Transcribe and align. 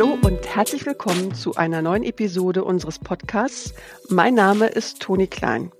Hallo 0.00 0.16
und 0.22 0.56
herzlich 0.56 0.86
willkommen 0.86 1.34
zu 1.34 1.56
einer 1.56 1.82
neuen 1.82 2.04
Episode 2.04 2.64
unseres 2.64 2.98
Podcasts. 2.98 3.74
Mein 4.08 4.32
Name 4.32 4.68
ist 4.68 5.02
Toni 5.02 5.26
Klein. 5.26 5.72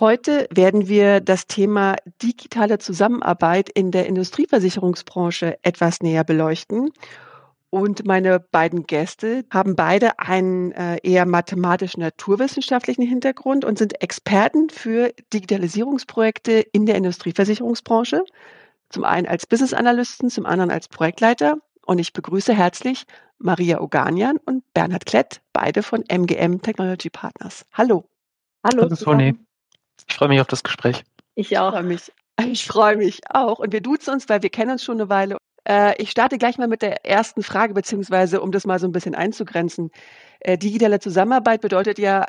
Heute 0.00 0.48
werden 0.52 0.88
wir 0.88 1.20
das 1.20 1.46
Thema 1.46 1.94
digitale 2.20 2.78
Zusammenarbeit 2.78 3.68
in 3.68 3.92
der 3.92 4.06
Industrieversicherungsbranche 4.06 5.56
etwas 5.62 6.00
näher 6.00 6.24
beleuchten. 6.24 6.90
Und 7.70 8.04
meine 8.04 8.40
beiden 8.40 8.88
Gäste 8.88 9.44
haben 9.52 9.76
beide 9.76 10.18
einen 10.18 10.72
äh, 10.72 10.96
eher 11.04 11.24
mathematischen 11.24 12.02
naturwissenschaftlichen 12.02 13.06
Hintergrund 13.06 13.64
und 13.64 13.78
sind 13.78 14.02
Experten 14.02 14.68
für 14.68 15.12
Digitalisierungsprojekte 15.32 16.54
in 16.72 16.86
der 16.86 16.96
Industrieversicherungsbranche. 16.96 18.24
Zum 18.88 19.04
einen 19.04 19.28
als 19.28 19.46
Business 19.46 19.74
Analysten, 19.74 20.28
zum 20.28 20.44
anderen 20.44 20.72
als 20.72 20.88
Projektleiter. 20.88 21.58
Und 21.84 21.98
ich 21.98 22.12
begrüße 22.12 22.54
herzlich 22.54 23.04
Maria 23.38 23.80
Oganian 23.80 24.38
und 24.44 24.64
Bernhard 24.72 25.06
Klett, 25.06 25.40
beide 25.52 25.82
von 25.82 26.04
MGM 26.08 26.62
Technology 26.62 27.10
Partners. 27.10 27.64
Hallo. 27.72 28.04
Hallo, 28.64 28.82
Hallo 28.82 28.94
Toni. 28.94 29.34
Ich 30.08 30.14
freue 30.14 30.28
mich 30.28 30.40
auf 30.40 30.46
das 30.46 30.62
Gespräch. 30.62 31.04
Ich 31.34 31.58
auch. 31.58 31.72
Ich 31.72 31.74
freue 31.74 31.82
mich. 31.82 32.12
Ich 32.46 32.66
freue 32.66 32.96
mich 32.96 33.20
auch. 33.30 33.58
Und 33.58 33.72
wir 33.72 33.80
duzen 33.80 34.14
uns, 34.14 34.28
weil 34.28 34.42
wir 34.42 34.50
kennen 34.50 34.72
uns 34.72 34.84
schon 34.84 35.00
eine 35.00 35.08
Weile. 35.08 35.36
Äh, 35.68 36.00
ich 36.00 36.10
starte 36.10 36.38
gleich 36.38 36.58
mal 36.58 36.68
mit 36.68 36.82
der 36.82 37.04
ersten 37.04 37.42
Frage, 37.42 37.74
beziehungsweise 37.74 38.40
um 38.40 38.52
das 38.52 38.66
mal 38.66 38.78
so 38.78 38.86
ein 38.86 38.92
bisschen 38.92 39.14
einzugrenzen. 39.14 39.90
Äh, 40.40 40.58
digitale 40.58 41.00
Zusammenarbeit 41.00 41.60
bedeutet 41.60 41.98
ja, 41.98 42.26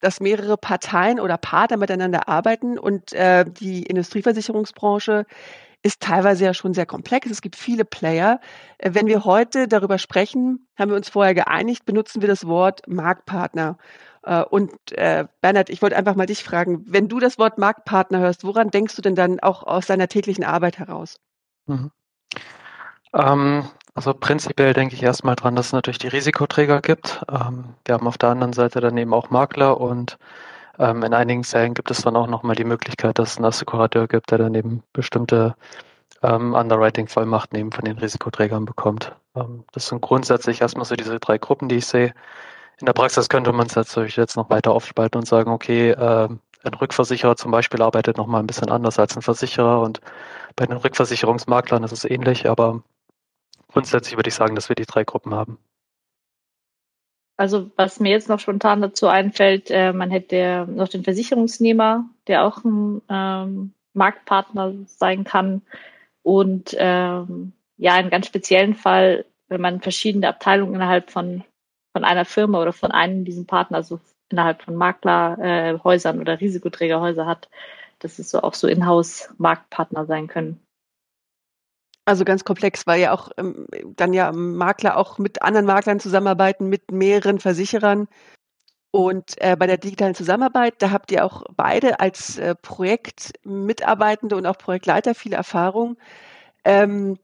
dass 0.00 0.20
mehrere 0.20 0.56
Parteien 0.56 1.20
oder 1.20 1.36
Partner 1.36 1.76
miteinander 1.76 2.28
arbeiten 2.28 2.78
und 2.78 3.12
äh, 3.12 3.44
die 3.44 3.82
Industrieversicherungsbranche 3.82 5.26
ist 5.82 6.00
teilweise 6.00 6.44
ja 6.44 6.54
schon 6.54 6.74
sehr 6.74 6.86
komplex. 6.86 7.30
Es 7.30 7.40
gibt 7.40 7.56
viele 7.56 7.84
Player. 7.84 8.40
Äh, 8.78 8.90
wenn 8.94 9.06
wir 9.06 9.24
heute 9.24 9.68
darüber 9.68 9.98
sprechen, 9.98 10.66
haben 10.76 10.90
wir 10.90 10.96
uns 10.96 11.08
vorher 11.08 11.34
geeinigt, 11.34 11.84
benutzen 11.84 12.20
wir 12.20 12.28
das 12.28 12.46
Wort 12.46 12.82
Marktpartner. 12.86 13.78
Äh, 14.22 14.42
und 14.42 14.72
äh, 14.92 15.26
Bernhard, 15.40 15.70
ich 15.70 15.82
wollte 15.82 15.96
einfach 15.96 16.14
mal 16.14 16.26
dich 16.26 16.44
fragen, 16.44 16.84
wenn 16.86 17.08
du 17.08 17.18
das 17.18 17.38
Wort 17.38 17.58
Marktpartner 17.58 18.20
hörst, 18.20 18.44
woran 18.44 18.70
denkst 18.70 18.96
du 18.96 19.02
denn 19.02 19.14
dann 19.14 19.40
auch 19.40 19.62
aus 19.62 19.86
deiner 19.86 20.08
täglichen 20.08 20.44
Arbeit 20.44 20.78
heraus? 20.78 21.18
Mhm. 21.66 21.90
Ähm, 23.12 23.64
also 23.94 24.14
prinzipiell 24.14 24.72
denke 24.72 24.94
ich 24.94 25.02
erstmal 25.02 25.36
dran, 25.36 25.56
dass 25.56 25.66
es 25.66 25.72
natürlich 25.72 25.98
die 25.98 26.08
Risikoträger 26.08 26.80
gibt. 26.80 27.24
Ähm, 27.30 27.74
wir 27.84 27.94
haben 27.94 28.06
auf 28.06 28.18
der 28.18 28.30
anderen 28.30 28.52
Seite 28.52 28.80
dann 28.80 28.96
eben 28.96 29.14
auch 29.14 29.30
Makler 29.30 29.80
und 29.80 30.18
ähm, 30.80 31.02
in 31.02 31.14
einigen 31.14 31.44
Fällen 31.44 31.74
gibt 31.74 31.90
es 31.90 32.02
dann 32.02 32.16
auch 32.16 32.26
nochmal 32.26 32.56
die 32.56 32.64
Möglichkeit, 32.64 33.18
dass 33.18 33.32
es 33.32 33.36
einen 33.36 33.46
Assekurateur 33.46 34.08
gibt, 34.08 34.30
der 34.30 34.38
dann 34.38 34.54
eben 34.54 34.82
bestimmte 34.92 35.54
ähm, 36.22 36.54
Underwriting-Vollmachten 36.54 37.58
eben 37.58 37.72
von 37.72 37.84
den 37.84 37.98
Risikoträgern 37.98 38.64
bekommt. 38.64 39.14
Ähm, 39.36 39.64
das 39.72 39.88
sind 39.88 40.00
grundsätzlich 40.00 40.60
erstmal 40.60 40.86
so 40.86 40.96
diese 40.96 41.20
drei 41.20 41.38
Gruppen, 41.38 41.68
die 41.68 41.76
ich 41.76 41.86
sehe. 41.86 42.14
In 42.80 42.86
der 42.86 42.94
Praxis 42.94 43.28
könnte 43.28 43.52
man 43.52 43.66
es 43.66 43.76
natürlich 43.76 44.16
jetzt 44.16 44.36
noch 44.36 44.50
weiter 44.50 44.72
aufspalten 44.72 45.20
und 45.20 45.26
sagen, 45.26 45.50
okay, 45.50 45.90
äh, 45.90 46.28
ein 46.62 46.74
Rückversicherer 46.74 47.36
zum 47.36 47.50
Beispiel 47.50 47.82
arbeitet 47.82 48.16
nochmal 48.16 48.42
ein 48.42 48.46
bisschen 48.46 48.70
anders 48.70 48.98
als 48.98 49.16
ein 49.16 49.22
Versicherer 49.22 49.80
und 49.82 50.00
bei 50.56 50.66
den 50.66 50.76
Rückversicherungsmaklern 50.78 51.84
ist 51.84 51.92
es 51.92 52.04
ähnlich, 52.04 52.48
aber 52.48 52.82
grundsätzlich 53.68 54.16
würde 54.16 54.28
ich 54.28 54.34
sagen, 54.34 54.54
dass 54.54 54.68
wir 54.68 54.76
die 54.76 54.86
drei 54.86 55.04
Gruppen 55.04 55.34
haben. 55.34 55.58
Also 57.40 57.70
was 57.76 58.00
mir 58.00 58.10
jetzt 58.10 58.28
noch 58.28 58.38
spontan 58.38 58.82
dazu 58.82 59.06
einfällt, 59.06 59.70
äh, 59.70 59.94
man 59.94 60.10
hätte 60.10 60.66
noch 60.68 60.88
den 60.88 61.04
Versicherungsnehmer, 61.04 62.04
der 62.26 62.44
auch 62.44 62.62
ein 62.64 63.00
ähm, 63.08 63.72
Marktpartner 63.94 64.74
sein 64.84 65.24
kann. 65.24 65.62
Und 66.22 66.76
ähm, 66.78 67.54
ja, 67.78 67.98
im 67.98 68.10
ganz 68.10 68.26
speziellen 68.26 68.74
Fall, 68.74 69.24
wenn 69.48 69.62
man 69.62 69.80
verschiedene 69.80 70.28
Abteilungen 70.28 70.74
innerhalb 70.74 71.10
von, 71.10 71.42
von 71.94 72.04
einer 72.04 72.26
Firma 72.26 72.60
oder 72.60 72.74
von 72.74 72.90
einem 72.90 73.24
diesen 73.24 73.46
Partner, 73.46 73.78
also 73.78 74.00
innerhalb 74.28 74.60
von 74.60 74.74
Maklerhäusern 74.74 76.18
äh, 76.18 76.20
oder 76.20 76.42
Risikoträgerhäuser 76.42 77.24
hat, 77.24 77.48
dass 78.00 78.18
es 78.18 78.28
so 78.28 78.42
auch 78.42 78.52
so 78.52 78.68
Inhouse-Marktpartner 78.68 80.04
sein 80.04 80.26
können. 80.26 80.60
Also 82.10 82.24
ganz 82.24 82.42
komplex, 82.44 82.88
weil 82.88 83.00
ja 83.00 83.12
auch 83.12 83.30
ähm, 83.36 83.68
dann 83.94 84.12
ja 84.12 84.32
Makler 84.32 84.96
auch 84.96 85.18
mit 85.18 85.42
anderen 85.42 85.64
Maklern 85.64 86.00
zusammenarbeiten, 86.00 86.68
mit 86.68 86.90
mehreren 86.90 87.38
Versicherern. 87.38 88.08
Und 88.90 89.40
äh, 89.40 89.54
bei 89.56 89.68
der 89.68 89.76
digitalen 89.76 90.16
Zusammenarbeit, 90.16 90.74
da 90.78 90.90
habt 90.90 91.12
ihr 91.12 91.24
auch 91.24 91.44
beide 91.54 92.00
als 92.00 92.36
äh, 92.36 92.56
Projektmitarbeitende 92.56 94.34
und 94.34 94.44
auch 94.46 94.58
Projektleiter 94.58 95.14
viel 95.14 95.32
Erfahrung. 95.34 95.98
Ähm, 96.64 97.16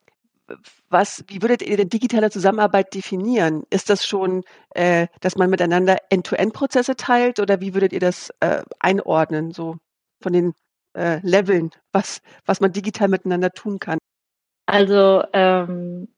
was, 0.88 1.24
wie 1.26 1.42
würdet 1.42 1.62
ihr 1.62 1.76
denn 1.76 1.88
digitale 1.88 2.30
Zusammenarbeit 2.30 2.94
definieren? 2.94 3.64
Ist 3.70 3.90
das 3.90 4.06
schon, 4.06 4.44
äh, 4.76 5.08
dass 5.20 5.34
man 5.34 5.50
miteinander 5.50 5.96
End-to-End-Prozesse 6.10 6.94
teilt 6.94 7.40
oder 7.40 7.60
wie 7.60 7.74
würdet 7.74 7.92
ihr 7.92 7.98
das 7.98 8.30
äh, 8.38 8.62
einordnen, 8.78 9.50
so 9.50 9.78
von 10.22 10.32
den 10.32 10.54
äh, 10.96 11.18
Leveln, 11.24 11.70
was, 11.90 12.20
was 12.44 12.60
man 12.60 12.70
digital 12.70 13.08
miteinander 13.08 13.50
tun 13.50 13.80
kann? 13.80 13.98
Also 14.66 15.22
ähm, 15.32 16.08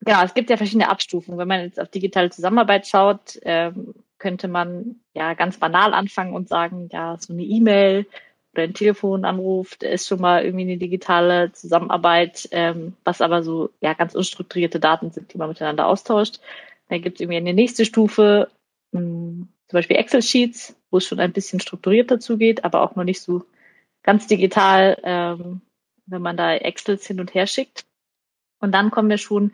genau, 0.00 0.22
es 0.24 0.34
gibt 0.34 0.50
ja 0.50 0.56
verschiedene 0.56 0.88
Abstufungen. 0.88 1.38
Wenn 1.38 1.48
man 1.48 1.62
jetzt 1.62 1.80
auf 1.80 1.88
digitale 1.88 2.30
Zusammenarbeit 2.30 2.86
schaut, 2.86 3.38
ähm, 3.42 3.94
könnte 4.18 4.48
man 4.48 4.96
ja 5.14 5.34
ganz 5.34 5.58
banal 5.58 5.94
anfangen 5.94 6.34
und 6.34 6.48
sagen, 6.48 6.88
ja, 6.92 7.16
so 7.18 7.32
eine 7.32 7.42
E-Mail 7.42 8.06
oder 8.52 8.62
ein 8.62 8.74
Telefonanruf 8.74 9.76
ist 9.82 10.06
schon 10.06 10.20
mal 10.20 10.44
irgendwie 10.44 10.64
eine 10.64 10.78
digitale 10.78 11.52
Zusammenarbeit, 11.52 12.48
ähm, 12.52 12.94
was 13.04 13.20
aber 13.20 13.42
so 13.42 13.70
ja 13.80 13.94
ganz 13.94 14.14
unstrukturierte 14.14 14.80
Daten 14.80 15.10
sind, 15.10 15.32
die 15.32 15.38
man 15.38 15.48
miteinander 15.48 15.86
austauscht. 15.86 16.40
Dann 16.88 17.02
gibt 17.02 17.16
es 17.16 17.20
irgendwie 17.20 17.38
eine 17.38 17.54
nächste 17.54 17.84
Stufe, 17.84 18.50
mh, 18.92 19.00
hm, 19.00 19.48
zum 19.68 19.78
Beispiel 19.78 19.96
Excel-Sheets, 19.96 20.76
wo 20.90 20.98
es 20.98 21.06
schon 21.06 21.20
ein 21.20 21.32
bisschen 21.32 21.58
strukturierter 21.58 22.20
zugeht, 22.20 22.64
aber 22.64 22.82
auch 22.82 22.94
noch 22.94 23.04
nicht 23.04 23.20
so 23.20 23.44
ganz 24.02 24.26
digital, 24.26 24.98
ähm, 25.02 25.62
wenn 26.06 26.22
man 26.22 26.36
da 26.36 26.54
Excels 26.54 27.06
hin 27.06 27.18
und 27.18 27.34
her 27.34 27.46
schickt. 27.46 27.86
Und 28.64 28.72
dann 28.72 28.90
kommen 28.90 29.10
wir 29.10 29.18
schon 29.18 29.52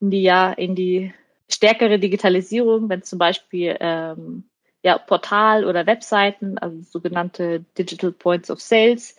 in 0.00 0.10
die, 0.10 0.22
ja, 0.22 0.52
in 0.52 0.74
die 0.74 1.12
stärkere 1.48 1.98
Digitalisierung, 1.98 2.88
wenn 2.88 3.02
zum 3.02 3.18
Beispiel 3.18 3.76
ähm, 3.80 4.44
ja, 4.82 4.98
Portal 4.98 5.64
oder 5.64 5.86
Webseiten, 5.86 6.58
also 6.58 6.80
sogenannte 6.82 7.64
Digital 7.76 8.12
Points 8.12 8.50
of 8.50 8.60
Sales, 8.60 9.16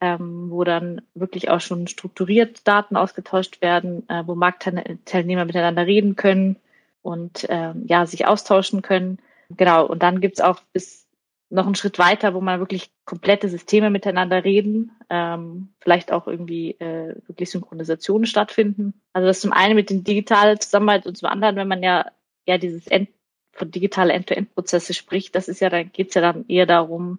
ähm, 0.00 0.50
wo 0.50 0.64
dann 0.64 1.02
wirklich 1.14 1.50
auch 1.50 1.60
schon 1.60 1.86
strukturiert 1.86 2.66
Daten 2.66 2.96
ausgetauscht 2.96 3.60
werden, 3.60 4.08
äh, 4.08 4.22
wo 4.26 4.34
Marktteilnehmer 4.34 5.44
miteinander 5.44 5.86
reden 5.86 6.16
können 6.16 6.56
und 7.02 7.46
ähm, 7.48 7.84
ja, 7.86 8.06
sich 8.06 8.26
austauschen 8.26 8.82
können. 8.82 9.18
Genau, 9.50 9.86
und 9.86 10.02
dann 10.02 10.20
gibt's 10.20 10.40
auch 10.40 10.60
bis 10.72 11.07
noch 11.50 11.66
einen 11.66 11.74
Schritt 11.74 11.98
weiter, 11.98 12.34
wo 12.34 12.40
man 12.40 12.60
wirklich 12.60 12.90
komplette 13.04 13.48
Systeme 13.48 13.90
miteinander 13.90 14.44
reden, 14.44 14.92
ähm, 15.08 15.70
vielleicht 15.80 16.12
auch 16.12 16.26
irgendwie 16.26 16.72
äh, 16.72 17.14
wirklich 17.26 17.50
Synchronisationen 17.50 18.26
stattfinden. 18.26 19.00
Also 19.14 19.26
das 19.26 19.40
zum 19.40 19.52
einen 19.52 19.74
mit 19.74 19.88
den 19.88 20.04
digitalen 20.04 20.60
Zusammenarbeit 20.60 21.06
und 21.06 21.16
zum 21.16 21.28
anderen, 21.28 21.56
wenn 21.56 21.68
man 21.68 21.82
ja 21.82 22.06
ja 22.46 22.58
dieses 22.58 22.86
End 22.86 23.08
von 23.52 23.70
digitale 23.70 24.12
End-to-End-Prozesse 24.12 24.94
spricht, 24.94 25.34
das 25.34 25.48
ist 25.48 25.60
ja, 25.60 25.68
da 25.68 25.82
geht's 25.82 26.14
ja 26.14 26.20
dann 26.20 26.44
eher 26.48 26.66
darum, 26.66 27.18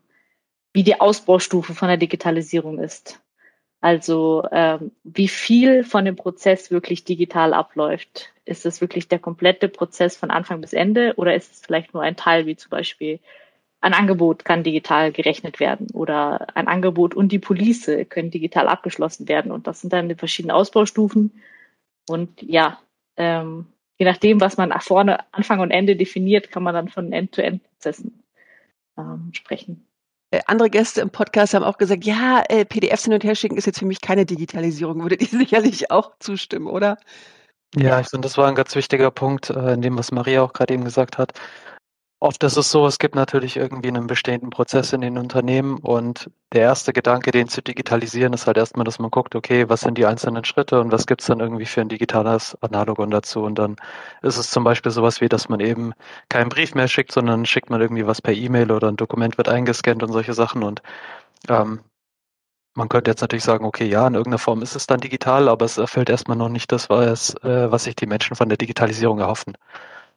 wie 0.74 0.84
die 0.84 1.00
Ausbaustufe 1.00 1.74
von 1.74 1.88
der 1.88 1.98
Digitalisierung 1.98 2.80
ist. 2.80 3.20
Also 3.82 4.46
ähm, 4.52 4.92
wie 5.04 5.28
viel 5.28 5.84
von 5.84 6.06
dem 6.06 6.16
Prozess 6.16 6.72
wirklich 6.72 7.04
digital 7.06 7.54
abläuft. 7.54 8.34
Ist 8.46 8.66
es 8.66 8.82
wirklich 8.82 9.08
der 9.08 9.20
komplette 9.20 9.70
Prozess 9.70 10.18
von 10.18 10.32
Anfang 10.32 10.62
bis 10.62 10.74
Ende 10.74 11.14
oder 11.18 11.36
ist 11.36 11.54
es 11.54 11.62
vielleicht 11.62 11.94
nur 11.94 12.04
ein 12.04 12.16
Teil, 12.16 12.46
wie 12.46 12.56
zum 12.56 12.70
Beispiel 12.70 13.20
ein 13.82 13.94
Angebot 13.94 14.44
kann 14.44 14.64
digital 14.64 15.12
gerechnet 15.12 15.60
werden 15.60 15.88
oder 15.94 16.48
ein 16.56 16.68
Angebot 16.68 17.16
und 17.16 17.32
die 17.32 17.40
Police 17.40 17.90
können 18.10 18.32
digital 18.32 18.68
abgeschlossen 18.68 19.28
werden. 19.28 19.52
Und 19.52 19.68
das 19.68 19.82
sind 19.82 19.94
dann 19.94 20.10
die 20.10 20.16
verschiedenen 20.16 20.56
Ausbaustufen. 20.56 21.42
Und 22.10 22.42
ja, 22.42 22.80
ähm, 23.16 23.68
je 23.98 24.06
nachdem, 24.06 24.42
was 24.42 24.58
man 24.58 24.74
vorne 24.82 25.20
Anfang 25.32 25.62
und 25.62 25.72
Ende 25.72 25.96
definiert, 25.96 26.52
kann 26.52 26.64
man 26.64 26.74
dann 26.74 26.90
von 26.90 27.14
End-to-End-Prozessen 27.14 28.24
ähm, 28.98 29.30
sprechen. 29.34 29.86
Äh, 30.32 30.42
andere 30.46 30.70
Gäste 30.70 31.02
im 31.02 31.10
Podcast 31.10 31.54
haben 31.54 31.64
auch 31.64 31.78
gesagt, 31.78 32.04
ja, 32.04 32.44
äh, 32.50 32.66
PDFs 32.66 33.06
hin 33.06 33.14
und 33.14 33.24
her 33.24 33.36
schicken 33.36 33.58
ist 33.58 33.66
jetzt 33.66 33.80
für 33.80 33.86
mich 33.86 34.02
keine 34.02 34.26
Digitalisierung. 34.26 35.02
Würdet 35.02 35.22
ihr 35.22 35.28
sicherlich 35.40 35.90
auch 35.90 36.12
zustimmen, 36.20 36.68
oder? 36.68 36.98
Ja, 37.76 38.00
ich 38.00 38.08
finde, 38.08 38.26
das 38.26 38.38
war 38.38 38.48
ein 38.48 38.56
ganz 38.56 38.76
wichtiger 38.76 39.12
Punkt 39.12 39.50
äh, 39.52 39.74
in 39.74 39.82
dem, 39.82 39.98
was 39.98 40.12
Maria 40.12 40.42
auch 40.42 40.54
gerade 40.54 40.74
eben 40.74 40.84
gesagt 40.84 41.18
hat. 41.18 41.34
Oft 42.22 42.44
ist 42.44 42.58
es 42.58 42.70
so, 42.70 42.86
es 42.86 43.00
gibt 43.00 43.16
natürlich 43.16 43.56
irgendwie 43.56 43.88
einen 43.88 44.08
bestehenden 44.08 44.50
Prozess 44.50 44.92
in 44.92 45.00
den 45.00 45.18
Unternehmen 45.18 45.78
und 45.78 46.30
der 46.52 46.64
erste 46.64 46.92
Gedanke, 46.92 47.32
den 47.32 47.48
zu 47.48 47.62
digitalisieren, 47.62 48.34
ist 48.34 48.46
halt 48.46 48.58
erstmal, 48.58 48.84
dass 48.84 49.00
man 49.00 49.10
guckt, 49.10 49.36
okay, 49.36 49.70
was 49.70 49.82
sind 49.82 49.98
die 49.98 50.06
einzelnen 50.06 50.44
Schritte 50.44 50.82
und 50.82 50.92
was 50.92 51.08
gibt's 51.08 51.28
dann 51.28 51.40
irgendwie 51.40 51.66
für 51.66 51.80
ein 51.80 51.88
digitales 51.88 52.58
Analogon 52.62 53.10
dazu? 53.10 53.44
Und 53.44 53.56
dann 53.56 53.78
ist 54.22 54.38
es 54.38 54.50
zum 54.50 54.66
Beispiel 54.66 54.92
sowas 54.92 55.22
wie, 55.22 55.30
dass 55.30 55.48
man 55.48 55.62
eben 55.62 55.94
keinen 56.28 56.50
Brief 56.50 56.76
mehr 56.76 56.90
schickt, 56.90 57.14
sondern 57.14 57.46
schickt 57.46 57.70
man 57.70 57.80
irgendwie 57.80 58.06
was 58.06 58.22
per 58.22 58.34
E-Mail 58.34 58.72
oder 58.74 58.90
ein 58.90 58.98
Dokument 58.98 59.38
wird 59.38 59.48
eingescannt 59.48 60.04
und 60.04 60.12
solche 60.12 60.34
Sachen 60.34 60.64
und 60.64 60.82
ähm, 61.50 61.80
man 62.76 62.90
könnte 62.90 63.12
jetzt 63.12 63.22
natürlich 63.22 63.44
sagen, 63.44 63.66
okay, 63.66 63.86
ja, 63.86 64.08
in 64.08 64.14
irgendeiner 64.16 64.40
Form 64.40 64.62
ist 64.62 64.76
es 64.76 64.88
dann 64.88 65.00
digital, 65.02 65.50
aber 65.50 65.66
es 65.66 65.78
erfüllt 65.78 66.10
erstmal 66.10 66.38
noch 66.38 66.50
nicht 66.50 66.72
das, 66.72 66.90
was, 66.90 67.36
äh, 67.44 67.72
was 67.72 67.86
sich 67.86 67.96
die 67.96 68.08
Menschen 68.08 68.36
von 68.36 68.50
der 68.50 68.58
Digitalisierung 68.58 69.20
erhoffen. 69.20 69.56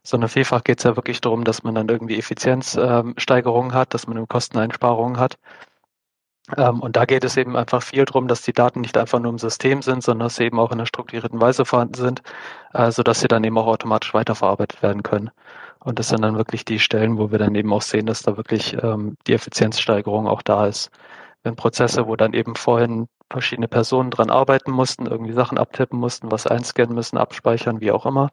Sondern 0.04 0.28
vielfach 0.28 0.64
geht 0.64 0.78
es 0.78 0.84
ja 0.84 0.96
wirklich 0.96 1.20
darum, 1.20 1.44
dass 1.44 1.62
man 1.62 1.74
dann 1.74 1.88
irgendwie 1.88 2.18
Effizienzsteigerungen 2.18 3.72
hat, 3.74 3.94
dass 3.94 4.06
man 4.06 4.26
Kosteneinsparungen 4.26 5.18
hat. 5.18 5.38
Ähm, 6.56 6.80
und 6.80 6.96
da 6.96 7.04
geht 7.04 7.24
es 7.24 7.36
eben 7.36 7.56
einfach 7.56 7.82
viel 7.82 8.04
darum, 8.04 8.26
dass 8.28 8.42
die 8.42 8.52
Daten 8.52 8.80
nicht 8.80 8.96
einfach 8.98 9.20
nur 9.20 9.30
im 9.30 9.38
System 9.38 9.80
sind, 9.82 10.02
sondern 10.02 10.26
dass 10.26 10.36
sie 10.36 10.44
eben 10.44 10.58
auch 10.58 10.72
in 10.72 10.78
einer 10.78 10.86
strukturierten 10.86 11.40
Weise 11.40 11.64
vorhanden 11.64 11.94
sind, 11.94 12.22
äh, 12.74 12.90
sodass 12.90 13.20
sie 13.20 13.28
dann 13.28 13.44
eben 13.44 13.58
auch 13.58 13.66
automatisch 13.66 14.12
weiterverarbeitet 14.14 14.82
werden 14.82 15.02
können. 15.02 15.30
Und 15.80 15.98
das 15.98 16.08
sind 16.08 16.22
dann 16.22 16.36
wirklich 16.36 16.64
die 16.64 16.78
Stellen, 16.78 17.18
wo 17.18 17.30
wir 17.30 17.38
dann 17.38 17.54
eben 17.54 17.72
auch 17.72 17.82
sehen, 17.82 18.06
dass 18.06 18.22
da 18.22 18.36
wirklich 18.36 18.76
ähm, 18.82 19.16
die 19.26 19.34
Effizienzsteigerung 19.34 20.28
auch 20.28 20.42
da 20.42 20.66
ist. 20.66 20.90
Wenn 21.42 21.56
Prozesse, 21.56 22.06
wo 22.06 22.16
dann 22.16 22.34
eben 22.34 22.54
vorhin 22.56 23.08
verschiedene 23.30 23.68
Personen 23.68 24.10
dran 24.10 24.30
arbeiten 24.30 24.70
mussten, 24.70 25.06
irgendwie 25.06 25.32
Sachen 25.32 25.58
abtippen 25.58 25.98
mussten, 25.98 26.30
was 26.30 26.46
einscannen 26.46 26.94
müssen, 26.94 27.18
abspeichern, 27.18 27.80
wie 27.80 27.90
auch 27.92 28.06
immer, 28.06 28.30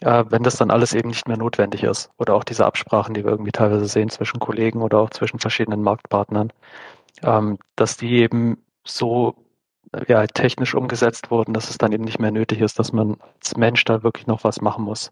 äh, 0.00 0.24
wenn 0.28 0.42
das 0.42 0.56
dann 0.56 0.70
alles 0.70 0.94
eben 0.94 1.08
nicht 1.08 1.28
mehr 1.28 1.36
notwendig 1.36 1.82
ist. 1.82 2.10
Oder 2.18 2.34
auch 2.34 2.44
diese 2.44 2.66
Absprachen, 2.66 3.14
die 3.14 3.24
wir 3.24 3.30
irgendwie 3.30 3.52
teilweise 3.52 3.86
sehen 3.86 4.10
zwischen 4.10 4.40
Kollegen 4.40 4.82
oder 4.82 4.98
auch 4.98 5.10
zwischen 5.10 5.38
verschiedenen 5.38 5.82
Marktpartnern, 5.82 6.52
ähm, 7.22 7.58
dass 7.76 7.96
die 7.96 8.18
eben 8.18 8.64
so 8.86 9.34
ja, 10.06 10.26
technisch 10.26 10.74
umgesetzt 10.74 11.30
wurden, 11.30 11.52
dass 11.52 11.70
es 11.70 11.78
dann 11.78 11.92
eben 11.92 12.04
nicht 12.04 12.20
mehr 12.20 12.30
nötig 12.30 12.60
ist, 12.60 12.78
dass 12.78 12.92
man 12.92 13.16
als 13.36 13.56
Mensch 13.56 13.84
da 13.84 14.02
wirklich 14.02 14.26
noch 14.26 14.44
was 14.44 14.60
machen 14.60 14.84
muss. 14.84 15.10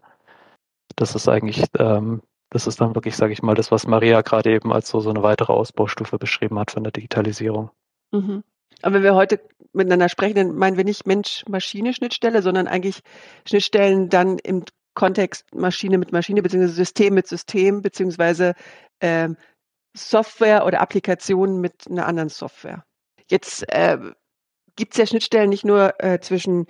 Das 0.95 1.15
ist 1.15 1.27
eigentlich, 1.27 1.65
ähm, 1.77 2.21
das 2.49 2.65
ist 2.65 2.81
dann 2.81 2.95
wirklich, 2.95 3.15
sage 3.15 3.33
ich 3.33 3.41
mal, 3.41 3.55
das, 3.55 3.71
was 3.71 3.85
Maria 3.85 4.21
gerade 4.21 4.51
eben 4.51 4.71
als 4.71 4.89
so, 4.89 5.01
so 5.01 5.09
eine 5.09 5.21
weitere 5.21 5.53
Ausbaustufe 5.53 6.17
beschrieben 6.17 6.57
hat 6.59 6.71
von 6.71 6.83
der 6.83 6.91
Digitalisierung. 6.91 7.69
Mhm. 8.11 8.43
Aber 8.81 8.95
wenn 8.95 9.03
wir 9.03 9.15
heute 9.15 9.41
miteinander 9.73 10.09
sprechen, 10.09 10.35
dann 10.35 10.55
meinen 10.55 10.77
wir 10.77 10.85
nicht 10.85 11.05
Mensch-Maschine-Schnittstelle, 11.05 12.41
sondern 12.41 12.67
eigentlich 12.67 13.01
Schnittstellen 13.45 14.09
dann 14.09 14.39
im 14.39 14.63
Kontext 14.99 15.45
Maschine 15.55 15.97
mit 15.97 16.11
Maschine, 16.11 16.41
beziehungsweise 16.41 16.73
System 16.73 17.13
mit 17.13 17.25
System, 17.25 17.81
beziehungsweise 17.81 18.53
ähm, 18.99 19.37
Software 19.95 20.65
oder 20.65 20.81
Applikationen 20.81 21.61
mit 21.61 21.89
einer 21.89 22.05
anderen 22.05 22.27
Software. 22.27 22.83
Jetzt 23.29 23.63
äh, 23.69 23.97
gibt 24.75 24.91
es 24.91 24.97
ja 24.97 25.05
Schnittstellen 25.05 25.49
nicht 25.49 25.63
nur 25.63 25.93
äh, 26.03 26.19
zwischen 26.19 26.65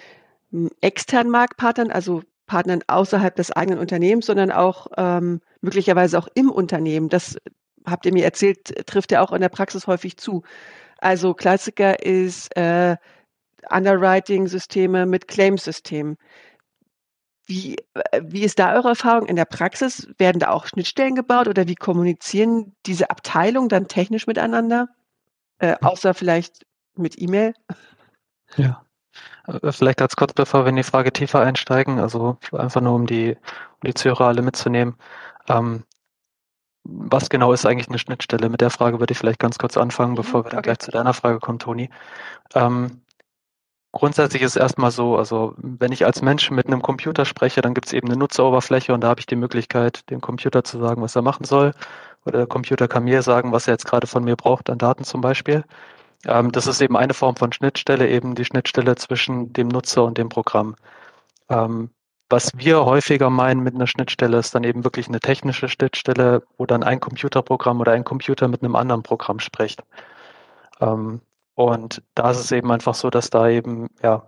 hm, 0.51 0.69
externen 0.79 1.31
Marktpartnern, 1.31 1.89
also 1.89 2.21
Partnern 2.45 2.83
außerhalb 2.85 3.35
des 3.35 3.51
eigenen 3.51 3.79
Unternehmens, 3.79 4.27
sondern 4.27 4.51
auch 4.51 4.85
ähm, 4.95 5.41
möglicherweise 5.61 6.19
auch 6.19 6.27
im 6.35 6.51
Unternehmen. 6.51 7.09
Das 7.09 7.35
habt 7.83 8.05
ihr 8.05 8.13
mir 8.13 8.25
erzählt, 8.25 8.85
trifft 8.85 9.11
ja 9.11 9.23
auch 9.23 9.31
in 9.31 9.41
der 9.41 9.49
Praxis 9.49 9.87
häufig 9.87 10.17
zu. 10.17 10.43
Also 10.99 11.33
Klassiker 11.33 12.05
ist 12.05 12.55
äh, 12.55 12.95
Underwriting-Systeme 13.71 15.07
mit 15.07 15.27
Claim-Systemen. 15.27 16.17
Wie, 17.49 17.77
äh, 18.11 18.21
wie 18.23 18.43
ist 18.43 18.59
da 18.59 18.75
eure 18.75 18.89
Erfahrung 18.89 19.25
in 19.25 19.35
der 19.35 19.45
Praxis? 19.45 20.07
Werden 20.19 20.37
da 20.37 20.51
auch 20.51 20.67
Schnittstellen 20.67 21.15
gebaut 21.15 21.47
oder 21.47 21.67
wie 21.67 21.73
kommunizieren 21.73 22.75
diese 22.85 23.09
Abteilungen 23.09 23.69
dann 23.69 23.87
technisch 23.87 24.27
miteinander? 24.27 24.89
Äh, 25.57 25.75
außer 25.81 26.13
vielleicht 26.13 26.63
mit 26.95 27.19
E-Mail? 27.19 27.55
Ja. 28.55 28.85
Äh, 29.47 29.71
vielleicht 29.71 29.99
als 29.99 30.15
kurz, 30.15 30.33
bevor 30.33 30.63
wir 30.63 30.69
in 30.69 30.75
die 30.75 30.83
Frage 30.83 31.11
tiefer 31.11 31.39
einsteigen, 31.41 31.99
also 31.99 32.37
einfach 32.51 32.81
nur 32.81 32.93
um 32.93 33.07
die, 33.07 33.35
um 33.81 33.87
die 33.87 33.95
Zuhörer 33.95 34.27
alle 34.27 34.43
mitzunehmen. 34.43 34.95
Ähm, 35.47 35.85
was 36.83 37.31
genau 37.31 37.51
ist 37.51 37.65
eigentlich 37.65 37.89
eine 37.89 37.97
Schnittstelle? 37.97 38.49
Mit 38.49 38.61
der 38.61 38.69
Frage 38.69 38.99
würde 38.99 39.11
ich 39.11 39.17
vielleicht 39.17 39.39
ganz 39.39 39.57
kurz 39.57 39.75
anfangen, 39.75 40.11
mhm, 40.11 40.17
bevor 40.17 40.45
wir 40.45 40.51
dann 40.51 40.61
gleich 40.61 40.79
zu 40.79 40.91
deiner 40.91 41.15
Frage 41.15 41.39
kommen, 41.39 41.57
Toni. 41.57 41.89
Ähm, 42.53 43.01
grundsätzlich 43.91 44.41
ist 44.41 44.51
es 44.51 44.61
erstmal 44.61 44.91
so, 44.91 45.17
also 45.17 45.53
wenn 45.57 45.91
ich 45.91 46.05
als 46.05 46.21
Mensch 46.21 46.51
mit 46.51 46.67
einem 46.67 46.81
Computer 46.81 47.25
spreche, 47.25 47.61
dann 47.61 47.73
gibt 47.73 47.87
es 47.87 47.93
eben 47.93 48.07
eine 48.07 48.17
Nutzeroberfläche 48.17 48.93
und 48.93 49.01
da 49.01 49.09
habe 49.09 49.19
ich 49.19 49.25
die 49.25 49.35
Möglichkeit, 49.35 50.09
dem 50.09 50.21
Computer 50.21 50.63
zu 50.63 50.79
sagen, 50.79 51.01
was 51.01 51.15
er 51.15 51.21
machen 51.21 51.45
soll. 51.45 51.73
Oder 52.25 52.39
der 52.39 52.47
Computer 52.47 52.87
kann 52.87 53.05
mir 53.05 53.21
sagen, 53.21 53.51
was 53.51 53.67
er 53.67 53.73
jetzt 53.73 53.85
gerade 53.85 54.07
von 54.07 54.23
mir 54.23 54.35
braucht 54.35 54.69
an 54.69 54.77
Daten 54.77 55.03
zum 55.03 55.21
Beispiel. 55.21 55.63
Ähm, 56.25 56.51
das 56.51 56.67
ist 56.67 56.81
eben 56.81 56.97
eine 56.97 57.13
Form 57.13 57.35
von 57.35 57.51
Schnittstelle, 57.53 58.09
eben 58.09 58.35
die 58.35 58.45
Schnittstelle 58.45 58.95
zwischen 58.95 59.53
dem 59.53 59.69
Nutzer 59.69 60.03
und 60.03 60.17
dem 60.17 60.29
Programm. 60.29 60.75
Ähm, 61.49 61.91
was 62.29 62.51
wir 62.57 62.85
häufiger 62.85 63.29
meinen 63.29 63.63
mit 63.63 63.73
einer 63.75 63.87
Schnittstelle, 63.87 64.37
ist 64.37 64.53
dann 64.53 64.63
eben 64.63 64.83
wirklich 64.83 65.07
eine 65.07 65.19
technische 65.19 65.67
Schnittstelle, 65.67 66.43
wo 66.57 66.65
dann 66.67 66.83
ein 66.83 66.99
Computerprogramm 66.99 67.79
oder 67.79 67.93
ein 67.93 68.03
Computer 68.03 68.47
mit 68.47 68.61
einem 68.63 68.75
anderen 68.75 69.01
Programm 69.03 69.39
spricht. 69.39 69.81
Ähm, 70.79 71.21
und 71.59 72.01
da 72.15 72.31
ist 72.31 72.39
es 72.39 72.53
eben 72.53 72.71
einfach 72.71 72.93
so, 72.93 73.09
dass 73.09 73.29
da 73.31 73.49
eben 73.49 73.89
ja 74.01 74.23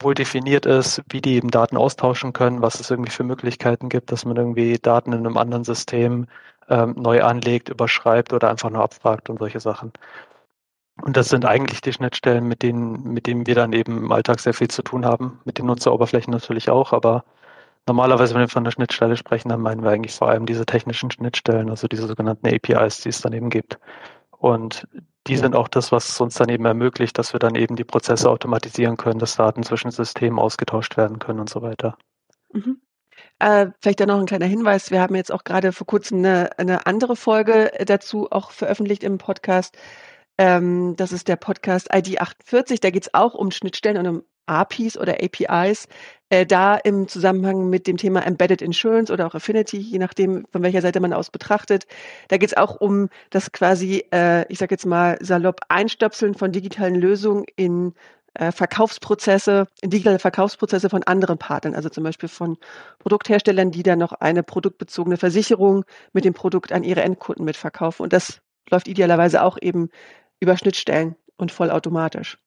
wohl 0.00 0.14
definiert 0.14 0.64
ist, 0.64 1.02
wie 1.10 1.20
die 1.20 1.34
eben 1.34 1.50
Daten 1.50 1.76
austauschen 1.76 2.32
können, 2.32 2.62
was 2.62 2.80
es 2.80 2.90
irgendwie 2.90 3.10
für 3.10 3.22
Möglichkeiten 3.22 3.90
gibt, 3.90 4.10
dass 4.10 4.24
man 4.24 4.38
irgendwie 4.38 4.78
Daten 4.78 5.12
in 5.12 5.18
einem 5.18 5.36
anderen 5.36 5.64
System 5.64 6.26
ähm, 6.70 6.94
neu 6.96 7.22
anlegt, 7.22 7.68
überschreibt 7.68 8.32
oder 8.32 8.48
einfach 8.48 8.70
nur 8.70 8.82
abfragt 8.82 9.28
und 9.28 9.38
solche 9.40 9.60
Sachen. 9.60 9.92
Und 11.02 11.18
das 11.18 11.28
sind 11.28 11.44
eigentlich 11.44 11.82
die 11.82 11.92
Schnittstellen, 11.92 12.48
mit 12.48 12.62
denen, 12.62 13.12
mit 13.12 13.26
denen 13.26 13.46
wir 13.46 13.54
dann 13.54 13.74
eben 13.74 13.98
im 13.98 14.12
Alltag 14.12 14.40
sehr 14.40 14.54
viel 14.54 14.68
zu 14.68 14.82
tun 14.82 15.04
haben. 15.04 15.38
Mit 15.44 15.58
den 15.58 15.66
Nutzeroberflächen 15.66 16.32
natürlich 16.32 16.70
auch, 16.70 16.94
aber 16.94 17.24
normalerweise, 17.86 18.32
wenn 18.32 18.40
wir 18.40 18.48
von 18.48 18.64
der 18.64 18.70
Schnittstelle 18.70 19.18
sprechen, 19.18 19.50
dann 19.50 19.60
meinen 19.60 19.82
wir 19.82 19.90
eigentlich 19.90 20.14
vor 20.14 20.30
allem 20.30 20.46
diese 20.46 20.64
technischen 20.64 21.10
Schnittstellen, 21.10 21.68
also 21.68 21.88
diese 21.88 22.06
sogenannten 22.06 22.48
APIs, 22.48 23.02
die 23.02 23.10
es 23.10 23.20
dann 23.20 23.34
eben 23.34 23.50
gibt. 23.50 23.78
Und 24.30 24.88
die 25.26 25.36
sind 25.36 25.54
auch 25.54 25.68
das, 25.68 25.92
was 25.92 26.20
uns 26.20 26.34
dann 26.34 26.48
eben 26.48 26.64
ermöglicht, 26.64 27.18
dass 27.18 27.32
wir 27.32 27.40
dann 27.40 27.54
eben 27.54 27.76
die 27.76 27.84
Prozesse 27.84 28.30
automatisieren 28.30 28.96
können, 28.96 29.18
dass 29.18 29.36
Daten 29.36 29.62
zwischen 29.62 29.90
Systemen 29.90 30.38
ausgetauscht 30.38 30.96
werden 30.96 31.18
können 31.18 31.40
und 31.40 31.50
so 31.50 31.62
weiter. 31.62 31.96
Mhm. 32.52 32.80
Äh, 33.38 33.68
vielleicht 33.80 34.00
dann 34.00 34.08
noch 34.08 34.18
ein 34.18 34.26
kleiner 34.26 34.46
Hinweis. 34.46 34.90
Wir 34.90 35.00
haben 35.00 35.14
jetzt 35.14 35.32
auch 35.32 35.44
gerade 35.44 35.72
vor 35.72 35.86
kurzem 35.86 36.18
eine, 36.18 36.58
eine 36.58 36.86
andere 36.86 37.16
Folge 37.16 37.70
dazu 37.84 38.28
auch 38.30 38.50
veröffentlicht 38.50 39.02
im 39.04 39.18
Podcast 39.18 39.76
ähm, 40.40 40.96
das 40.96 41.12
ist 41.12 41.28
der 41.28 41.36
Podcast 41.36 41.92
ID48. 41.92 42.80
Da 42.80 42.88
geht 42.88 43.02
es 43.02 43.14
auch 43.14 43.34
um 43.34 43.50
Schnittstellen 43.50 43.98
und 43.98 44.06
um 44.06 44.22
APIs 44.46 44.96
oder 44.96 45.18
APIs. 45.22 45.86
Äh, 46.30 46.46
da 46.46 46.76
im 46.76 47.08
Zusammenhang 47.08 47.68
mit 47.68 47.88
dem 47.88 47.96
Thema 47.96 48.24
Embedded 48.24 48.62
Insurance 48.62 49.12
oder 49.12 49.26
auch 49.26 49.34
Affinity, 49.34 49.78
je 49.78 49.98
nachdem, 49.98 50.46
von 50.52 50.62
welcher 50.62 50.80
Seite 50.80 51.00
man 51.00 51.12
aus 51.12 51.28
betrachtet. 51.30 51.86
Da 52.28 52.36
geht 52.36 52.50
es 52.50 52.56
auch 52.56 52.80
um 52.80 53.08
das 53.30 53.50
quasi, 53.50 54.04
äh, 54.12 54.50
ich 54.50 54.58
sage 54.58 54.72
jetzt 54.74 54.86
mal 54.86 55.18
salopp, 55.20 55.60
Einstöpseln 55.68 56.34
von 56.34 56.52
digitalen 56.52 56.94
Lösungen 56.94 57.44
in 57.56 57.94
äh, 58.34 58.52
Verkaufsprozesse, 58.52 59.66
in 59.82 59.90
digitale 59.90 60.20
Verkaufsprozesse 60.20 60.88
von 60.88 61.02
anderen 61.02 61.36
Partnern, 61.36 61.74
also 61.74 61.88
zum 61.88 62.04
Beispiel 62.04 62.28
von 62.28 62.58
Produktherstellern, 63.00 63.72
die 63.72 63.82
dann 63.82 63.98
noch 63.98 64.12
eine 64.12 64.44
produktbezogene 64.44 65.16
Versicherung 65.16 65.84
mit 66.12 66.24
dem 66.24 66.34
Produkt 66.34 66.72
an 66.72 66.84
ihre 66.84 67.02
Endkunden 67.02 67.44
mitverkaufen. 67.44 68.04
Und 68.04 68.12
das 68.12 68.40
läuft 68.70 68.86
idealerweise 68.86 69.42
auch 69.42 69.58
eben 69.60 69.88
über 70.38 70.56
Schnittstellen 70.56 71.16
und 71.36 71.50
vollautomatisch. 71.50 72.38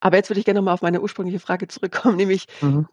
Aber 0.00 0.16
jetzt 0.16 0.30
würde 0.30 0.40
ich 0.40 0.44
gerne 0.44 0.60
nochmal 0.60 0.74
auf 0.74 0.82
meine 0.82 1.00
ursprüngliche 1.00 1.40
Frage 1.40 1.68
zurückkommen, 1.68 2.16
nämlich 2.16 2.46
mhm. 2.60 2.86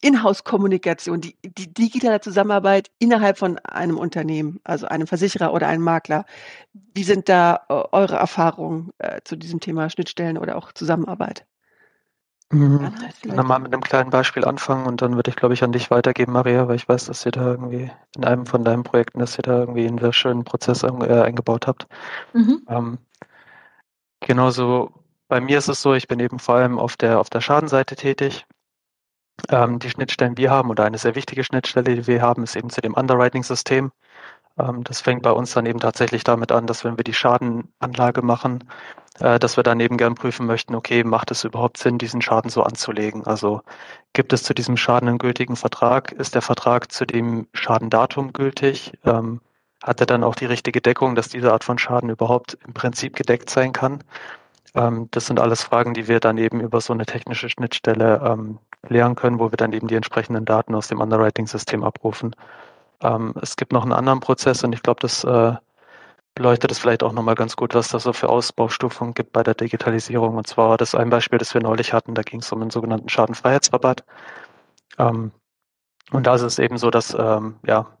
Inhouse-Kommunikation, 0.00 1.20
die, 1.20 1.36
die 1.42 1.72
digitale 1.72 2.20
Zusammenarbeit 2.20 2.90
innerhalb 2.98 3.38
von 3.38 3.58
einem 3.60 3.98
Unternehmen, 3.98 4.60
also 4.64 4.86
einem 4.86 5.06
Versicherer 5.06 5.52
oder 5.52 5.68
einem 5.68 5.84
Makler. 5.84 6.24
Wie 6.72 7.04
sind 7.04 7.28
da 7.28 7.62
äh, 7.68 7.82
eure 7.92 8.16
Erfahrungen 8.16 8.90
äh, 8.98 9.20
zu 9.24 9.36
diesem 9.36 9.60
Thema 9.60 9.88
Schnittstellen 9.90 10.38
oder 10.38 10.56
auch 10.56 10.72
Zusammenarbeit? 10.72 11.46
Mhm. 12.50 12.92
Ich 13.22 13.34
kann 13.34 13.46
mal 13.46 13.58
mit 13.58 13.72
einem 13.72 13.82
kleinen 13.82 14.10
Beispiel 14.10 14.44
anfangen 14.44 14.86
und 14.86 15.00
dann 15.02 15.16
würde 15.16 15.30
ich, 15.30 15.36
glaube 15.36 15.54
ich, 15.54 15.64
an 15.64 15.72
dich 15.72 15.90
weitergeben, 15.90 16.32
Maria, 16.32 16.68
weil 16.68 16.76
ich 16.76 16.88
weiß, 16.88 17.06
dass 17.06 17.24
ihr 17.24 17.32
da 17.32 17.52
irgendwie 17.52 17.90
in 18.16 18.24
einem 18.24 18.46
von 18.46 18.64
deinen 18.64 18.82
Projekten, 18.84 19.18
dass 19.18 19.38
ihr 19.38 19.42
da 19.42 19.60
irgendwie 19.60 19.86
einen 19.86 19.98
sehr 19.98 20.12
schönen 20.12 20.44
Prozess 20.44 20.82
äh, 20.82 20.86
eingebaut 20.86 21.66
habt. 21.66 21.86
Mhm. 22.32 22.62
Ähm, 22.68 22.98
genauso 24.20 24.92
bei 25.34 25.40
mir 25.40 25.58
ist 25.58 25.66
es 25.66 25.82
so, 25.82 25.94
ich 25.94 26.06
bin 26.06 26.20
eben 26.20 26.38
vor 26.38 26.54
allem 26.54 26.78
auf 26.78 26.96
der, 26.96 27.18
auf 27.18 27.28
der 27.28 27.40
Schadenseite 27.40 27.96
tätig. 27.96 28.46
Ähm, 29.48 29.80
die 29.80 29.90
Schnittstellen, 29.90 30.36
die 30.36 30.42
wir 30.44 30.52
haben, 30.52 30.70
oder 30.70 30.84
eine 30.84 30.96
sehr 30.96 31.16
wichtige 31.16 31.42
Schnittstelle, 31.42 31.96
die 31.96 32.06
wir 32.06 32.22
haben, 32.22 32.44
ist 32.44 32.54
eben 32.54 32.70
zu 32.70 32.80
dem 32.80 32.94
Underwriting-System. 32.94 33.90
Ähm, 34.60 34.84
das 34.84 35.00
fängt 35.00 35.24
bei 35.24 35.32
uns 35.32 35.52
dann 35.52 35.66
eben 35.66 35.80
tatsächlich 35.80 36.22
damit 36.22 36.52
an, 36.52 36.68
dass 36.68 36.84
wenn 36.84 36.96
wir 36.96 37.02
die 37.02 37.14
Schadenanlage 37.14 38.22
machen, 38.22 38.62
äh, 39.18 39.40
dass 39.40 39.56
wir 39.56 39.64
dann 39.64 39.80
eben 39.80 39.96
gern 39.96 40.14
prüfen 40.14 40.46
möchten, 40.46 40.76
okay, 40.76 41.02
macht 41.02 41.32
es 41.32 41.42
überhaupt 41.42 41.78
Sinn, 41.78 41.98
diesen 41.98 42.22
Schaden 42.22 42.48
so 42.48 42.62
anzulegen? 42.62 43.26
Also 43.26 43.60
gibt 44.12 44.32
es 44.32 44.44
zu 44.44 44.54
diesem 44.54 44.76
Schaden 44.76 45.08
einen 45.08 45.18
gültigen 45.18 45.56
Vertrag? 45.56 46.12
Ist 46.12 46.36
der 46.36 46.42
Vertrag 46.42 46.92
zu 46.92 47.06
dem 47.06 47.48
Schadendatum 47.54 48.32
gültig? 48.32 48.92
Ähm, 49.04 49.40
hat 49.82 49.98
er 49.98 50.06
dann 50.06 50.22
auch 50.22 50.36
die 50.36 50.46
richtige 50.46 50.80
Deckung, 50.80 51.16
dass 51.16 51.28
diese 51.28 51.52
Art 51.52 51.64
von 51.64 51.76
Schaden 51.76 52.08
überhaupt 52.08 52.56
im 52.64 52.72
Prinzip 52.72 53.16
gedeckt 53.16 53.50
sein 53.50 53.72
kann? 53.72 54.04
Ähm, 54.74 55.08
das 55.10 55.26
sind 55.26 55.40
alles 55.40 55.62
Fragen, 55.62 55.94
die 55.94 56.08
wir 56.08 56.20
dann 56.20 56.38
eben 56.38 56.60
über 56.60 56.80
so 56.80 56.92
eine 56.92 57.06
technische 57.06 57.48
Schnittstelle 57.48 58.20
ähm, 58.24 58.58
klären 58.82 59.14
können, 59.14 59.38
wo 59.38 59.50
wir 59.50 59.56
dann 59.56 59.72
eben 59.72 59.88
die 59.88 59.94
entsprechenden 59.94 60.44
Daten 60.44 60.74
aus 60.74 60.88
dem 60.88 61.00
Underwriting-System 61.00 61.84
abrufen. 61.84 62.34
Ähm, 63.02 63.34
es 63.40 63.56
gibt 63.56 63.72
noch 63.72 63.82
einen 63.82 63.92
anderen 63.92 64.20
Prozess 64.20 64.64
und 64.64 64.72
ich 64.72 64.82
glaube, 64.82 65.00
das 65.00 65.24
äh, 65.24 65.54
beleuchtet 66.34 66.70
es 66.72 66.78
vielleicht 66.78 67.02
auch 67.02 67.12
nochmal 67.12 67.36
ganz 67.36 67.56
gut, 67.56 67.74
was 67.74 67.88
da 67.88 67.98
so 68.00 68.12
für 68.12 68.28
Ausbaustufen 68.28 69.14
gibt 69.14 69.32
bei 69.32 69.42
der 69.42 69.54
Digitalisierung. 69.54 70.36
Und 70.36 70.46
zwar 70.46 70.76
das 70.76 70.94
ein 70.94 71.10
Beispiel, 71.10 71.38
das 71.38 71.54
wir 71.54 71.62
neulich 71.62 71.92
hatten, 71.92 72.14
da 72.14 72.22
ging 72.22 72.40
es 72.40 72.50
um 72.52 72.60
den 72.60 72.70
sogenannten 72.70 73.08
Schadenfreiheitsrabatt. 73.08 74.04
Ähm, 74.98 75.32
und 76.10 76.26
da 76.26 76.34
ist 76.34 76.42
es 76.42 76.58
eben 76.58 76.76
so, 76.78 76.90
dass 76.90 77.14
ähm, 77.18 77.56
ja, 77.66 77.98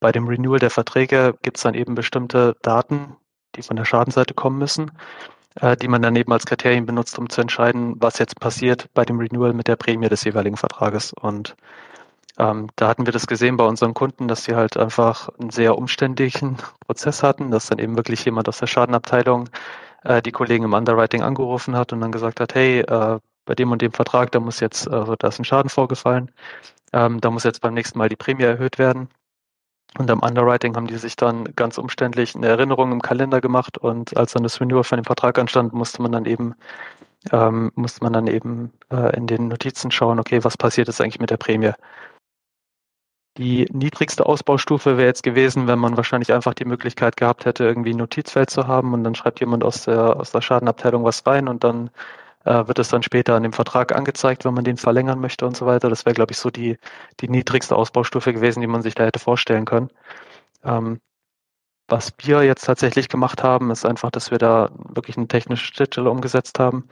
bei 0.00 0.12
dem 0.12 0.26
Renewal 0.26 0.58
der 0.58 0.70
Verträge 0.70 1.34
gibt 1.42 1.56
es 1.56 1.62
dann 1.62 1.74
eben 1.74 1.94
bestimmte 1.94 2.56
Daten, 2.62 3.16
die 3.54 3.62
von 3.62 3.76
der 3.76 3.84
Schadenseite 3.84 4.34
kommen 4.34 4.58
müssen, 4.58 4.90
äh, 5.60 5.76
die 5.76 5.88
man 5.88 6.02
dann 6.02 6.16
eben 6.16 6.32
als 6.32 6.46
Kriterien 6.46 6.86
benutzt, 6.86 7.18
um 7.18 7.28
zu 7.28 7.40
entscheiden, 7.40 7.96
was 7.98 8.18
jetzt 8.18 8.40
passiert 8.40 8.88
bei 8.94 9.04
dem 9.04 9.18
Renewal 9.18 9.52
mit 9.52 9.68
der 9.68 9.76
Prämie 9.76 10.08
des 10.08 10.24
jeweiligen 10.24 10.56
Vertrages. 10.56 11.12
Und 11.12 11.56
ähm, 12.38 12.68
da 12.76 12.88
hatten 12.88 13.06
wir 13.06 13.12
das 13.12 13.26
gesehen 13.26 13.56
bei 13.56 13.64
unseren 13.64 13.94
Kunden, 13.94 14.28
dass 14.28 14.44
sie 14.44 14.54
halt 14.54 14.76
einfach 14.76 15.28
einen 15.38 15.50
sehr 15.50 15.78
umständlichen 15.78 16.58
Prozess 16.86 17.22
hatten, 17.22 17.50
dass 17.50 17.66
dann 17.68 17.78
eben 17.78 17.96
wirklich 17.96 18.24
jemand 18.24 18.48
aus 18.48 18.58
der 18.58 18.66
Schadenabteilung 18.66 19.48
äh, 20.04 20.22
die 20.22 20.32
Kollegen 20.32 20.64
im 20.64 20.74
Underwriting 20.74 21.22
angerufen 21.22 21.76
hat 21.76 21.92
und 21.92 22.00
dann 22.00 22.12
gesagt 22.12 22.40
hat, 22.40 22.54
hey, 22.54 22.80
äh, 22.80 23.18
bei 23.46 23.54
dem 23.54 23.70
und 23.70 23.80
dem 23.80 23.92
Vertrag, 23.92 24.32
da 24.32 24.40
muss 24.40 24.60
jetzt, 24.60 24.88
also 24.90 25.14
da 25.16 25.28
ist 25.28 25.38
ein 25.38 25.44
Schaden 25.44 25.70
vorgefallen, 25.70 26.30
ähm, 26.92 27.20
da 27.20 27.30
muss 27.30 27.44
jetzt 27.44 27.60
beim 27.60 27.74
nächsten 27.74 27.98
Mal 27.98 28.08
die 28.08 28.16
Prämie 28.16 28.42
erhöht 28.42 28.78
werden. 28.78 29.08
Und 29.98 30.10
am 30.10 30.20
Underwriting 30.20 30.76
haben 30.76 30.86
die 30.86 30.96
sich 30.96 31.16
dann 31.16 31.54
ganz 31.56 31.78
umständlich 31.78 32.34
eine 32.34 32.48
Erinnerung 32.48 32.92
im 32.92 33.00
Kalender 33.00 33.40
gemacht 33.40 33.78
und 33.78 34.16
als 34.16 34.32
dann 34.32 34.42
das 34.42 34.60
Renewal 34.60 34.84
von 34.84 34.98
dem 34.98 35.04
Vertrag 35.04 35.38
anstand, 35.38 35.72
musste 35.72 36.02
man 36.02 36.12
dann 36.12 36.26
eben 36.26 36.54
ähm, 37.32 37.72
musste 37.74 38.04
man 38.04 38.12
dann 38.12 38.26
eben 38.26 38.72
äh, 38.90 39.16
in 39.16 39.26
den 39.26 39.48
Notizen 39.48 39.90
schauen, 39.90 40.20
okay, 40.20 40.44
was 40.44 40.56
passiert 40.56 40.88
jetzt 40.88 41.00
eigentlich 41.00 41.20
mit 41.20 41.30
der 41.30 41.38
Prämie? 41.38 41.72
Die 43.38 43.66
niedrigste 43.72 44.24
Ausbaustufe 44.24 44.96
wäre 44.96 45.08
jetzt 45.08 45.22
gewesen, 45.22 45.66
wenn 45.66 45.78
man 45.78 45.96
wahrscheinlich 45.96 46.32
einfach 46.32 46.54
die 46.54 46.64
Möglichkeit 46.64 47.16
gehabt 47.16 47.44
hätte, 47.44 47.64
irgendwie 47.64 47.90
ein 47.90 47.98
Notizfeld 47.98 48.48
zu 48.48 48.66
haben 48.66 48.94
und 48.94 49.04
dann 49.04 49.14
schreibt 49.14 49.40
jemand 49.40 49.62
aus 49.62 49.84
der, 49.84 50.18
aus 50.18 50.32
der 50.32 50.40
Schadenabteilung 50.40 51.04
was 51.04 51.26
rein 51.26 51.48
und 51.48 51.62
dann 51.62 51.90
äh, 52.46 52.68
wird 52.68 52.78
es 52.78 52.88
dann 52.88 53.02
später 53.02 53.34
an 53.34 53.42
dem 53.42 53.52
Vertrag 53.52 53.94
angezeigt, 53.94 54.44
wenn 54.44 54.54
man 54.54 54.64
den 54.64 54.76
verlängern 54.78 55.20
möchte 55.20 55.46
und 55.46 55.56
so 55.56 55.66
weiter. 55.66 55.90
Das 55.90 56.06
wäre, 56.06 56.14
glaube 56.14 56.32
ich, 56.32 56.38
so 56.38 56.50
die, 56.50 56.78
die 57.20 57.28
niedrigste 57.28 57.76
Ausbaustufe 57.76 58.32
gewesen, 58.32 58.60
die 58.60 58.68
man 58.68 58.82
sich 58.82 58.94
da 58.94 59.04
hätte 59.04 59.18
vorstellen 59.18 59.64
können. 59.66 59.90
Ähm, 60.64 61.00
was 61.88 62.12
wir 62.18 62.42
jetzt 62.44 62.64
tatsächlich 62.64 63.08
gemacht 63.08 63.42
haben, 63.42 63.70
ist 63.70 63.86
einfach, 63.86 64.10
dass 64.10 64.30
wir 64.30 64.38
da 64.38 64.70
wirklich 64.88 65.16
eine 65.16 65.28
technische 65.28 65.66
Schnittstelle 65.66 66.10
umgesetzt 66.10 66.58
haben, 66.58 66.88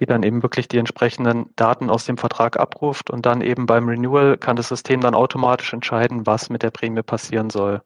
die 0.00 0.06
dann 0.06 0.22
eben 0.22 0.42
wirklich 0.42 0.68
die 0.68 0.78
entsprechenden 0.78 1.50
Daten 1.56 1.90
aus 1.90 2.04
dem 2.06 2.18
Vertrag 2.18 2.58
abruft 2.58 3.10
und 3.10 3.26
dann 3.26 3.40
eben 3.42 3.66
beim 3.66 3.88
Renewal 3.88 4.38
kann 4.38 4.56
das 4.56 4.68
System 4.68 5.00
dann 5.00 5.14
automatisch 5.14 5.72
entscheiden, 5.72 6.26
was 6.26 6.50
mit 6.50 6.62
der 6.62 6.70
Prämie 6.70 7.02
passieren 7.02 7.50
soll. 7.50 7.82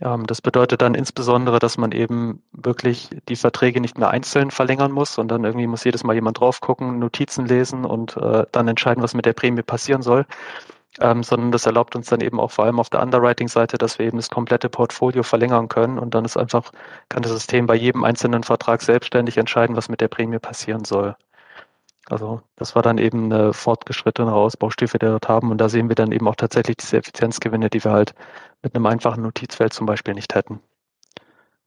Ähm, 0.00 0.26
das 0.26 0.40
bedeutet 0.40 0.82
dann 0.82 0.94
insbesondere, 0.94 1.58
dass 1.58 1.76
man 1.78 1.92
eben 1.92 2.42
wirklich 2.52 3.10
die 3.28 3.36
Verträge 3.36 3.80
nicht 3.80 3.98
mehr 3.98 4.10
einzeln 4.10 4.50
verlängern 4.50 4.92
muss 4.92 5.18
und 5.18 5.28
dann 5.28 5.44
irgendwie 5.44 5.66
muss 5.66 5.84
jedes 5.84 6.04
Mal 6.04 6.14
jemand 6.14 6.40
drauf 6.40 6.60
gucken, 6.60 6.98
Notizen 6.98 7.46
lesen 7.46 7.84
und 7.84 8.16
äh, 8.16 8.46
dann 8.52 8.68
entscheiden, 8.68 9.02
was 9.02 9.14
mit 9.14 9.26
der 9.26 9.34
Prämie 9.34 9.62
passieren 9.62 10.02
soll, 10.02 10.26
ähm, 11.00 11.22
sondern 11.22 11.52
das 11.52 11.66
erlaubt 11.66 11.96
uns 11.96 12.08
dann 12.08 12.20
eben 12.20 12.40
auch 12.40 12.50
vor 12.50 12.64
allem 12.64 12.80
auf 12.80 12.90
der 12.90 13.02
Underwriting-Seite, 13.02 13.78
dass 13.78 13.98
wir 13.98 14.06
eben 14.06 14.18
das 14.18 14.30
komplette 14.30 14.68
Portfolio 14.68 15.22
verlängern 15.22 15.68
können 15.68 15.98
und 15.98 16.14
dann 16.14 16.24
ist 16.24 16.36
einfach, 16.36 16.72
kann 17.08 17.22
das 17.22 17.32
System 17.32 17.66
bei 17.66 17.74
jedem 17.74 18.04
einzelnen 18.04 18.42
Vertrag 18.44 18.82
selbstständig 18.82 19.38
entscheiden, 19.38 19.76
was 19.76 19.88
mit 19.88 20.00
der 20.00 20.08
Prämie 20.08 20.38
passieren 20.38 20.84
soll. 20.84 21.16
Also 22.12 22.42
das 22.56 22.74
war 22.74 22.82
dann 22.82 22.98
eben 22.98 23.32
eine 23.32 23.54
fortgeschrittene 23.54 24.34
Ausbaustufe, 24.34 24.98
die 24.98 25.06
wir 25.06 25.12
dort 25.12 25.30
haben 25.30 25.50
und 25.50 25.56
da 25.56 25.70
sehen 25.70 25.88
wir 25.88 25.94
dann 25.94 26.12
eben 26.12 26.28
auch 26.28 26.36
tatsächlich 26.36 26.76
diese 26.76 26.98
Effizienzgewinne, 26.98 27.70
die 27.70 27.82
wir 27.82 27.90
halt 27.90 28.14
mit 28.60 28.74
einem 28.74 28.84
einfachen 28.84 29.22
Notizfeld 29.22 29.72
zum 29.72 29.86
Beispiel 29.86 30.12
nicht 30.12 30.34
hätten. 30.34 30.60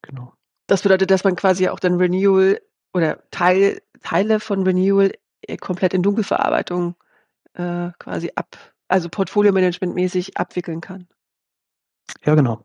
Genau. 0.04 0.34
Das 0.68 0.84
bedeutet, 0.84 1.10
dass 1.10 1.24
man 1.24 1.36
quasi 1.36 1.68
auch 1.68 1.80
dann 1.80 1.96
Renewal 1.96 2.62
oder 2.94 3.18
Teil, 3.32 3.82
Teile 4.04 4.40
von 4.40 4.62
Renewal 4.62 5.14
äh, 5.42 5.58
komplett 5.58 5.96
in 5.96 6.04
Dunkelverarbeitung 6.04 6.94
äh, 7.56 7.90
quasi 7.98 8.32
ab 8.36 8.56
also 8.88 9.10
Portfolio-Management-mäßig 9.10 10.38
abwickeln 10.38 10.80
kann. 10.80 11.08
Ja, 12.24 12.36
genau. 12.36 12.62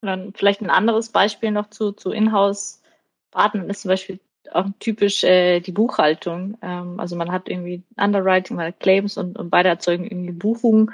dann 0.00 0.32
vielleicht 0.34 0.62
ein 0.62 0.70
anderes 0.70 1.10
Beispiel 1.10 1.52
noch 1.52 1.70
zu, 1.70 1.92
zu 1.92 2.10
Inhouse-Partnern 2.10 3.70
ist 3.70 3.82
zum 3.82 3.90
Beispiel 3.90 4.18
auch 4.52 4.66
typisch 4.78 5.24
äh, 5.24 5.60
die 5.60 5.72
Buchhaltung. 5.72 6.56
Ähm, 6.62 7.00
also 7.00 7.16
man 7.16 7.32
hat 7.32 7.48
irgendwie 7.48 7.82
Underwriting, 7.96 8.56
man 8.56 8.66
hat 8.66 8.80
Claims 8.80 9.16
und, 9.16 9.38
und 9.38 9.50
beide 9.50 9.68
erzeugen 9.68 10.04
irgendwie 10.04 10.32
Buchungen. 10.32 10.92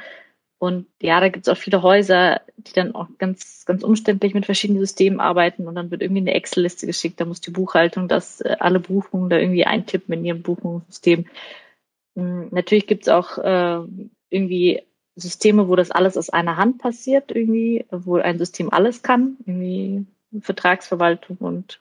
Und 0.59 0.87
ja, 1.01 1.21
da 1.21 1.31
gibt 1.31 1.47
es 1.47 1.53
auch 1.53 1.57
viele 1.57 1.83
Häuser, 1.83 2.43
die 2.59 2.75
dann 2.75 2.95
auch 2.95 3.09
ganz, 3.17 3.65
ganz 3.65 3.83
umständlich 3.83 4.35
mit 4.35 4.45
verschiedenen 4.45 4.81
Systemen 4.81 5.19
arbeiten 5.19 5.67
und 5.67 5.75
dann 5.75 5.91
wird 5.91 6.03
irgendwie 6.03 6.21
eine 6.21 6.35
Excel-Liste 6.35 6.87
geschickt. 6.87 7.19
Da 7.19 7.25
muss 7.25 7.41
die 7.41 7.51
Buchhaltung 7.51 8.09
das 8.09 8.43
äh, 8.43 8.57
alle 8.61 8.79
Buchungen 8.79 9.31
da 9.31 9.39
irgendwie 9.39 9.65
eintippen 9.65 10.13
in 10.15 10.25
ihrem 10.25 10.43
Buchungssystem. 10.43 11.25
Hm, 12.15 12.49
natürlich 12.51 12.87
gibt 12.87 13.05
es 13.05 13.09
auch 13.09 13.39
äh, 13.39 13.81
irgendwie 14.29 14.83
Systeme, 15.17 15.69
wo 15.69 15.77
das 15.77 15.91
alles 15.91 16.17
aus 16.17 16.31
einer 16.31 16.57
Hand 16.57 16.79
passiert, 16.79 17.31
irgendwie, 17.31 17.87
wo 17.91 18.17
ein 18.17 18.39
System 18.39 18.71
alles 18.71 19.03
kann, 19.03 19.37
irgendwie 19.47 20.07
Vertragsverwaltung 20.41 21.39
und 21.39 21.81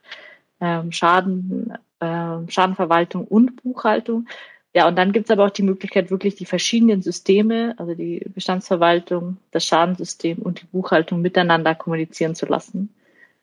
ähm, 0.61 0.91
Schaden, 0.91 1.73
äh, 1.99 2.37
Schadenverwaltung 2.47 3.25
und 3.25 3.61
Buchhaltung. 3.63 4.27
Ja, 4.73 4.87
und 4.87 4.95
dann 4.97 5.11
gibt 5.11 5.25
es 5.25 5.31
aber 5.31 5.45
auch 5.45 5.51
die 5.51 5.63
Möglichkeit, 5.63 6.11
wirklich 6.11 6.35
die 6.35 6.45
verschiedenen 6.45 7.01
Systeme, 7.01 7.73
also 7.77 7.95
die 7.95 8.23
Bestandsverwaltung, 8.33 9.37
das 9.51 9.65
Schadensystem 9.65 10.37
und 10.39 10.61
die 10.61 10.67
Buchhaltung 10.67 11.21
miteinander 11.21 11.73
kommunizieren 11.73 12.35
zu 12.35 12.45
lassen. 12.45 12.93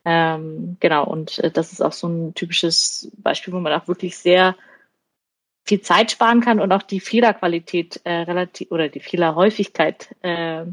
Ähm, 0.04 0.76
genau, 0.78 1.04
und 1.04 1.40
äh, 1.40 1.50
das 1.50 1.72
ist 1.72 1.80
auch 1.80 1.92
so 1.92 2.06
ein 2.06 2.34
typisches 2.34 3.10
Beispiel, 3.16 3.52
wo 3.52 3.58
man 3.58 3.72
auch 3.72 3.88
wirklich 3.88 4.16
sehr 4.16 4.54
viel 5.64 5.80
Zeit 5.80 6.12
sparen 6.12 6.40
kann 6.40 6.60
und 6.60 6.70
auch 6.70 6.82
die 6.82 7.00
Fehlerqualität 7.00 8.00
äh, 8.04 8.12
relativ 8.12 8.70
oder 8.70 8.88
die 8.88 9.00
Fehlerhäufigkeit 9.00 10.14
äh, 10.22 10.64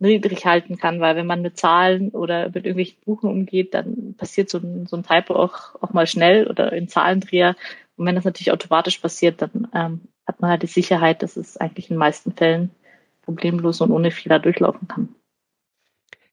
niedrig 0.00 0.46
halten 0.46 0.76
kann, 0.76 1.00
weil 1.00 1.16
wenn 1.16 1.26
man 1.26 1.42
mit 1.42 1.58
Zahlen 1.58 2.10
oder 2.10 2.46
mit 2.46 2.64
irgendwelchen 2.64 2.98
Buchen 3.04 3.30
umgeht, 3.30 3.74
dann 3.74 4.14
passiert 4.16 4.48
so 4.48 4.58
ein, 4.58 4.86
so 4.86 4.96
ein 4.96 5.04
Typo 5.04 5.34
auch, 5.34 5.74
auch 5.80 5.92
mal 5.92 6.06
schnell 6.06 6.46
oder 6.46 6.72
in 6.72 6.88
Zahlendreher. 6.88 7.54
Und 7.96 8.06
wenn 8.06 8.14
das 8.14 8.24
natürlich 8.24 8.52
automatisch 8.52 8.98
passiert, 8.98 9.42
dann 9.42 9.68
ähm, 9.74 10.00
hat 10.26 10.40
man 10.40 10.50
halt 10.50 10.62
die 10.62 10.68
Sicherheit, 10.68 11.22
dass 11.22 11.36
es 11.36 11.56
eigentlich 11.58 11.90
in 11.90 11.94
den 11.94 12.00
meisten 12.00 12.32
Fällen 12.32 12.70
problemlos 13.22 13.80
und 13.80 13.90
ohne 13.90 14.10
Fehler 14.10 14.38
durchlaufen 14.38 14.88
kann. 14.88 15.14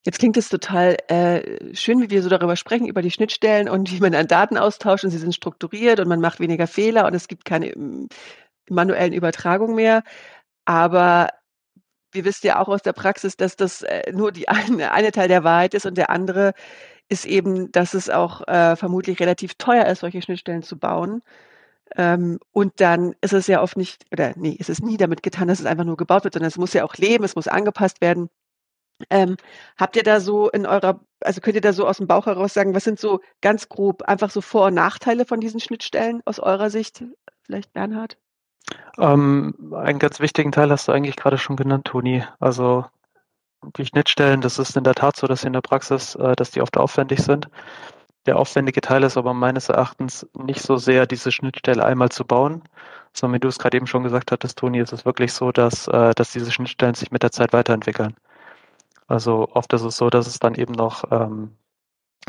Jetzt 0.05 0.19
klingt 0.19 0.38
es 0.38 0.47
total 0.47 0.95
äh, 1.09 1.75
schön, 1.75 2.01
wie 2.01 2.09
wir 2.09 2.24
so 2.24 2.29
darüber 2.29 2.55
sprechen, 2.55 2.88
über 2.88 3.01
die 3.01 3.12
Schnittstellen 3.12 3.67
und 3.67 3.91
wie 3.91 4.00
man 4.00 4.13
dann 4.13 4.27
Daten 4.27 4.57
austauscht 4.57 5.03
und 5.03 5.09
sie 5.09 5.17
sind 5.17 5.36
strukturiert 5.36 6.00
und 6.00 6.07
man 6.07 6.21
macht 6.21 6.39
weniger 6.39 6.67
Fehler 6.67 7.05
und 7.05 7.13
es 7.13 7.27
gibt 7.27 7.43
keine 7.43 7.71
ähm, 7.71 8.07
manuellen 8.69 9.12
Übertragungen 9.12 9.75
mehr. 9.75 10.03
Aber 10.63 11.27
wir 12.17 12.25
wissen 12.25 12.47
ja 12.47 12.59
auch 12.59 12.67
aus 12.67 12.81
der 12.81 12.93
Praxis, 12.93 13.38
dass 13.38 13.55
das 13.55 13.83
äh, 13.83 14.12
nur 14.13 14.31
die 14.31 14.50
eine, 14.50 14.91
eine 14.91 15.12
Teil 15.12 15.27
der 15.27 15.43
Wahrheit 15.43 15.74
ist 15.74 15.86
und 15.86 15.97
der 15.97 16.09
andere 16.09 16.53
ist 17.09 17.25
eben, 17.25 17.71
dass 17.71 17.93
es 17.93 18.09
auch 18.09 18.47
äh, 18.47 18.75
vermutlich 18.75 19.19
relativ 19.19 19.55
teuer 19.55 19.86
ist, 19.86 20.00
solche 20.01 20.21
Schnittstellen 20.21 20.63
zu 20.63 20.77
bauen. 20.77 21.21
Ähm, 21.95 22.39
und 22.51 22.81
dann 22.81 23.15
ist 23.21 23.33
es 23.33 23.47
ja 23.47 23.62
oft 23.62 23.77
nicht, 23.77 24.05
oder 24.12 24.33
nee, 24.36 24.57
es 24.59 24.69
ist 24.69 24.83
nie 24.83 24.97
damit 24.97 25.24
getan, 25.24 25.47
dass 25.47 25.59
es 25.59 25.65
einfach 25.65 25.86
nur 25.86 25.97
gebaut 25.97 26.24
wird, 26.25 26.33
sondern 26.33 26.50
es 26.50 26.57
muss 26.57 26.74
ja 26.74 26.83
auch 26.83 26.95
leben, 26.95 27.24
es 27.24 27.36
muss 27.36 27.47
angepasst 27.47 28.01
werden. 28.01 28.29
Ähm, 29.09 29.38
habt 29.77 29.95
ihr 29.95 30.03
da 30.03 30.19
so 30.19 30.50
in 30.50 30.65
eurer, 30.65 31.01
also 31.21 31.41
könnt 31.41 31.55
ihr 31.55 31.62
da 31.62 31.74
so 31.74 31.88
aus 31.88 31.97
dem 31.97 32.07
Bauch 32.07 32.25
heraus 32.25 32.53
sagen, 32.53 32.75
was 32.75 32.83
sind 32.83 33.00
so 33.00 33.21
ganz 33.41 33.69
grob 33.69 34.03
einfach 34.03 34.31
so 34.31 34.41
Vor- 34.41 34.67
und 34.67 34.74
Nachteile 34.74 35.25
von 35.25 35.39
diesen 35.39 35.59
Schnittstellen 35.59 36.21
aus 36.25 36.39
eurer 36.39 36.69
Sicht? 36.69 37.03
Vielleicht 37.43 37.74
Bernhard? 37.74 38.17
Ähm, 38.97 39.53
einen 39.75 40.00
ganz 40.00 40.19
wichtigen 40.19 40.51
Teil 40.51 40.71
hast 40.71 40.88
du 40.88 40.91
eigentlich 40.91 41.15
gerade 41.15 41.38
schon 41.38 41.55
genannt, 41.55 41.86
Toni. 41.86 42.24
Also 42.39 42.86
die 43.77 43.86
Schnittstellen, 43.86 44.41
das 44.41 44.59
ist 44.59 44.77
in 44.77 44.83
der 44.83 44.95
Tat 44.95 45.15
so, 45.17 45.27
dass 45.27 45.43
in 45.43 45.53
der 45.53 45.62
Praxis, 45.62 46.15
äh, 46.15 46.36
dass 46.36 46.51
die 46.51 46.62
oft 46.62 46.77
aufwendig 46.77 47.19
sind. 47.21 47.50
Der 48.25 48.38
aufwendige 48.38 48.81
Teil 48.81 49.03
ist 49.03 49.17
aber 49.17 49.33
meines 49.33 49.69
Erachtens 49.69 50.27
nicht 50.33 50.62
so 50.62 50.77
sehr, 50.77 51.05
diese 51.07 51.31
Schnittstelle 51.31 51.86
einmal 51.86 52.09
zu 52.09 52.25
bauen, 52.25 52.63
sondern 53.13 53.36
wie 53.36 53.39
du 53.39 53.47
es 53.47 53.57
gerade 53.57 53.77
eben 53.77 53.88
schon 53.88 54.03
gesagt 54.03 54.31
hattest, 54.31 54.59
Toni, 54.59 54.79
ist 54.79 54.93
es 54.93 55.05
wirklich 55.05 55.33
so, 55.33 55.51
dass, 55.51 55.88
äh, 55.88 56.13
dass 56.13 56.31
diese 56.33 56.51
Schnittstellen 56.51 56.95
sich 56.95 57.12
mit 57.12 57.24
der 57.24 57.31
Zeit 57.31 57.53
weiterentwickeln. 57.53 58.15
Also 59.07 59.47
oft 59.53 59.71
ist 59.74 59.83
es 59.83 59.97
so, 59.97 60.09
dass 60.09 60.27
es 60.27 60.39
dann 60.39 60.55
eben 60.55 60.74
noch 60.74 61.05
ähm, 61.12 61.55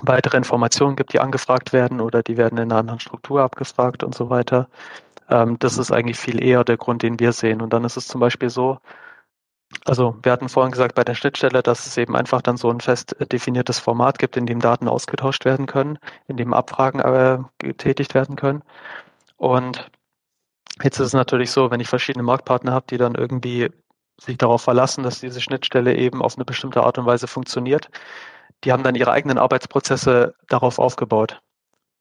weitere 0.02 0.36
Informationen 0.36 0.96
gibt, 0.96 1.12
die 1.12 1.20
angefragt 1.20 1.72
werden 1.72 2.00
oder 2.00 2.22
die 2.22 2.36
werden 2.36 2.58
in 2.58 2.70
einer 2.70 2.80
anderen 2.80 3.00
Struktur 3.00 3.42
abgefragt 3.42 4.04
und 4.04 4.14
so 4.14 4.30
weiter. 4.30 4.68
Ähm, 5.28 5.58
das 5.58 5.78
ist 5.78 5.92
eigentlich 5.92 6.18
viel 6.18 6.42
eher 6.42 6.64
der 6.64 6.76
Grund, 6.76 7.02
den 7.02 7.20
wir 7.20 7.32
sehen. 7.32 7.62
Und 7.62 7.72
dann 7.72 7.84
ist 7.84 7.96
es 7.96 8.08
zum 8.08 8.20
Beispiel 8.20 8.50
so, 8.50 8.78
also 9.84 10.16
wir 10.22 10.32
hatten 10.32 10.48
vorhin 10.48 10.72
gesagt 10.72 10.94
bei 10.94 11.04
der 11.04 11.14
Schnittstelle, 11.14 11.62
dass 11.62 11.86
es 11.86 11.96
eben 11.98 12.16
einfach 12.16 12.42
dann 12.42 12.56
so 12.56 12.70
ein 12.70 12.80
fest 12.80 13.16
definiertes 13.32 13.78
Format 13.78 14.18
gibt, 14.18 14.36
in 14.36 14.46
dem 14.46 14.60
Daten 14.60 14.88
ausgetauscht 14.88 15.44
werden 15.44 15.66
können, 15.66 15.98
in 16.26 16.36
dem 16.36 16.54
Abfragen 16.54 17.00
äh, 17.00 17.38
getätigt 17.58 18.14
werden 18.14 18.36
können. 18.36 18.62
Und 19.36 19.90
jetzt 20.82 20.98
ist 20.98 21.08
es 21.08 21.12
natürlich 21.12 21.50
so, 21.50 21.70
wenn 21.70 21.80
ich 21.80 21.88
verschiedene 21.88 22.22
Marktpartner 22.22 22.72
habe, 22.72 22.86
die 22.88 22.96
dann 22.98 23.14
irgendwie 23.14 23.70
sich 24.20 24.38
darauf 24.38 24.62
verlassen, 24.62 25.04
dass 25.04 25.20
diese 25.20 25.40
Schnittstelle 25.40 25.94
eben 25.96 26.22
auf 26.22 26.36
eine 26.36 26.44
bestimmte 26.44 26.82
Art 26.82 26.98
und 26.98 27.06
Weise 27.06 27.28
funktioniert, 27.28 27.88
die 28.64 28.72
haben 28.72 28.82
dann 28.82 28.96
ihre 28.96 29.12
eigenen 29.12 29.38
Arbeitsprozesse 29.38 30.34
darauf 30.48 30.78
aufgebaut. 30.78 31.40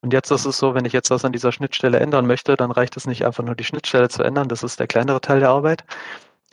Und 0.01 0.13
jetzt 0.13 0.31
ist 0.31 0.45
es 0.45 0.57
so, 0.57 0.75
wenn 0.75 0.85
ich 0.85 0.93
jetzt 0.93 1.09
was 1.09 1.25
an 1.25 1.31
dieser 1.31 1.51
Schnittstelle 1.51 1.99
ändern 1.99 2.27
möchte, 2.27 2.55
dann 2.55 2.71
reicht 2.71 2.97
es 2.97 3.07
nicht 3.07 3.25
einfach 3.25 3.43
nur 3.43 3.55
die 3.55 3.63
Schnittstelle 3.63 4.09
zu 4.09 4.23
ändern, 4.23 4.47
das 4.47 4.63
ist 4.63 4.79
der 4.79 4.87
kleinere 4.87 5.21
Teil 5.21 5.39
der 5.39 5.49
Arbeit, 5.49 5.83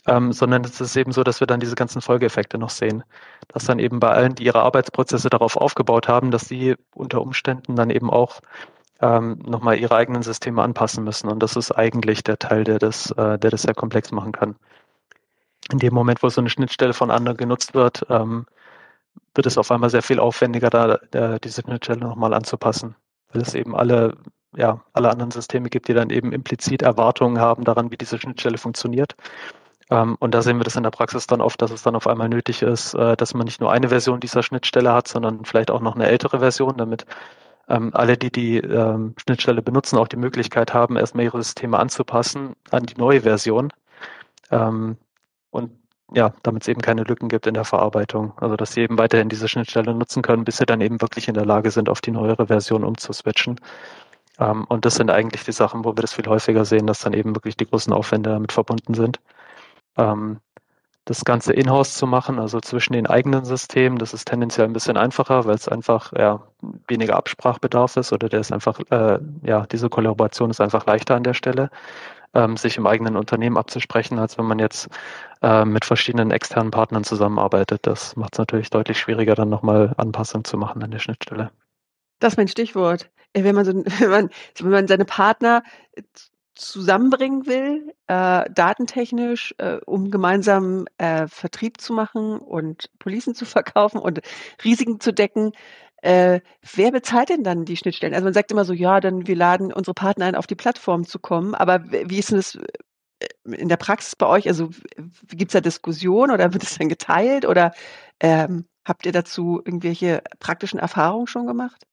ähm, 0.06 0.32
sondern 0.32 0.64
es 0.64 0.80
ist 0.80 0.96
eben 0.96 1.12
so, 1.12 1.24
dass 1.24 1.40
wir 1.40 1.46
dann 1.46 1.60
diese 1.60 1.74
ganzen 1.74 2.02
Folgeeffekte 2.02 2.58
noch 2.58 2.70
sehen. 2.70 3.04
Dass 3.48 3.64
dann 3.64 3.78
eben 3.78 4.00
bei 4.00 4.10
allen, 4.10 4.34
die 4.34 4.44
ihre 4.44 4.62
Arbeitsprozesse 4.62 5.30
darauf 5.30 5.56
aufgebaut 5.56 6.08
haben, 6.08 6.30
dass 6.30 6.48
sie 6.48 6.76
unter 6.94 7.20
Umständen 7.22 7.76
dann 7.76 7.90
eben 7.90 8.10
auch 8.10 8.40
ähm, 9.00 9.38
nochmal 9.44 9.78
ihre 9.78 9.94
eigenen 9.96 10.22
Systeme 10.22 10.62
anpassen 10.62 11.04
müssen. 11.04 11.28
Und 11.28 11.42
das 11.42 11.56
ist 11.56 11.72
eigentlich 11.72 12.22
der 12.24 12.38
Teil, 12.38 12.64
der 12.64 12.78
das, 12.78 13.10
äh, 13.12 13.38
der 13.38 13.50
das 13.50 13.62
sehr 13.62 13.74
komplex 13.74 14.12
machen 14.12 14.32
kann. 14.32 14.56
In 15.70 15.78
dem 15.78 15.94
Moment, 15.94 16.22
wo 16.22 16.28
so 16.28 16.40
eine 16.40 16.50
Schnittstelle 16.50 16.92
von 16.92 17.10
anderen 17.10 17.36
genutzt 17.36 17.74
wird, 17.74 18.04
ähm, 18.10 18.46
wird 19.34 19.46
es 19.46 19.58
auf 19.58 19.70
einmal 19.70 19.90
sehr 19.90 20.02
viel 20.02 20.20
aufwendiger, 20.20 20.70
da 20.70 20.94
äh, 21.12 21.40
diese 21.40 21.62
Schnittstelle 21.62 22.00
nochmal 22.00 22.34
anzupassen, 22.34 22.94
weil 23.34 23.42
es 23.42 23.54
eben 23.54 23.76
alle, 23.76 24.16
ja, 24.56 24.80
alle 24.92 25.10
anderen 25.10 25.30
Systeme 25.30 25.68
gibt, 25.68 25.88
die 25.88 25.94
dann 25.94 26.10
eben 26.10 26.32
implizit 26.32 26.82
Erwartungen 26.82 27.40
haben 27.40 27.64
daran, 27.64 27.90
wie 27.90 27.96
diese 27.96 28.18
Schnittstelle 28.18 28.58
funktioniert. 28.58 29.16
Ähm, 29.90 30.16
und 30.20 30.34
da 30.34 30.42
sehen 30.42 30.58
wir 30.58 30.64
das 30.64 30.76
in 30.76 30.82
der 30.82 30.90
Praxis 30.90 31.26
dann 31.26 31.40
oft, 31.40 31.60
dass 31.60 31.70
es 31.70 31.82
dann 31.82 31.96
auf 31.96 32.06
einmal 32.06 32.28
nötig 32.28 32.62
ist, 32.62 32.94
äh, 32.94 33.16
dass 33.16 33.34
man 33.34 33.44
nicht 33.44 33.60
nur 33.60 33.72
eine 33.72 33.88
Version 33.88 34.20
dieser 34.20 34.42
Schnittstelle 34.42 34.92
hat, 34.92 35.08
sondern 35.08 35.44
vielleicht 35.44 35.70
auch 35.70 35.80
noch 35.80 35.94
eine 35.94 36.06
ältere 36.06 36.38
Version, 36.38 36.76
damit 36.78 37.04
ähm, 37.68 37.90
alle, 37.94 38.16
die 38.16 38.30
die 38.30 38.58
ähm, 38.58 39.14
Schnittstelle 39.18 39.62
benutzen, 39.62 39.98
auch 39.98 40.08
die 40.08 40.16
Möglichkeit 40.16 40.74
haben, 40.74 40.96
erstmal 40.96 41.24
ihre 41.24 41.42
Systeme 41.42 41.78
anzupassen 41.78 42.54
an 42.70 42.84
die 42.84 42.96
neue 42.96 43.22
Version. 43.22 43.72
Ähm, 44.50 44.96
und 45.50 45.72
ja, 46.12 46.32
damit 46.42 46.62
es 46.62 46.68
eben 46.68 46.80
keine 46.80 47.04
Lücken 47.04 47.28
gibt 47.28 47.46
in 47.46 47.54
der 47.54 47.64
Verarbeitung. 47.64 48.32
Also 48.36 48.56
dass 48.56 48.72
sie 48.72 48.82
eben 48.82 48.98
weiterhin 48.98 49.28
diese 49.28 49.48
Schnittstelle 49.48 49.94
nutzen 49.94 50.22
können, 50.22 50.44
bis 50.44 50.58
sie 50.58 50.66
dann 50.66 50.80
eben 50.80 51.00
wirklich 51.00 51.28
in 51.28 51.34
der 51.34 51.46
Lage 51.46 51.70
sind, 51.70 51.88
auf 51.88 52.00
die 52.00 52.10
neuere 52.10 52.46
Version 52.46 52.84
umzuswitchen. 52.84 53.60
Ähm, 54.38 54.64
und 54.68 54.84
das 54.84 54.96
sind 54.96 55.10
eigentlich 55.10 55.44
die 55.44 55.52
Sachen, 55.52 55.84
wo 55.84 55.90
wir 55.90 56.02
das 56.02 56.12
viel 56.14 56.26
häufiger 56.26 56.64
sehen, 56.64 56.86
dass 56.86 57.00
dann 57.00 57.12
eben 57.14 57.34
wirklich 57.34 57.56
die 57.56 57.66
großen 57.66 57.92
Aufwände 57.92 58.30
damit 58.30 58.52
verbunden 58.52 58.94
sind. 58.94 59.20
Ähm, 59.96 60.40
das 61.06 61.24
Ganze 61.24 61.52
in-house 61.52 61.94
zu 61.94 62.06
machen, 62.06 62.38
also 62.38 62.60
zwischen 62.60 62.94
den 62.94 63.06
eigenen 63.06 63.44
Systemen, 63.44 63.98
das 63.98 64.14
ist 64.14 64.26
tendenziell 64.26 64.66
ein 64.66 64.72
bisschen 64.72 64.96
einfacher, 64.96 65.44
weil 65.44 65.54
es 65.54 65.68
einfach 65.68 66.12
ja, 66.16 66.42
weniger 66.88 67.16
Absprachbedarf 67.16 67.96
ist 67.98 68.12
oder 68.12 68.28
der 68.30 68.40
ist 68.40 68.52
einfach, 68.52 68.80
äh, 68.90 69.18
ja, 69.42 69.66
diese 69.66 69.90
Kollaboration 69.90 70.50
ist 70.50 70.62
einfach 70.62 70.86
leichter 70.86 71.14
an 71.14 71.24
der 71.24 71.34
Stelle, 71.34 71.70
ähm, 72.34 72.56
sich 72.56 72.76
im 72.76 72.86
eigenen 72.86 73.16
Unternehmen 73.16 73.56
abzusprechen, 73.56 74.18
als 74.18 74.38
wenn 74.38 74.46
man 74.46 74.58
jetzt 74.58 74.88
äh, 75.42 75.64
mit 75.64 75.84
verschiedenen 75.84 76.30
externen 76.30 76.70
Partnern 76.70 77.04
zusammenarbeitet. 77.04 77.86
Das 77.86 78.16
macht 78.16 78.34
es 78.34 78.38
natürlich 78.38 78.70
deutlich 78.70 78.98
schwieriger, 78.98 79.34
dann 79.34 79.48
nochmal 79.48 79.94
Anpassungen 79.96 80.44
zu 80.44 80.56
machen 80.56 80.82
an 80.82 80.90
der 80.90 80.98
Schnittstelle. 80.98 81.50
Das 82.20 82.34
ist 82.34 82.36
mein 82.36 82.48
Stichwort. 82.48 83.10
Äh, 83.32 83.44
wenn 83.44 83.54
man, 83.54 83.64
so, 83.64 83.72
wenn 84.00 84.10
man, 84.10 84.30
wenn 84.58 84.70
man 84.70 84.86
seine 84.88 85.04
Partner 85.04 85.62
zusammenbringen 86.54 87.46
will, 87.46 87.92
äh, 88.06 88.48
datentechnisch, 88.50 89.54
äh, 89.58 89.78
um 89.86 90.10
gemeinsam 90.10 90.86
äh, 90.98 91.26
Vertrieb 91.26 91.80
zu 91.80 91.92
machen 91.92 92.38
und 92.38 92.90
Policen 92.98 93.34
zu 93.34 93.44
verkaufen 93.44 93.98
und 93.98 94.20
Risiken 94.64 95.00
zu 95.00 95.12
decken. 95.12 95.52
Äh, 96.04 96.42
wer 96.74 96.92
bezahlt 96.92 97.30
denn 97.30 97.44
dann 97.44 97.64
die 97.64 97.78
Schnittstellen? 97.78 98.12
Also 98.12 98.24
man 98.24 98.34
sagt 98.34 98.52
immer 98.52 98.66
so, 98.66 98.74
ja, 98.74 99.00
dann 99.00 99.26
wir 99.26 99.36
laden 99.36 99.72
unsere 99.72 99.94
Partner 99.94 100.26
ein, 100.26 100.34
auf 100.34 100.46
die 100.46 100.54
Plattform 100.54 101.06
zu 101.06 101.18
kommen. 101.18 101.54
Aber 101.54 101.90
wie 101.90 102.18
ist 102.18 102.30
denn 102.30 102.36
das 102.36 102.56
äh, 102.56 103.28
in 103.56 103.70
der 103.70 103.78
Praxis 103.78 104.14
bei 104.14 104.26
euch? 104.26 104.46
Also 104.46 104.68
gibt 105.28 105.48
es 105.48 105.52
da 105.54 105.62
Diskussion 105.62 106.30
oder 106.30 106.52
wird 106.52 106.62
es 106.62 106.76
dann 106.76 106.90
geteilt 106.90 107.46
oder 107.46 107.72
ähm, 108.20 108.66
habt 108.84 109.06
ihr 109.06 109.12
dazu 109.12 109.62
irgendwelche 109.64 110.22
praktischen 110.40 110.78
Erfahrungen 110.78 111.26
schon 111.26 111.46
gemacht? 111.46 111.86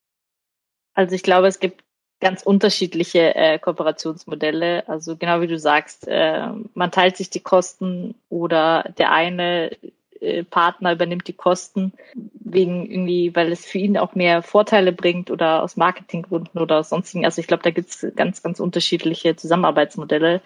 Also 0.94 1.16
ich 1.16 1.24
glaube, 1.24 1.48
es 1.48 1.62
gibt 1.62 1.86
ganz 2.20 2.44
unterschiedliche 2.44 3.34
äh, 3.34 3.60
Kooperationsmodelle. 3.60 4.90
Also 4.90 5.16
genau 5.16 5.40
wie 5.40 5.48
du 5.48 5.58
sagst, 5.58 6.06
äh, 6.10 6.50
man 6.74 6.92
teilt 6.92 7.16
sich 7.16 7.30
die 7.30 7.40
Kosten 7.40 8.16
oder 8.28 8.92
der 8.98 9.14
eine 9.14 9.72
äh, 10.22 10.44
Partner 10.44 10.94
übernimmt 10.94 11.28
die 11.28 11.34
Kosten 11.34 11.94
wegen 12.14 12.90
irgendwie, 12.90 13.36
weil 13.36 13.52
es 13.52 13.66
für 13.66 13.80
ihn 13.80 13.98
auch 13.98 14.16
mehr 14.16 14.44
Vorteile 14.44 14.92
bringt 14.92 15.32
oder 15.32 15.64
aus 15.64 15.78
Marketinggründen 15.78 16.62
oder 16.62 16.84
sonstigen. 16.84 17.26
Also 17.26 17.42
ich 17.42 17.48
glaube, 17.48 17.64
da 17.64 17.72
gibt 17.72 17.90
es 17.90 18.06
ganz, 18.16 18.42
ganz 18.44 18.60
unterschiedliche 18.60 19.36
Zusammenarbeitsmodelle. 19.36 20.42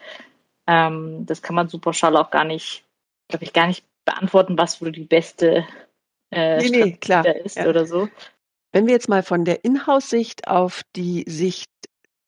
Ähm, 0.68 1.26
das 1.26 1.42
kann 1.42 1.56
man 1.56 1.68
super 1.68 1.94
schall 1.94 2.18
auch 2.18 2.32
gar 2.32 2.46
nicht, 2.46 2.84
glaube 3.28 3.44
ich, 3.44 3.54
gar 3.54 3.68
nicht 3.68 3.86
beantworten, 4.06 4.58
was 4.58 4.82
wohl 4.82 4.92
die 4.92 5.06
beste 5.06 5.66
äh, 6.32 6.58
nee, 6.58 6.70
nee, 6.70 6.92
klar. 6.94 7.26
ist 7.26 7.58
ja. 7.58 7.68
oder 7.68 7.86
so. 7.86 8.10
Wenn 8.72 8.88
wir 8.88 8.94
jetzt 8.94 9.10
mal 9.10 9.24
von 9.24 9.46
der 9.46 9.64
Inhouse-Sicht 9.64 10.48
auf 10.48 10.82
die 10.96 11.24
Sicht 11.28 11.70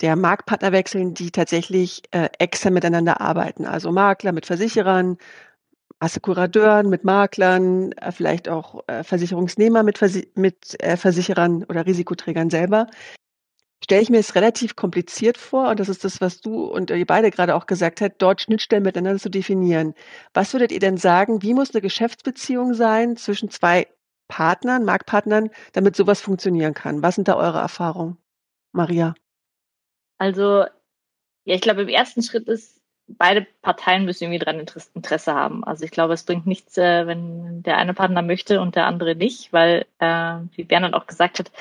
der 0.01 0.15
Marktpartner 0.15 0.71
wechseln, 0.71 1.13
die 1.13 1.31
tatsächlich 1.31 2.03
äh, 2.11 2.29
extern 2.39 2.73
miteinander 2.73 3.19
arbeiten, 3.19 3.65
also 3.65 3.91
Makler 3.91 4.31
mit 4.31 4.45
Versicherern, 4.45 5.17
Assekurateuren 5.99 6.89
mit 6.89 7.03
Maklern, 7.03 7.91
äh, 7.93 8.11
vielleicht 8.11 8.49
auch 8.49 8.83
äh, 8.87 9.03
Versicherungsnehmer 9.03 9.83
mit, 9.83 9.97
Versi 9.97 10.31
mit 10.35 10.81
äh, 10.83 10.95
Versicherern 10.95 11.63
oder 11.63 11.85
Risikoträgern 11.85 12.49
selber, 12.49 12.87
stelle 13.83 14.01
ich 14.01 14.09
mir 14.09 14.19
es 14.19 14.35
relativ 14.35 14.75
kompliziert 14.75 15.37
vor, 15.37 15.69
und 15.69 15.79
das 15.79 15.89
ist 15.89 16.03
das, 16.03 16.21
was 16.21 16.41
du 16.41 16.65
und 16.65 16.91
ihr 16.91 17.05
beide 17.05 17.31
gerade 17.31 17.55
auch 17.55 17.65
gesagt 17.65 18.01
habt, 18.01 18.21
dort 18.21 18.41
Schnittstellen 18.41 18.83
miteinander 18.83 19.19
zu 19.19 19.29
definieren. 19.29 19.93
Was 20.33 20.53
würdet 20.53 20.71
ihr 20.71 20.79
denn 20.79 20.97
sagen, 20.97 21.41
wie 21.41 21.53
muss 21.53 21.73
eine 21.73 21.81
Geschäftsbeziehung 21.81 22.73
sein 22.73 23.17
zwischen 23.17 23.49
zwei 23.49 23.87
Partnern, 24.27 24.83
Marktpartnern, 24.83 25.49
damit 25.73 25.95
sowas 25.95 26.21
funktionieren 26.21 26.73
kann? 26.73 27.01
Was 27.01 27.15
sind 27.15 27.27
da 27.27 27.35
eure 27.35 27.59
Erfahrungen, 27.59 28.17
Maria? 28.71 29.15
Also, 30.19 30.65
ja, 31.45 31.55
ich 31.55 31.61
glaube, 31.61 31.83
im 31.83 31.89
ersten 31.89 32.23
Schritt 32.23 32.47
ist, 32.47 32.76
beide 33.07 33.47
Parteien 33.61 34.05
müssen 34.05 34.25
irgendwie 34.25 34.39
daran 34.39 34.65
Interesse 34.93 35.33
haben. 35.33 35.63
Also 35.63 35.85
ich 35.85 35.91
glaube, 35.91 36.13
es 36.13 36.23
bringt 36.23 36.45
nichts, 36.45 36.77
äh, 36.77 37.07
wenn 37.07 37.63
der 37.63 37.77
eine 37.77 37.93
Partner 37.93 38.21
möchte 38.21 38.61
und 38.61 38.75
der 38.75 38.85
andere 38.85 39.15
nicht, 39.15 39.53
weil, 39.53 39.85
äh, 39.99 40.39
wie 40.55 40.63
Bernhard 40.63 40.93
auch 40.93 41.07
gesagt 41.07 41.39
hat, 41.39 41.51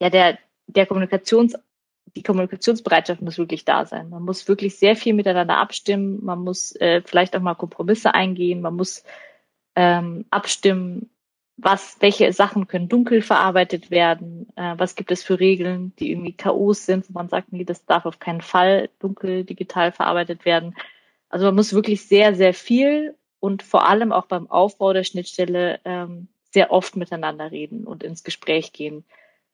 ja, 0.00 0.10
der, 0.10 0.38
der 0.66 0.86
Kommunikations, 0.86 1.54
die 2.16 2.22
Kommunikationsbereitschaft 2.22 3.22
muss 3.22 3.38
wirklich 3.38 3.64
da 3.64 3.84
sein. 3.86 4.10
Man 4.10 4.22
muss 4.22 4.46
wirklich 4.46 4.78
sehr 4.78 4.96
viel 4.96 5.14
miteinander 5.14 5.56
abstimmen. 5.56 6.24
Man 6.24 6.40
muss 6.40 6.76
äh, 6.76 7.02
vielleicht 7.04 7.34
auch 7.36 7.40
mal 7.40 7.54
Kompromisse 7.54 8.14
eingehen. 8.14 8.60
Man 8.60 8.76
muss 8.76 9.04
ähm, 9.74 10.24
abstimmen, 10.30 11.10
was, 11.56 11.96
welche 12.00 12.32
Sachen 12.32 12.66
können 12.66 12.88
dunkel 12.88 13.22
verarbeitet 13.22 13.90
werden, 13.90 14.48
äh, 14.56 14.74
was 14.76 14.96
gibt 14.96 15.12
es 15.12 15.22
für 15.22 15.38
Regeln, 15.38 15.92
die 15.98 16.10
irgendwie 16.10 16.36
KOs 16.36 16.86
sind, 16.86 17.08
wo 17.08 17.12
man 17.12 17.28
sagt, 17.28 17.52
nee, 17.52 17.64
das 17.64 17.84
darf 17.86 18.06
auf 18.06 18.18
keinen 18.18 18.40
Fall 18.40 18.90
dunkel 18.98 19.44
digital 19.44 19.92
verarbeitet 19.92 20.44
werden. 20.44 20.74
Also 21.28 21.46
man 21.46 21.54
muss 21.54 21.72
wirklich 21.72 22.06
sehr, 22.06 22.34
sehr 22.34 22.54
viel 22.54 23.16
und 23.40 23.62
vor 23.62 23.88
allem 23.88 24.12
auch 24.12 24.26
beim 24.26 24.50
Aufbau 24.50 24.92
der 24.92 25.04
Schnittstelle 25.04 25.80
ähm, 25.84 26.28
sehr 26.50 26.72
oft 26.72 26.96
miteinander 26.96 27.50
reden 27.50 27.84
und 27.84 28.02
ins 28.02 28.24
Gespräch 28.24 28.72
gehen, 28.72 29.04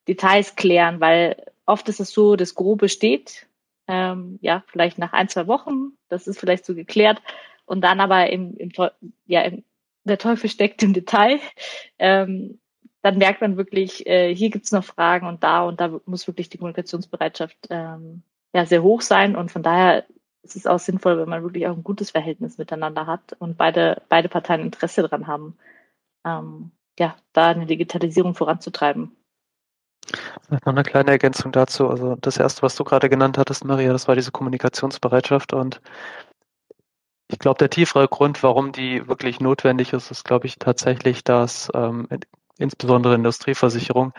Details 0.09 0.57
klären, 0.57 1.01
weil 1.01 1.45
oft 1.67 1.89
ist 1.89 2.01
es 2.01 2.11
so, 2.11 2.37
das 2.37 2.55
Grobe 2.55 2.89
steht, 2.89 3.47
ähm, 3.89 4.39
ja, 4.41 4.65
vielleicht 4.69 4.99
nach 4.99 5.13
ein, 5.13 5.29
zwei 5.29 5.47
Wochen, 5.47 5.93
das 6.09 6.27
ist 6.27 6.39
vielleicht 6.39 6.65
so 6.65 6.75
geklärt 6.75 7.21
und 7.67 7.83
dann 7.83 8.01
aber 8.01 8.31
im, 8.31 8.57
im, 8.57 8.73
ja, 9.27 9.43
im 9.43 9.65
der 10.05 10.19
Teufel 10.19 10.49
steckt 10.51 10.83
im 10.83 10.93
Detail, 10.93 11.41
ähm, 11.99 12.61
dann 13.03 13.19
merkt 13.19 13.41
man 13.41 13.57
wirklich, 13.57 14.07
äh, 14.07 14.35
hier 14.35 14.51
gibt's 14.51 14.73
noch 14.73 14.85
Fragen 14.85 15.27
und 15.27 15.43
da 15.43 15.63
und 15.65 15.81
da 15.81 16.01
muss 16.05 16.27
wirklich 16.27 16.49
die 16.49 16.59
Kommunikationsbereitschaft 16.59 17.57
ähm, 17.71 18.23
ja 18.55 18.67
sehr 18.67 18.83
hoch 18.83 19.01
sein 19.01 19.37
und 19.37 19.51
von 19.51 19.63
daher 19.63 20.05
ist 20.43 20.57
es 20.57 20.67
auch 20.67 20.79
sinnvoll, 20.79 21.19
wenn 21.19 21.29
man 21.29 21.43
wirklich 21.43 21.67
auch 21.67 21.77
ein 21.77 21.85
gutes 21.85 22.11
Verhältnis 22.11 22.59
miteinander 22.59 23.07
hat 23.07 23.37
und 23.39 23.57
beide 23.57 24.03
beide 24.09 24.29
Parteien 24.29 24.63
Interesse 24.63 25.03
daran 25.03 25.27
haben, 25.27 25.57
ähm, 26.25 26.73
ja 26.99 27.17
da 27.33 27.49
eine 27.49 27.67
Digitalisierung 27.67 28.35
voranzutreiben. 28.35 29.17
Noch 30.49 30.61
eine 30.65 30.83
kleine 30.83 31.13
Ergänzung 31.13 31.53
dazu. 31.53 31.89
Also 31.89 32.17
das 32.17 32.37
erste, 32.37 32.63
was 32.63 32.75
du 32.75 32.85
gerade 32.85 33.09
genannt 33.09 33.39
hattest, 33.39 33.65
Maria, 33.65 33.93
das 33.93 34.09
war 34.09 34.17
diese 34.17 34.33
Kommunikationsbereitschaft 34.33 35.53
und 35.53 35.81
ich 37.33 37.39
glaube, 37.39 37.59
der 37.59 37.71
tiefere 37.71 38.09
Grund, 38.09 38.43
warum 38.43 38.73
die 38.73 39.07
wirklich 39.07 39.41
notwendig 39.41 39.93
ist, 39.93 40.11
ist, 40.11 40.25
glaube 40.25 40.47
ich, 40.47 40.59
tatsächlich, 40.59 41.23
dass 41.23 41.71
ähm, 41.75 42.09
insbesondere 42.59 43.15
Industrieversicherung, 43.15 44.13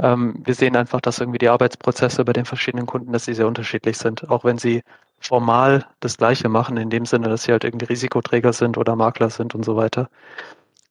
ähm, 0.00 0.42
wir 0.44 0.54
sehen 0.54 0.76
einfach, 0.76 1.00
dass 1.00 1.20
irgendwie 1.20 1.38
die 1.38 1.48
Arbeitsprozesse 1.48 2.24
bei 2.24 2.32
den 2.32 2.44
verschiedenen 2.44 2.86
Kunden, 2.86 3.12
dass 3.12 3.26
sie 3.26 3.34
sehr 3.34 3.46
unterschiedlich 3.46 3.96
sind, 3.96 4.28
auch 4.28 4.44
wenn 4.44 4.58
sie 4.58 4.82
formal 5.20 5.86
das 6.00 6.16
Gleiche 6.16 6.48
machen, 6.48 6.76
in 6.76 6.90
dem 6.90 7.06
Sinne, 7.06 7.28
dass 7.28 7.44
sie 7.44 7.52
halt 7.52 7.64
irgendwie 7.64 7.86
Risikoträger 7.86 8.52
sind 8.52 8.76
oder 8.76 8.96
Makler 8.96 9.30
sind 9.30 9.54
und 9.54 9.64
so 9.64 9.76
weiter. 9.76 10.10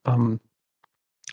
Ähm, 0.05 0.39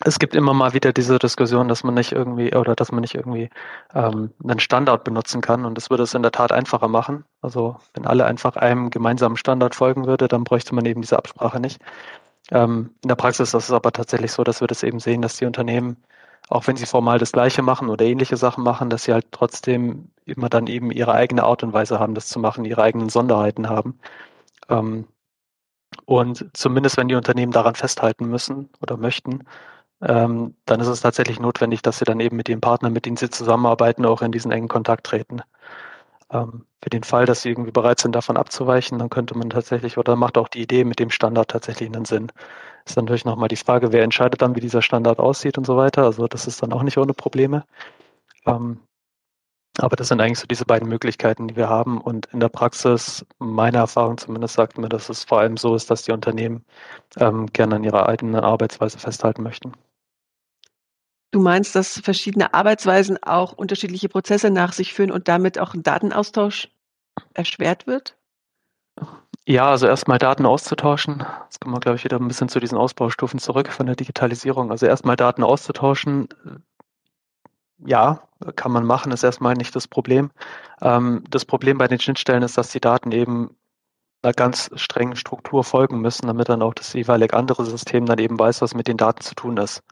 es 0.03 0.19
gibt 0.19 0.35
immer 0.35 0.53
mal 0.53 0.73
wieder 0.73 0.91
diese 0.91 1.19
Diskussion, 1.19 1.69
dass 1.69 1.83
man 1.83 1.93
nicht 1.93 2.11
irgendwie 2.11 2.53
oder 2.53 2.75
dass 2.75 2.91
man 2.91 3.01
nicht 3.01 3.15
irgendwie 3.15 3.49
ähm, 3.93 4.31
einen 4.43 4.59
Standard 4.59 5.03
benutzen 5.05 5.41
kann 5.41 5.65
und 5.65 5.75
das 5.77 5.89
würde 5.89 6.03
es 6.03 6.13
in 6.13 6.21
der 6.21 6.31
Tat 6.33 6.51
einfacher 6.51 6.89
machen. 6.89 7.23
Also 7.41 7.77
wenn 7.93 8.05
alle 8.05 8.25
einfach 8.25 8.57
einem 8.57 8.89
gemeinsamen 8.89 9.37
Standard 9.37 9.73
folgen 9.75 10.05
würde, 10.05 10.27
dann 10.27 10.43
bräuchte 10.43 10.75
man 10.75 10.85
eben 10.85 11.01
diese 11.01 11.17
Absprache 11.17 11.59
nicht. 11.61 11.81
Ähm, 12.51 12.91
in 13.03 13.09
der 13.09 13.15
Praxis 13.15 13.53
ist 13.53 13.63
es 13.65 13.71
aber 13.71 13.91
tatsächlich 13.93 14.31
so, 14.33 14.43
dass 14.43 14.61
wir 14.61 14.67
das 14.67 14.83
eben 14.83 14.99
sehen, 14.99 15.21
dass 15.21 15.37
die 15.37 15.45
Unternehmen 15.45 15.97
auch 16.49 16.67
wenn 16.67 16.75
sie 16.75 16.85
formal 16.85 17.17
das 17.19 17.31
Gleiche 17.31 17.61
machen 17.61 17.89
oder 17.89 18.05
ähnliche 18.05 18.37
Sachen 18.37 18.63
machen, 18.63 18.89
dass 18.89 19.03
sie 19.03 19.13
halt 19.13 19.27
trotzdem 19.31 20.09
immer 20.25 20.49
dann 20.49 20.67
eben 20.67 20.91
ihre 20.91 21.13
eigene 21.13 21.43
Art 21.43 21.63
und 21.63 21.73
Weise 21.73 21.99
haben, 21.99 22.15
das 22.15 22.27
zu 22.27 22.39
machen, 22.39 22.65
ihre 22.65 22.83
eigenen 22.83 23.09
Sonderheiten 23.09 23.69
haben. 23.69 23.99
Ähm, 24.69 25.07
und 26.05 26.49
zumindest 26.53 26.97
wenn 26.97 27.07
die 27.07 27.15
Unternehmen 27.15 27.51
daran 27.51 27.75
festhalten 27.75 28.27
müssen 28.27 28.69
oder 28.81 28.97
möchten, 28.97 29.45
ähm, 30.01 30.55
dann 30.65 30.79
ist 30.79 30.87
es 30.87 31.01
tatsächlich 31.01 31.39
notwendig, 31.39 31.81
dass 31.81 31.99
sie 31.99 32.05
dann 32.05 32.19
eben 32.19 32.35
mit 32.35 32.47
den 32.47 32.61
Partnern, 32.61 32.93
mit 32.93 33.05
denen 33.05 33.17
sie 33.17 33.29
zusammenarbeiten, 33.29 34.05
auch 34.05 34.21
in 34.21 34.31
diesen 34.31 34.51
engen 34.51 34.67
Kontakt 34.67 35.05
treten. 35.05 35.41
Ähm, 36.31 36.65
für 36.81 36.89
den 36.89 37.03
Fall, 37.03 37.25
dass 37.25 37.41
sie 37.41 37.49
irgendwie 37.49 37.71
bereit 37.71 37.99
sind, 37.99 38.15
davon 38.15 38.37
abzuweichen, 38.37 38.99
dann 38.99 39.09
könnte 39.09 39.37
man 39.37 39.49
tatsächlich, 39.49 39.97
oder 39.97 40.15
macht 40.15 40.37
auch 40.37 40.47
die 40.49 40.61
Idee 40.61 40.83
mit 40.83 40.99
dem 40.99 41.09
Standard 41.09 41.49
tatsächlich 41.49 41.89
einen 41.93 42.05
Sinn. 42.05 42.31
Ist 42.85 42.97
dann 42.97 43.05
natürlich 43.05 43.25
nochmal 43.25 43.47
die 43.49 43.55
Frage, 43.55 43.91
wer 43.91 44.03
entscheidet 44.03 44.41
dann, 44.41 44.55
wie 44.55 44.59
dieser 44.59 44.81
Standard 44.81 45.19
aussieht 45.19 45.57
und 45.57 45.65
so 45.65 45.77
weiter. 45.77 46.03
Also 46.03 46.27
das 46.27 46.47
ist 46.47 46.61
dann 46.61 46.73
auch 46.73 46.83
nicht 46.83 46.97
ohne 46.97 47.13
Probleme. 47.13 47.65
Ähm, 48.45 48.79
aber 49.77 49.95
das 49.95 50.07
sind 50.07 50.21
eigentlich 50.21 50.39
so 50.39 50.47
diese 50.47 50.65
beiden 50.65 50.87
Möglichkeiten, 50.87 51.47
die 51.47 51.55
wir 51.55 51.69
haben. 51.69 51.99
Und 52.01 52.27
in 52.27 52.39
der 52.39 52.49
Praxis, 52.49 53.25
meine 53.39 53.77
Erfahrung 53.77 54.17
zumindest 54.17 54.55
sagt 54.55 54.77
mir, 54.77 54.89
dass 54.89 55.09
es 55.09 55.25
vor 55.25 55.39
allem 55.39 55.57
so 55.57 55.75
ist, 55.75 55.91
dass 55.91 56.03
die 56.03 56.11
Unternehmen 56.13 56.65
ähm, 57.17 57.47
gerne 57.47 57.75
an 57.77 57.83
ihrer 57.83 58.07
eigenen 58.07 58.41
Arbeitsweise 58.43 58.99
festhalten 58.99 59.43
möchten. 59.43 59.73
Du 61.35 61.41
meinst, 61.41 61.75
dass 61.75 61.99
verschiedene 61.99 62.53
Arbeitsweisen 62.53 63.21
auch 63.21 63.51
unterschiedliche 63.51 64.07
Prozesse 64.07 64.51
nach 64.51 64.71
sich 64.71 64.93
führen 64.93 65.11
und 65.11 65.27
damit 65.27 65.59
auch 65.59 65.73
ein 65.73 65.83
Datenaustausch 65.83 66.69
erschwert 67.33 67.87
wird? 67.87 68.15
Ja, 69.45 69.69
also 69.69 69.85
erstmal 69.85 70.17
Daten 70.17 70.45
auszutauschen. 70.45 71.25
Jetzt 71.43 71.59
kommen 71.59 71.75
wir, 71.75 71.81
glaube 71.81 71.97
ich, 71.97 72.05
wieder 72.05 72.21
ein 72.21 72.29
bisschen 72.29 72.47
zu 72.47 72.61
diesen 72.61 72.77
Ausbaustufen 72.77 73.37
zurück 73.37 73.67
von 73.67 73.85
der 73.85 73.97
Digitalisierung. 73.97 74.71
Also 74.71 74.85
erstmal 74.85 75.17
Daten 75.17 75.43
auszutauschen, 75.43 76.29
ja, 77.85 78.21
kann 78.55 78.71
man 78.71 78.85
machen, 78.85 79.11
ist 79.11 79.23
erstmal 79.23 79.55
nicht 79.55 79.75
das 79.75 79.89
Problem. 79.89 80.31
Ähm, 80.79 81.25
das 81.29 81.43
Problem 81.43 81.77
bei 81.77 81.89
den 81.89 81.99
Schnittstellen 81.99 82.43
ist, 82.43 82.57
dass 82.57 82.71
die 82.71 82.79
Daten 82.79 83.11
eben 83.11 83.57
einer 84.21 84.31
ganz 84.31 84.71
strengen 84.75 85.17
Struktur 85.17 85.65
folgen 85.65 85.99
müssen, 85.99 86.27
damit 86.27 86.47
dann 86.47 86.61
auch 86.61 86.73
das 86.73 86.93
jeweilig 86.93 87.33
andere 87.33 87.65
System 87.65 88.05
dann 88.05 88.19
eben 88.19 88.39
weiß, 88.39 88.61
was 88.61 88.73
mit 88.73 88.87
den 88.87 88.95
Daten 88.95 89.19
zu 89.19 89.35
tun 89.35 89.57
ist. 89.57 89.83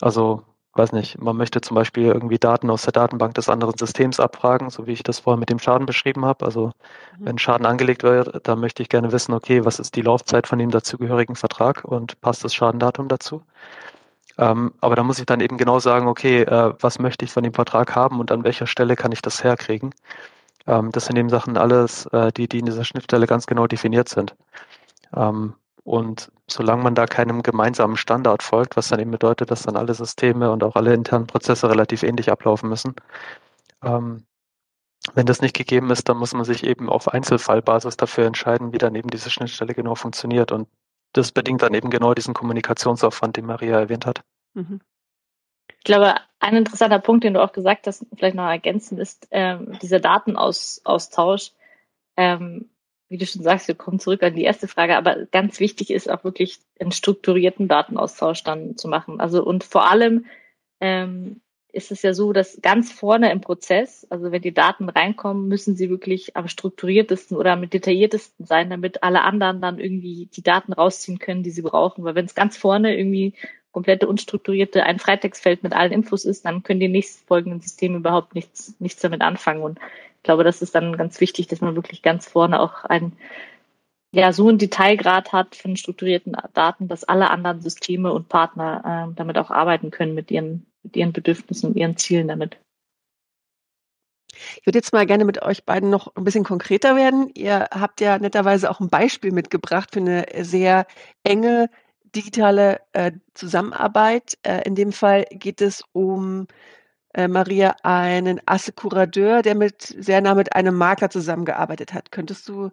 Also, 0.00 0.42
weiß 0.74 0.92
nicht, 0.92 1.20
man 1.20 1.36
möchte 1.36 1.60
zum 1.60 1.74
Beispiel 1.74 2.06
irgendwie 2.06 2.38
Daten 2.38 2.70
aus 2.70 2.82
der 2.82 2.92
Datenbank 2.92 3.34
des 3.34 3.48
anderen 3.48 3.76
Systems 3.76 4.20
abfragen, 4.20 4.70
so 4.70 4.86
wie 4.86 4.92
ich 4.92 5.02
das 5.02 5.20
vorher 5.20 5.38
mit 5.38 5.50
dem 5.50 5.58
Schaden 5.58 5.86
beschrieben 5.86 6.24
habe. 6.24 6.44
Also, 6.44 6.68
mhm. 7.18 7.26
wenn 7.26 7.38
Schaden 7.38 7.66
angelegt 7.66 8.02
wird, 8.02 8.46
dann 8.46 8.60
möchte 8.60 8.82
ich 8.82 8.88
gerne 8.88 9.12
wissen, 9.12 9.32
okay, 9.34 9.64
was 9.64 9.78
ist 9.78 9.96
die 9.96 10.02
Laufzeit 10.02 10.46
von 10.46 10.58
dem 10.58 10.70
dazugehörigen 10.70 11.36
Vertrag 11.36 11.84
und 11.84 12.20
passt 12.20 12.44
das 12.44 12.54
Schadendatum 12.54 13.08
dazu? 13.08 13.42
Ähm, 14.38 14.72
aber 14.80 14.96
da 14.96 15.02
muss 15.02 15.18
ich 15.18 15.26
dann 15.26 15.40
eben 15.40 15.58
genau 15.58 15.80
sagen, 15.80 16.08
okay, 16.08 16.42
äh, 16.42 16.74
was 16.80 16.98
möchte 16.98 17.24
ich 17.24 17.32
von 17.32 17.42
dem 17.42 17.52
Vertrag 17.52 17.94
haben 17.94 18.20
und 18.20 18.32
an 18.32 18.44
welcher 18.44 18.66
Stelle 18.66 18.96
kann 18.96 19.12
ich 19.12 19.22
das 19.22 19.44
herkriegen? 19.44 19.94
Ähm, 20.66 20.92
das 20.92 21.06
sind 21.06 21.16
eben 21.16 21.28
Sachen 21.28 21.56
alles, 21.58 22.06
äh, 22.06 22.32
die, 22.32 22.48
die 22.48 22.60
in 22.60 22.66
dieser 22.66 22.84
Schnittstelle 22.84 23.26
ganz 23.26 23.46
genau 23.46 23.66
definiert 23.66 24.08
sind. 24.08 24.34
Ähm, 25.14 25.54
und 25.90 26.30
solange 26.46 26.84
man 26.84 26.94
da 26.94 27.06
keinem 27.06 27.42
gemeinsamen 27.42 27.96
Standard 27.96 28.44
folgt, 28.44 28.76
was 28.76 28.90
dann 28.90 29.00
eben 29.00 29.10
bedeutet, 29.10 29.50
dass 29.50 29.64
dann 29.64 29.74
alle 29.74 29.92
Systeme 29.92 30.52
und 30.52 30.62
auch 30.62 30.76
alle 30.76 30.94
internen 30.94 31.26
Prozesse 31.26 31.68
relativ 31.68 32.04
ähnlich 32.04 32.30
ablaufen 32.30 32.68
müssen, 32.68 32.94
ähm, 33.82 34.24
wenn 35.14 35.26
das 35.26 35.40
nicht 35.40 35.56
gegeben 35.56 35.90
ist, 35.90 36.08
dann 36.08 36.16
muss 36.16 36.32
man 36.32 36.44
sich 36.44 36.62
eben 36.62 36.88
auf 36.88 37.08
Einzelfallbasis 37.08 37.96
dafür 37.96 38.24
entscheiden, 38.26 38.72
wie 38.72 38.78
dann 38.78 38.94
eben 38.94 39.10
diese 39.10 39.30
Schnittstelle 39.30 39.74
genau 39.74 39.96
funktioniert. 39.96 40.52
Und 40.52 40.68
das 41.12 41.32
bedingt 41.32 41.62
dann 41.62 41.74
eben 41.74 41.90
genau 41.90 42.14
diesen 42.14 42.34
Kommunikationsaufwand, 42.34 43.36
den 43.36 43.46
Maria 43.46 43.80
erwähnt 43.80 44.06
hat. 44.06 44.22
Mhm. 44.54 44.80
Ich 45.76 45.84
glaube, 45.84 46.14
ein 46.38 46.54
interessanter 46.54 47.00
Punkt, 47.00 47.24
den 47.24 47.34
du 47.34 47.42
auch 47.42 47.50
gesagt 47.50 47.88
hast, 47.88 48.06
vielleicht 48.14 48.36
noch 48.36 48.46
ergänzen, 48.46 48.98
ist 48.98 49.26
ähm, 49.32 49.76
dieser 49.82 49.98
Datenaustausch. 49.98 51.50
Ähm, 52.16 52.70
wie 53.10 53.18
du 53.18 53.26
schon 53.26 53.42
sagst, 53.42 53.68
wir 53.68 53.74
kommen 53.74 53.98
zurück 53.98 54.22
an 54.22 54.34
die 54.34 54.44
erste 54.44 54.68
Frage, 54.68 54.96
aber 54.96 55.26
ganz 55.26 55.58
wichtig 55.58 55.90
ist 55.90 56.08
auch 56.08 56.22
wirklich 56.22 56.60
einen 56.78 56.92
strukturierten 56.92 57.66
Datenaustausch 57.66 58.44
dann 58.44 58.76
zu 58.76 58.88
machen. 58.88 59.20
Also 59.20 59.44
und 59.44 59.64
vor 59.64 59.90
allem 59.90 60.26
ähm, 60.80 61.40
ist 61.72 61.90
es 61.90 62.02
ja 62.02 62.14
so, 62.14 62.32
dass 62.32 62.60
ganz 62.62 62.92
vorne 62.92 63.32
im 63.32 63.40
Prozess, 63.40 64.06
also 64.10 64.30
wenn 64.30 64.42
die 64.42 64.54
Daten 64.54 64.88
reinkommen, 64.88 65.48
müssen 65.48 65.74
sie 65.74 65.90
wirklich 65.90 66.36
am 66.36 66.46
strukturiertesten 66.46 67.36
oder 67.36 67.52
am 67.52 67.68
detailliertesten 67.68 68.46
sein, 68.46 68.70
damit 68.70 69.02
alle 69.02 69.22
anderen 69.22 69.60
dann 69.60 69.80
irgendwie 69.80 70.28
die 70.32 70.42
Daten 70.42 70.72
rausziehen 70.72 71.18
können, 71.18 71.42
die 71.42 71.50
sie 71.50 71.62
brauchen. 71.62 72.04
Weil 72.04 72.14
wenn 72.14 72.26
es 72.26 72.36
ganz 72.36 72.56
vorne 72.56 72.96
irgendwie 72.96 73.34
komplette 73.72 74.08
unstrukturierte 74.08 74.84
ein 74.84 75.00
Freitextfeld 75.00 75.64
mit 75.64 75.72
allen 75.72 75.92
Infos 75.92 76.24
ist, 76.24 76.44
dann 76.44 76.62
können 76.62 76.80
die 76.80 76.88
nächstfolgenden 76.88 77.60
Systeme 77.60 77.98
überhaupt 77.98 78.34
nichts, 78.36 78.74
nichts 78.78 79.00
damit 79.02 79.20
anfangen. 79.20 79.62
Und 79.62 79.78
ich 80.20 80.24
glaube, 80.24 80.44
das 80.44 80.60
ist 80.60 80.74
dann 80.74 80.98
ganz 80.98 81.18
wichtig, 81.22 81.46
dass 81.46 81.62
man 81.62 81.76
wirklich 81.76 82.02
ganz 82.02 82.28
vorne 82.28 82.60
auch 82.60 82.84
ein 82.84 83.16
ja 84.12 84.34
so 84.34 84.48
einen 84.48 84.58
Detailgrad 84.58 85.32
hat 85.32 85.54
von 85.56 85.76
strukturierten 85.76 86.36
Daten, 86.52 86.88
dass 86.88 87.04
alle 87.04 87.30
anderen 87.30 87.62
Systeme 87.62 88.12
und 88.12 88.28
Partner 88.28 89.08
äh, 89.08 89.14
damit 89.14 89.38
auch 89.38 89.50
arbeiten 89.50 89.90
können 89.90 90.14
mit 90.14 90.30
ihren 90.30 90.66
mit 90.82 90.94
ihren 90.94 91.14
Bedürfnissen 91.14 91.70
und 91.70 91.76
ihren 91.76 91.96
Zielen 91.96 92.28
damit. 92.28 92.58
Ich 94.58 94.66
würde 94.66 94.78
jetzt 94.78 94.92
mal 94.92 95.06
gerne 95.06 95.24
mit 95.24 95.40
euch 95.40 95.64
beiden 95.64 95.88
noch 95.88 96.14
ein 96.16 96.24
bisschen 96.24 96.44
konkreter 96.44 96.96
werden. 96.96 97.30
Ihr 97.34 97.68
habt 97.70 98.02
ja 98.02 98.18
netterweise 98.18 98.70
auch 98.70 98.80
ein 98.80 98.90
Beispiel 98.90 99.32
mitgebracht 99.32 99.90
für 99.92 100.00
eine 100.00 100.26
sehr 100.40 100.86
enge 101.24 101.70
digitale 102.14 102.80
äh, 102.92 103.12
Zusammenarbeit. 103.32 104.36
Äh, 104.42 104.66
in 104.66 104.74
dem 104.74 104.92
Fall 104.92 105.24
geht 105.30 105.62
es 105.62 105.82
um 105.92 106.46
äh, 107.14 107.28
Maria, 107.28 107.74
einen 107.82 108.40
Assekurateur, 108.46 109.42
der 109.42 109.54
mit 109.54 109.82
sehr 109.82 110.20
nah 110.20 110.34
mit 110.34 110.54
einem 110.54 110.76
Makler 110.76 111.10
zusammengearbeitet 111.10 111.92
hat. 111.92 112.12
Könntest 112.12 112.48
du 112.48 112.70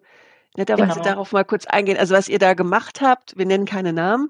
netterweise 0.55 0.93
genau. 0.93 1.03
darauf 1.03 1.31
mal 1.31 1.45
kurz 1.45 1.65
eingehen? 1.65 1.97
Also 1.97 2.15
was 2.15 2.29
ihr 2.29 2.39
da 2.39 2.53
gemacht 2.53 3.01
habt, 3.01 3.37
wir 3.37 3.45
nennen 3.45 3.65
keine 3.65 3.93
Namen, 3.93 4.29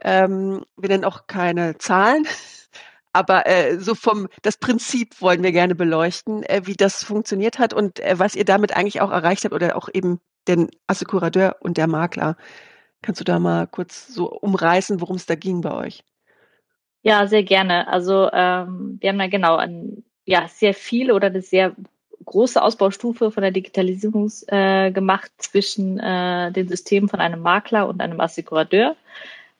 ähm, 0.00 0.64
wir 0.76 0.88
nennen 0.88 1.04
auch 1.04 1.26
keine 1.26 1.78
Zahlen. 1.78 2.26
Aber 3.14 3.46
äh, 3.46 3.78
so 3.78 3.94
vom 3.94 4.28
das 4.40 4.56
Prinzip 4.56 5.20
wollen 5.20 5.42
wir 5.42 5.52
gerne 5.52 5.74
beleuchten, 5.74 6.44
äh, 6.44 6.62
wie 6.64 6.76
das 6.76 7.04
funktioniert 7.04 7.58
hat 7.58 7.74
und 7.74 8.00
äh, 8.00 8.18
was 8.18 8.34
ihr 8.34 8.46
damit 8.46 8.74
eigentlich 8.74 9.02
auch 9.02 9.10
erreicht 9.10 9.44
habt 9.44 9.54
oder 9.54 9.76
auch 9.76 9.90
eben 9.92 10.18
den 10.48 10.70
Assekurateur 10.86 11.56
und 11.60 11.76
der 11.76 11.88
Makler. 11.88 12.36
Kannst 13.02 13.20
du 13.20 13.24
da 13.24 13.38
mal 13.38 13.66
kurz 13.66 14.08
so 14.08 14.30
umreißen, 14.30 15.00
worum 15.02 15.16
es 15.16 15.26
da 15.26 15.34
ging 15.34 15.60
bei 15.60 15.72
euch? 15.72 16.04
Ja, 17.02 17.26
sehr 17.26 17.42
gerne. 17.42 17.88
Also 17.88 18.30
ähm, 18.32 18.98
wir 19.00 19.10
haben 19.10 19.18
da 19.18 19.26
genau 19.26 19.56
ein, 19.56 20.04
ja, 20.24 20.48
sehr 20.48 20.74
viel 20.74 21.10
oder 21.10 21.28
eine 21.28 21.42
sehr 21.42 21.74
große 22.24 22.62
Ausbaustufe 22.62 23.32
von 23.32 23.42
der 23.42 23.50
Digitalisierung 23.50 24.30
äh, 24.46 24.92
gemacht 24.92 25.30
zwischen 25.38 25.98
äh, 25.98 26.52
den 26.52 26.68
Systemen 26.68 27.08
von 27.08 27.20
einem 27.20 27.40
Makler 27.40 27.88
und 27.88 28.00
einem 28.00 28.20
Assekurateur 28.20 28.96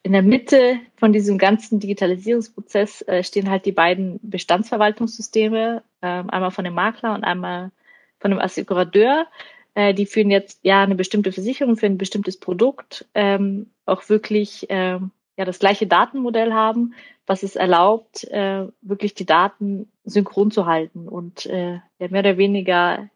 in 0.02 0.12
der 0.12 0.22
Mitte 0.22 0.80
von 0.96 1.12
diesem 1.12 1.38
ganzen 1.38 1.78
Digitalisierungsprozess 1.78 3.02
äh, 3.02 3.22
stehen 3.22 3.48
halt 3.48 3.66
die 3.66 3.72
beiden 3.72 4.18
Bestandsverwaltungssysteme, 4.22 5.82
äh, 6.00 6.06
einmal 6.06 6.50
von 6.50 6.64
dem 6.64 6.74
Makler 6.74 7.14
und 7.14 7.24
einmal 7.24 7.70
von 8.18 8.32
dem 8.32 8.40
Assekurateur. 8.40 9.26
Äh, 9.74 9.94
die 9.94 10.06
führen 10.06 10.30
jetzt 10.30 10.60
ja 10.62 10.82
eine 10.82 10.96
bestimmte 10.96 11.32
Versicherung 11.32 11.76
für 11.76 11.86
ein 11.86 11.98
bestimmtes 11.98 12.38
Produkt, 12.38 13.06
ähm, 13.14 13.70
auch 13.86 14.08
wirklich 14.08 14.68
äh, 14.70 14.98
ja 15.36 15.44
das 15.44 15.58
gleiche 15.58 15.86
Datenmodell 15.86 16.52
haben, 16.52 16.94
was 17.26 17.42
es 17.42 17.56
erlaubt, 17.56 18.24
äh, 18.24 18.66
wirklich 18.80 19.14
die 19.14 19.26
Daten 19.26 19.90
synchron 20.04 20.50
zu 20.50 20.66
halten 20.66 21.08
und 21.08 21.46
äh, 21.46 21.80
ja, 21.98 22.08
mehr 22.08 22.20
oder 22.20 22.36
weniger 22.36 23.08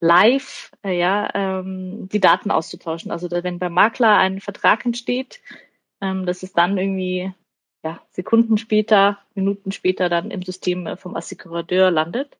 live 0.00 0.72
äh, 0.82 0.98
ja 0.98 1.30
ähm, 1.34 2.08
die 2.10 2.20
Daten 2.20 2.50
auszutauschen. 2.50 3.10
Also 3.10 3.30
wenn 3.30 3.58
beim 3.58 3.72
Makler 3.72 4.16
ein 4.16 4.40
Vertrag 4.40 4.84
entsteht, 4.84 5.40
ähm, 6.00 6.26
dass 6.26 6.42
es 6.42 6.52
dann 6.52 6.78
irgendwie 6.78 7.32
ja, 7.82 8.00
Sekunden 8.10 8.58
später, 8.58 9.18
Minuten 9.34 9.72
später 9.72 10.08
dann 10.08 10.30
im 10.30 10.42
System 10.42 10.86
äh, 10.86 10.96
vom 10.96 11.16
Assekurateur 11.16 11.90
landet. 11.90 12.36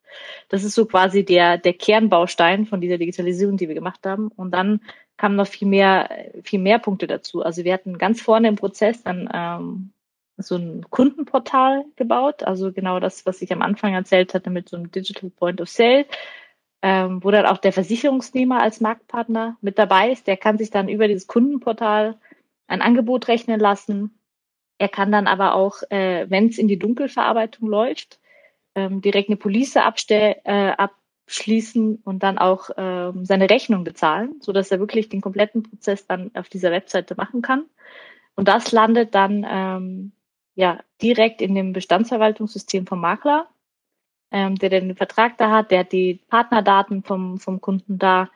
Das 0.48 0.64
ist 0.64 0.74
so 0.74 0.84
quasi 0.86 1.24
der, 1.24 1.56
der 1.56 1.72
Kernbaustein 1.72 2.66
von 2.66 2.80
dieser 2.80 2.98
Digitalisierung, 2.98 3.56
die 3.56 3.68
wir 3.68 3.74
gemacht 3.74 4.04
haben. 4.04 4.28
Und 4.28 4.50
dann 4.50 4.80
kamen 5.20 5.36
noch 5.36 5.46
viel 5.46 5.68
mehr, 5.68 6.08
viel 6.42 6.58
mehr 6.60 6.78
Punkte 6.78 7.06
dazu. 7.06 7.42
Also 7.42 7.62
wir 7.62 7.74
hatten 7.74 7.98
ganz 7.98 8.22
vorne 8.22 8.48
im 8.48 8.56
Prozess 8.56 9.02
dann 9.02 9.28
ähm, 9.34 9.92
so 10.38 10.56
ein 10.56 10.86
Kundenportal 10.88 11.84
gebaut, 11.96 12.42
also 12.42 12.72
genau 12.72 13.00
das, 13.00 13.26
was 13.26 13.42
ich 13.42 13.52
am 13.52 13.60
Anfang 13.60 13.92
erzählt 13.92 14.32
hatte 14.32 14.48
mit 14.48 14.70
so 14.70 14.78
einem 14.78 14.90
Digital 14.90 15.28
Point 15.28 15.60
of 15.60 15.68
Sale, 15.68 16.06
ähm, 16.80 17.22
wo 17.22 17.30
dann 17.30 17.44
auch 17.44 17.58
der 17.58 17.74
Versicherungsnehmer 17.74 18.62
als 18.62 18.80
Marktpartner 18.80 19.58
mit 19.60 19.78
dabei 19.78 20.10
ist. 20.10 20.26
Der 20.26 20.38
kann 20.38 20.56
sich 20.56 20.70
dann 20.70 20.88
über 20.88 21.06
dieses 21.06 21.26
Kundenportal 21.26 22.16
ein 22.66 22.80
Angebot 22.80 23.28
rechnen 23.28 23.60
lassen. 23.60 24.18
Er 24.78 24.88
kann 24.88 25.12
dann 25.12 25.26
aber 25.26 25.54
auch, 25.54 25.82
äh, 25.90 26.30
wenn 26.30 26.48
es 26.48 26.56
in 26.56 26.66
die 26.66 26.78
Dunkelverarbeitung 26.78 27.68
läuft, 27.68 28.20
ähm, 28.74 29.02
direkt 29.02 29.28
eine 29.28 29.36
Police 29.36 29.76
abstell, 29.76 30.36
äh, 30.44 30.72
abschließen 31.30 32.00
und 32.04 32.24
dann 32.24 32.38
auch 32.38 32.70
ähm, 32.76 33.24
seine 33.24 33.48
Rechnung 33.48 33.84
bezahlen, 33.84 34.34
so 34.40 34.52
dass 34.52 34.72
er 34.72 34.80
wirklich 34.80 35.08
den 35.08 35.20
kompletten 35.20 35.62
Prozess 35.62 36.04
dann 36.04 36.32
auf 36.34 36.48
dieser 36.48 36.72
Webseite 36.72 37.14
machen 37.14 37.40
kann. 37.40 37.66
Und 38.34 38.48
das 38.48 38.72
landet 38.72 39.14
dann 39.14 39.46
ähm, 39.48 40.12
ja 40.56 40.80
direkt 41.00 41.40
in 41.40 41.54
dem 41.54 41.72
Bestandsverwaltungssystem 41.72 42.84
vom 42.88 43.00
Makler, 43.00 43.46
ähm, 44.32 44.56
der 44.56 44.70
den 44.70 44.96
Vertrag 44.96 45.38
da 45.38 45.52
hat, 45.52 45.70
der 45.70 45.80
hat 45.80 45.92
die 45.92 46.14
Partnerdaten 46.28 47.04
vom, 47.04 47.38
vom 47.38 47.60
Kunden 47.60 47.98
da 47.98 48.28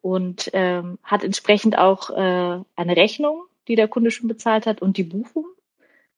und 0.00 0.48
ähm, 0.54 0.98
hat 1.02 1.24
entsprechend 1.24 1.76
auch 1.76 2.08
äh, 2.08 2.62
eine 2.76 2.96
Rechnung, 2.96 3.42
die 3.68 3.74
der 3.74 3.88
Kunde 3.88 4.10
schon 4.10 4.28
bezahlt 4.28 4.64
hat 4.64 4.80
und 4.80 4.96
die 4.96 5.04
Buchung. 5.04 5.44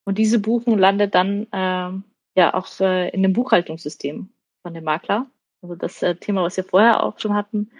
Und 0.04 0.18
diese 0.18 0.38
Buchung 0.38 0.78
landet 0.78 1.16
dann 1.16 1.48
ähm, 1.50 2.04
ja 2.36 2.54
auch 2.54 2.68
äh, 2.78 3.08
in 3.10 3.24
dem 3.24 3.32
Buchhaltungssystem 3.32 4.28
von 4.62 4.74
dem 4.74 4.84
Makler. 4.84 5.26
Also 5.62 5.74
das 5.74 6.02
äh, 6.02 6.16
Thema, 6.16 6.42
was 6.42 6.56
wir 6.56 6.64
vorher 6.64 7.02
auch 7.02 7.18
schon 7.18 7.34
hatten. 7.34 7.70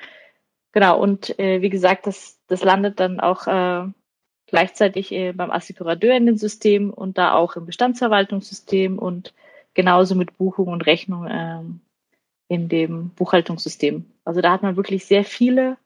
Genau, 0.73 1.01
und 1.01 1.39
äh, 1.39 1.63
wie 1.63 1.71
gesagt, 1.71 2.07
das, 2.07 2.39
das 2.47 2.63
landet 2.63 3.01
dann 3.01 3.21
auch 3.21 3.47
äh, 3.47 3.91
gleichzeitig 4.47 5.13
äh, 5.13 5.33
beim 5.33 5.51
Assekurateur 5.51 6.15
in 6.15 6.27
dem 6.27 6.37
System 6.37 6.91
und 6.91 7.19
da 7.19 7.33
auch 7.33 7.57
im 7.57 7.67
Bestandsverwaltungssystem 7.67 8.99
und 8.99 9.35
genauso 9.75 10.15
mit 10.15 10.37
Buchung 10.37 10.69
und 10.69 10.87
Rechnung 10.87 11.27
äh, 11.27 11.63
in 12.49 12.69
dem 12.69 13.11
Buchhaltungssystem. 13.11 14.05
Also 14.25 14.41
da 14.41 14.53
hat 14.53 14.63
man 14.63 14.77
wirklich 14.77 15.07
sehr 15.07 15.25
viele 15.25 15.77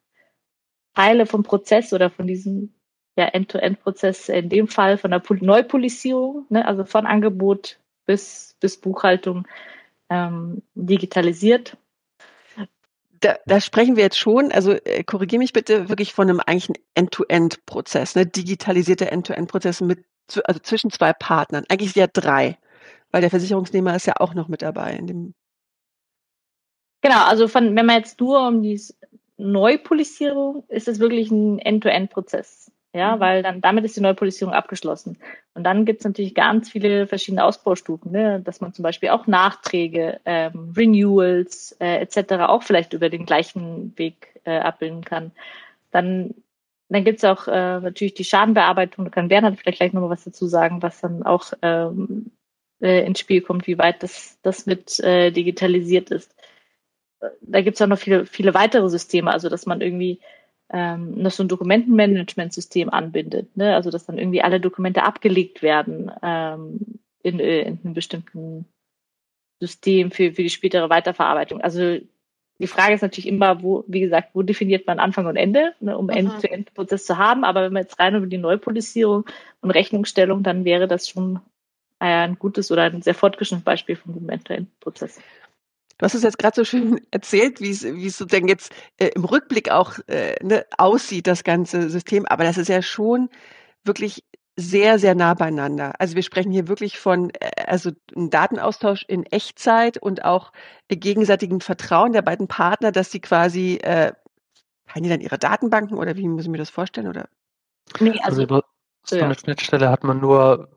Teile 0.94 1.26
vom 1.26 1.42
Prozess 1.42 1.92
oder 1.92 2.10
von 2.10 2.26
diesem 2.26 2.72
ja, 3.16 3.26
End-to-End-Prozess, 3.26 4.28
in 4.28 4.48
dem 4.48 4.68
Fall 4.68 4.98
von 4.98 5.10
der 5.10 5.22
Neupolisierung, 5.40 6.46
ne, 6.48 6.66
also 6.66 6.84
von 6.84 7.06
Angebot 7.06 7.78
bis, 8.06 8.56
bis 8.60 8.80
Buchhaltung 8.80 9.46
ähm, 10.10 10.62
digitalisiert. 10.74 11.76
Da, 13.24 13.38
da 13.46 13.58
sprechen 13.58 13.96
wir 13.96 14.02
jetzt 14.02 14.18
schon, 14.18 14.52
also 14.52 14.72
äh, 14.72 15.02
korrigiere 15.02 15.38
mich 15.38 15.54
bitte, 15.54 15.88
wirklich 15.88 16.12
von 16.12 16.28
einem 16.28 16.40
eigentlichen 16.40 16.76
End-to-End-Prozess, 16.94 18.16
ne, 18.16 18.26
digitalisierter 18.26 19.10
End-to-End-Prozess 19.10 19.80
mit, 19.80 20.04
also 20.44 20.60
zwischen 20.60 20.90
zwei 20.90 21.14
Partnern, 21.14 21.64
eigentlich 21.70 21.94
ja 21.94 22.06
drei, 22.06 22.58
weil 23.12 23.22
der 23.22 23.30
Versicherungsnehmer 23.30 23.96
ist 23.96 24.06
ja 24.06 24.12
auch 24.18 24.34
noch 24.34 24.48
mit 24.48 24.60
dabei 24.60 24.92
in 24.92 25.06
dem. 25.06 25.34
Genau, 27.00 27.24
also 27.24 27.48
von, 27.48 27.74
wenn 27.74 27.86
man 27.86 27.96
jetzt 27.96 28.20
nur 28.20 28.46
um 28.46 28.60
die 28.60 28.78
Neupolisierung, 29.38 30.64
ist 30.68 30.86
es 30.86 30.98
wirklich 30.98 31.30
ein 31.30 31.58
End-to-End-Prozess. 31.60 32.70
Ja, 32.94 33.16
mhm. 33.16 33.20
weil 33.20 33.42
dann 33.42 33.60
damit 33.60 33.84
ist 33.84 33.96
die 33.96 34.00
Neupolisierung 34.00 34.54
abgeschlossen. 34.54 35.18
Und 35.54 35.64
dann 35.64 35.84
gibt 35.84 36.00
es 36.00 36.04
natürlich 36.04 36.34
ganz 36.34 36.70
viele 36.70 37.08
verschiedene 37.08 37.44
Ausbaustufen, 37.44 38.12
ne? 38.12 38.40
dass 38.40 38.60
man 38.60 38.72
zum 38.72 38.84
Beispiel 38.84 39.10
auch 39.10 39.26
Nachträge, 39.26 40.20
ähm, 40.24 40.72
Renewals 40.76 41.76
äh, 41.80 41.96
etc. 41.96 42.34
auch 42.44 42.62
vielleicht 42.62 42.92
über 42.92 43.10
den 43.10 43.26
gleichen 43.26 43.92
Weg 43.98 44.40
äh, 44.44 44.58
abbilden 44.58 45.04
kann. 45.04 45.32
Dann, 45.90 46.34
dann 46.88 47.04
gibt 47.04 47.18
es 47.18 47.24
auch 47.24 47.48
äh, 47.48 47.80
natürlich 47.80 48.14
die 48.14 48.24
Schadenbearbeitung. 48.24 49.04
Da 49.04 49.10
kann 49.10 49.28
Bernhard 49.28 49.58
vielleicht 49.58 49.78
gleich 49.78 49.92
nochmal 49.92 50.10
was 50.10 50.24
dazu 50.24 50.46
sagen, 50.46 50.80
was 50.80 51.00
dann 51.00 51.24
auch 51.24 51.52
ähm, 51.62 52.30
äh, 52.80 53.04
ins 53.04 53.18
Spiel 53.18 53.40
kommt, 53.40 53.66
wie 53.66 53.78
weit 53.78 54.04
das, 54.04 54.38
das 54.42 54.66
mit 54.66 55.00
äh, 55.00 55.32
digitalisiert 55.32 56.10
ist. 56.10 56.32
Da 57.40 57.60
gibt 57.62 57.76
es 57.76 57.82
auch 57.82 57.88
noch 57.88 57.98
viele, 57.98 58.26
viele 58.26 58.54
weitere 58.54 58.88
Systeme, 58.88 59.32
also 59.32 59.48
dass 59.48 59.66
man 59.66 59.80
irgendwie 59.80 60.20
ähm, 60.74 61.22
noch 61.22 61.30
so 61.30 61.44
ein 61.44 61.48
Dokumentenmanagementsystem 61.48 62.90
anbindet, 62.90 63.56
ne? 63.56 63.76
also 63.76 63.92
dass 63.92 64.06
dann 64.06 64.18
irgendwie 64.18 64.42
alle 64.42 64.58
Dokumente 64.58 65.04
abgelegt 65.04 65.62
werden 65.62 66.10
ähm, 66.20 66.98
in, 67.22 67.38
äh, 67.38 67.60
in 67.60 67.78
einem 67.84 67.94
bestimmten 67.94 68.66
System 69.60 70.10
für, 70.10 70.32
für 70.32 70.42
die 70.42 70.50
spätere 70.50 70.90
Weiterverarbeitung. 70.90 71.60
Also 71.60 71.98
die 72.58 72.66
Frage 72.66 72.94
ist 72.94 73.02
natürlich 73.02 73.28
immer, 73.28 73.62
wo, 73.62 73.84
wie 73.86 74.00
gesagt, 74.00 74.30
wo 74.34 74.42
definiert 74.42 74.84
man 74.88 74.98
Anfang 74.98 75.26
und 75.26 75.36
Ende, 75.36 75.74
ne, 75.78 75.96
um 75.96 76.10
End-to-End-Prozess 76.10 77.06
zu 77.06 77.18
haben. 77.18 77.44
Aber 77.44 77.62
wenn 77.62 77.72
man 77.72 77.82
jetzt 77.82 78.00
rein 78.00 78.16
über 78.16 78.26
die 78.26 78.38
Neupolisierung 78.38 79.26
und 79.60 79.70
Rechnungsstellung, 79.70 80.42
dann 80.42 80.64
wäre 80.64 80.88
das 80.88 81.08
schon 81.08 81.36
äh, 82.00 82.06
ein 82.06 82.36
gutes 82.36 82.72
oder 82.72 82.82
ein 82.82 83.02
sehr 83.02 83.14
fortgeschrittenes 83.14 83.64
Beispiel 83.64 83.94
vom 83.94 84.28
End-to-End-Prozess. 84.28 85.20
Du 85.98 86.04
hast 86.04 86.14
es 86.14 86.22
jetzt 86.22 86.38
gerade 86.38 86.56
so 86.56 86.64
schön 86.64 87.00
erzählt, 87.10 87.60
wie 87.60 87.70
es, 87.70 87.84
wie 87.84 88.06
es 88.06 88.18
so 88.18 88.24
denn 88.24 88.48
jetzt 88.48 88.72
äh, 88.98 89.08
im 89.14 89.24
Rückblick 89.24 89.70
auch 89.70 89.98
äh, 90.06 90.34
ne, 90.42 90.64
aussieht, 90.78 91.26
das 91.26 91.44
ganze 91.44 91.90
System. 91.90 92.26
Aber 92.26 92.44
das 92.44 92.58
ist 92.58 92.68
ja 92.68 92.82
schon 92.82 93.28
wirklich 93.84 94.24
sehr, 94.56 94.98
sehr 94.98 95.14
nah 95.14 95.34
beieinander. 95.34 95.94
Also 95.98 96.14
wir 96.14 96.22
sprechen 96.22 96.52
hier 96.52 96.68
wirklich 96.68 96.98
von 96.98 97.30
äh, 97.30 97.50
also 97.66 97.90
einem 98.14 98.30
Datenaustausch 98.30 99.04
in 99.08 99.24
Echtzeit 99.24 99.98
und 99.98 100.24
auch 100.24 100.52
gegenseitigem 100.88 101.60
Vertrauen 101.60 102.12
der 102.12 102.22
beiden 102.22 102.46
Partner, 102.46 102.92
dass 102.92 103.10
sie 103.10 103.20
quasi 103.20 103.76
äh, 103.82 104.12
haben 104.88 105.02
die 105.02 105.08
dann 105.08 105.20
ihre 105.20 105.38
Datenbanken 105.38 105.96
oder 105.96 106.16
wie 106.16 106.28
muss 106.28 106.44
ich 106.44 106.50
mir 106.50 106.58
das 106.58 106.70
vorstellen? 106.70 107.08
Oder? 107.08 107.28
Nee, 108.00 108.10
also, 108.22 108.22
also 108.22 108.42
über 108.42 108.64
so 109.04 109.18
eine 109.18 109.34
Schnittstelle 109.34 109.90
hat 109.90 110.04
man 110.04 110.20
nur 110.20 110.68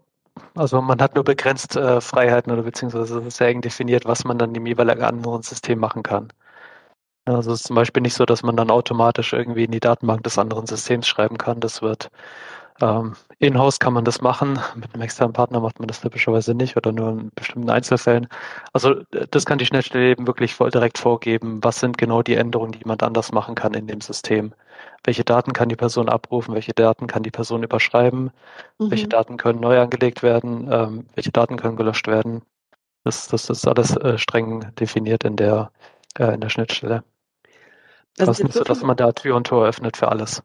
also 0.55 0.81
man 0.81 1.01
hat 1.01 1.15
nur 1.15 1.23
begrenzt 1.23 1.75
äh, 1.75 2.01
Freiheiten 2.01 2.51
oder 2.51 2.63
beziehungsweise 2.63 3.29
sehr 3.29 3.47
eng 3.49 3.61
definiert, 3.61 4.05
was 4.05 4.23
man 4.25 4.37
dann 4.37 4.55
im 4.55 4.65
jeweiligen 4.65 5.03
anderen 5.03 5.41
System 5.43 5.79
machen 5.79 6.03
kann. 6.03 6.31
Also 7.25 7.51
es 7.51 7.61
ist 7.61 7.67
zum 7.67 7.75
Beispiel 7.75 8.01
nicht 8.01 8.13
so, 8.13 8.25
dass 8.25 8.41
man 8.43 8.55
dann 8.55 8.71
automatisch 8.71 9.33
irgendwie 9.33 9.65
in 9.65 9.71
die 9.71 9.79
Datenbank 9.81 10.23
des 10.23 10.37
anderen 10.39 10.65
Systems 10.65 11.07
schreiben 11.07 11.37
kann. 11.37 11.59
Das 11.59 11.81
wird 11.81 12.09
ähm, 12.81 13.15
In-house 13.39 13.79
kann 13.79 13.93
man 13.93 14.05
das 14.05 14.21
machen, 14.21 14.59
mit 14.75 14.93
einem 14.93 15.03
externen 15.03 15.33
Partner 15.33 15.59
macht 15.59 15.79
man 15.79 15.87
das 15.87 16.01
typischerweise 16.01 16.53
nicht 16.53 16.77
oder 16.77 16.91
nur 16.91 17.09
in 17.09 17.31
bestimmten 17.33 17.69
Einzelfällen. 17.69 18.27
Also 18.73 18.95
das 19.31 19.45
kann 19.45 19.57
die 19.57 19.65
Schnittstelle 19.65 20.11
eben 20.11 20.27
wirklich 20.27 20.53
voll 20.53 20.69
direkt 20.69 20.97
vorgeben, 20.97 21.63
was 21.63 21.79
sind 21.79 21.97
genau 21.97 22.21
die 22.21 22.35
Änderungen, 22.35 22.73
die 22.73 22.85
man 22.85 22.99
anders 22.99 23.31
machen 23.31 23.55
kann 23.55 23.73
in 23.73 23.87
dem 23.87 24.01
System. 24.01 24.53
Welche 25.03 25.23
Daten 25.23 25.53
kann 25.53 25.69
die 25.69 25.75
Person 25.75 26.09
abrufen, 26.09 26.53
welche 26.53 26.73
Daten 26.73 27.07
kann 27.07 27.23
die 27.23 27.31
Person 27.31 27.63
überschreiben, 27.63 28.31
mhm. 28.77 28.91
welche 28.91 29.07
Daten 29.07 29.37
können 29.37 29.59
neu 29.59 29.79
angelegt 29.79 30.21
werden, 30.21 30.69
ähm, 30.71 31.05
welche 31.15 31.31
Daten 31.31 31.57
können 31.57 31.77
gelöscht 31.77 32.07
werden. 32.07 32.43
Das, 33.03 33.27
das 33.27 33.49
ist 33.49 33.67
alles 33.67 33.95
äh, 33.95 34.17
streng 34.17 34.73
definiert 34.75 35.23
in 35.23 35.35
der, 35.35 35.71
äh, 36.19 36.33
in 36.33 36.41
der 36.41 36.49
Schnittstelle. 36.49 37.03
Das 38.17 38.29
ist 38.29 38.43
nicht 38.43 38.55
so, 38.55 38.63
dass 38.63 38.81
man 38.81 38.97
da 38.97 39.11
Tür 39.11 39.35
und 39.35 39.47
Tor 39.47 39.65
öffnet 39.67 39.95
für 39.95 40.09
alles. 40.09 40.43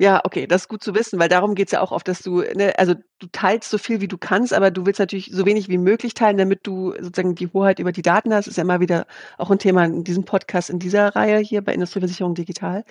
Ja, 0.00 0.20
okay, 0.24 0.46
das 0.46 0.62
ist 0.62 0.68
gut 0.68 0.82
zu 0.82 0.94
wissen, 0.94 1.18
weil 1.20 1.28
darum 1.28 1.54
geht's 1.54 1.70
ja 1.72 1.80
auch 1.80 1.92
oft, 1.92 2.08
dass 2.08 2.20
du, 2.22 2.40
ne, 2.40 2.76
also 2.78 2.94
du 3.20 3.26
teilst 3.30 3.70
so 3.70 3.78
viel 3.78 4.00
wie 4.00 4.08
du 4.08 4.18
kannst, 4.18 4.52
aber 4.52 4.70
du 4.70 4.84
willst 4.84 4.98
natürlich 4.98 5.30
so 5.32 5.46
wenig 5.46 5.68
wie 5.68 5.78
möglich 5.78 6.14
teilen, 6.14 6.38
damit 6.38 6.66
du 6.66 6.92
sozusagen 6.98 7.34
die 7.36 7.46
Hoheit 7.52 7.78
über 7.78 7.92
die 7.92 8.02
Daten 8.02 8.34
hast. 8.34 8.48
Ist 8.48 8.56
ja 8.56 8.62
immer 8.64 8.80
wieder 8.80 9.06
auch 9.38 9.50
ein 9.50 9.58
Thema 9.58 9.84
in 9.84 10.02
diesem 10.02 10.24
Podcast, 10.24 10.70
in 10.70 10.78
dieser 10.80 11.14
Reihe 11.14 11.38
hier 11.38 11.62
bei 11.62 11.74
Industrieversicherung 11.74 12.34
Digital. 12.34 12.84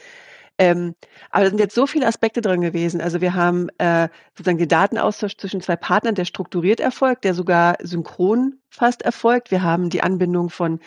Ähm, 0.58 0.96
aber 1.32 1.46
da 1.46 1.50
sind 1.50 1.60
jetzt 1.60 1.76
so 1.76 1.88
viele 1.88 2.08
Aspekte 2.08 2.42
drin 2.42 2.62
gewesen. 2.62 3.02
Also 3.02 3.20
wir 3.22 3.34
haben 3.34 3.70
äh, 3.80 4.10
sozusagen 4.38 4.60
den 4.60 4.68
Datenaustausch 4.70 5.38
zwischen 5.38 5.62
zwei 5.62 5.76
Partnern, 5.76 6.16
der 6.16 6.26
strukturiert 6.26 6.80
erfolgt, 6.80 7.24
der 7.24 7.34
sogar 7.34 7.78
synchron 7.82 8.60
fast 8.70 9.02
erfolgt. 9.02 9.52
Wir 9.52 9.64
haben 9.64 9.90
die 9.90 10.04
Anbindung 10.04 10.50
von 10.50 10.80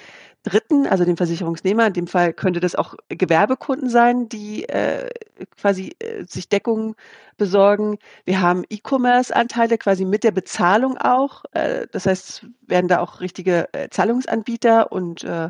Dritten, 0.45 0.87
also 0.87 1.07
dem 1.07 1.17
Versicherungsnehmer, 1.17 1.87
in 1.87 1.95
dem 1.95 2.07
Fall 2.07 2.35
könnte 2.35 2.61
das 2.61 2.75
auch 2.75 2.95
Gewerbekunden 3.09 3.89
sein, 3.89 4.29
die 4.29 4.69
äh, 4.69 5.09
quasi 5.57 5.97
äh, 5.99 6.25
sich 6.27 6.51
Deckungen 6.51 6.97
besorgen. 7.39 7.99
Wir 8.27 8.43
haben 8.43 8.63
E-Commerce-Anteile 8.69 9.79
quasi 9.79 10.05
mit 10.05 10.23
der 10.23 10.33
Bezahlung 10.33 10.99
auch. 10.99 11.45
Äh, 11.53 11.87
das 11.93 12.05
heißt, 12.05 12.47
werden 12.61 12.89
da 12.89 13.01
auch 13.01 13.23
richtige 13.23 13.73
äh, 13.73 13.89
Zahlungsanbieter 13.89 14.93
und 14.93 15.25
äh, 15.25 15.49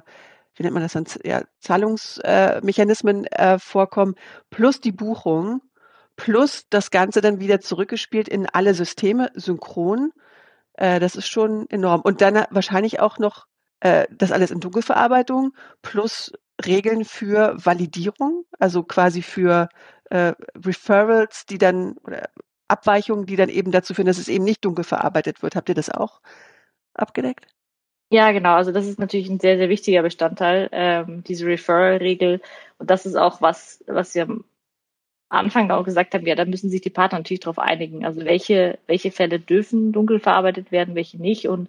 wie 0.54 0.62
nennt 0.62 0.74
man 0.74 0.84
das 0.84 0.92
dann, 0.92 1.06
ja, 1.24 1.42
Zahlungsmechanismen 1.58 3.26
äh, 3.26 3.58
vorkommen, 3.58 4.14
plus 4.50 4.80
die 4.80 4.92
Buchung, 4.92 5.60
plus 6.14 6.66
das 6.70 6.92
Ganze 6.92 7.20
dann 7.20 7.40
wieder 7.40 7.60
zurückgespielt 7.60 8.28
in 8.28 8.46
alle 8.46 8.74
Systeme 8.74 9.32
synchron. 9.34 10.12
Äh, 10.74 11.00
das 11.00 11.16
ist 11.16 11.26
schon 11.26 11.68
enorm. 11.70 12.00
Und 12.02 12.20
dann 12.20 12.44
wahrscheinlich 12.50 13.00
auch 13.00 13.18
noch 13.18 13.46
äh, 13.84 14.06
das 14.10 14.32
alles 14.32 14.50
in 14.50 14.60
Dunkelverarbeitung 14.60 15.52
plus 15.82 16.32
Regeln 16.64 17.04
für 17.04 17.54
Validierung, 17.62 18.46
also 18.58 18.82
quasi 18.82 19.20
für 19.20 19.68
äh, 20.10 20.32
Referrals, 20.64 21.44
die 21.44 21.58
dann 21.58 21.98
oder 21.98 22.30
Abweichungen, 22.66 23.26
die 23.26 23.36
dann 23.36 23.50
eben 23.50 23.72
dazu 23.72 23.92
führen, 23.92 24.06
dass 24.06 24.16
es 24.16 24.28
eben 24.28 24.44
nicht 24.44 24.64
dunkel 24.64 24.84
verarbeitet 24.84 25.42
wird. 25.42 25.54
Habt 25.54 25.68
ihr 25.68 25.74
das 25.74 25.90
auch 25.90 26.22
abgedeckt? 26.94 27.46
Ja, 28.10 28.32
genau. 28.32 28.54
Also 28.54 28.72
das 28.72 28.86
ist 28.86 28.98
natürlich 28.98 29.28
ein 29.28 29.40
sehr, 29.40 29.58
sehr 29.58 29.68
wichtiger 29.68 30.02
Bestandteil, 30.02 30.70
ähm, 30.72 31.22
diese 31.24 31.46
Referral-Regel. 31.46 32.40
Und 32.78 32.88
das 32.90 33.04
ist 33.04 33.16
auch 33.16 33.42
was, 33.42 33.84
was 33.86 34.14
wir 34.14 34.22
am 34.22 34.44
Anfang 35.28 35.70
auch 35.70 35.84
gesagt 35.84 36.14
haben, 36.14 36.26
ja, 36.26 36.36
da 36.36 36.46
müssen 36.46 36.70
sich 36.70 36.80
die 36.80 36.90
Partner 36.90 37.18
natürlich 37.18 37.40
darauf 37.40 37.58
einigen. 37.58 38.06
Also 38.06 38.24
welche, 38.24 38.78
welche 38.86 39.10
Fälle 39.10 39.40
dürfen 39.40 39.92
dunkel 39.92 40.20
verarbeitet 40.20 40.72
werden, 40.72 40.94
welche 40.94 41.18
nicht. 41.18 41.48
Und 41.48 41.68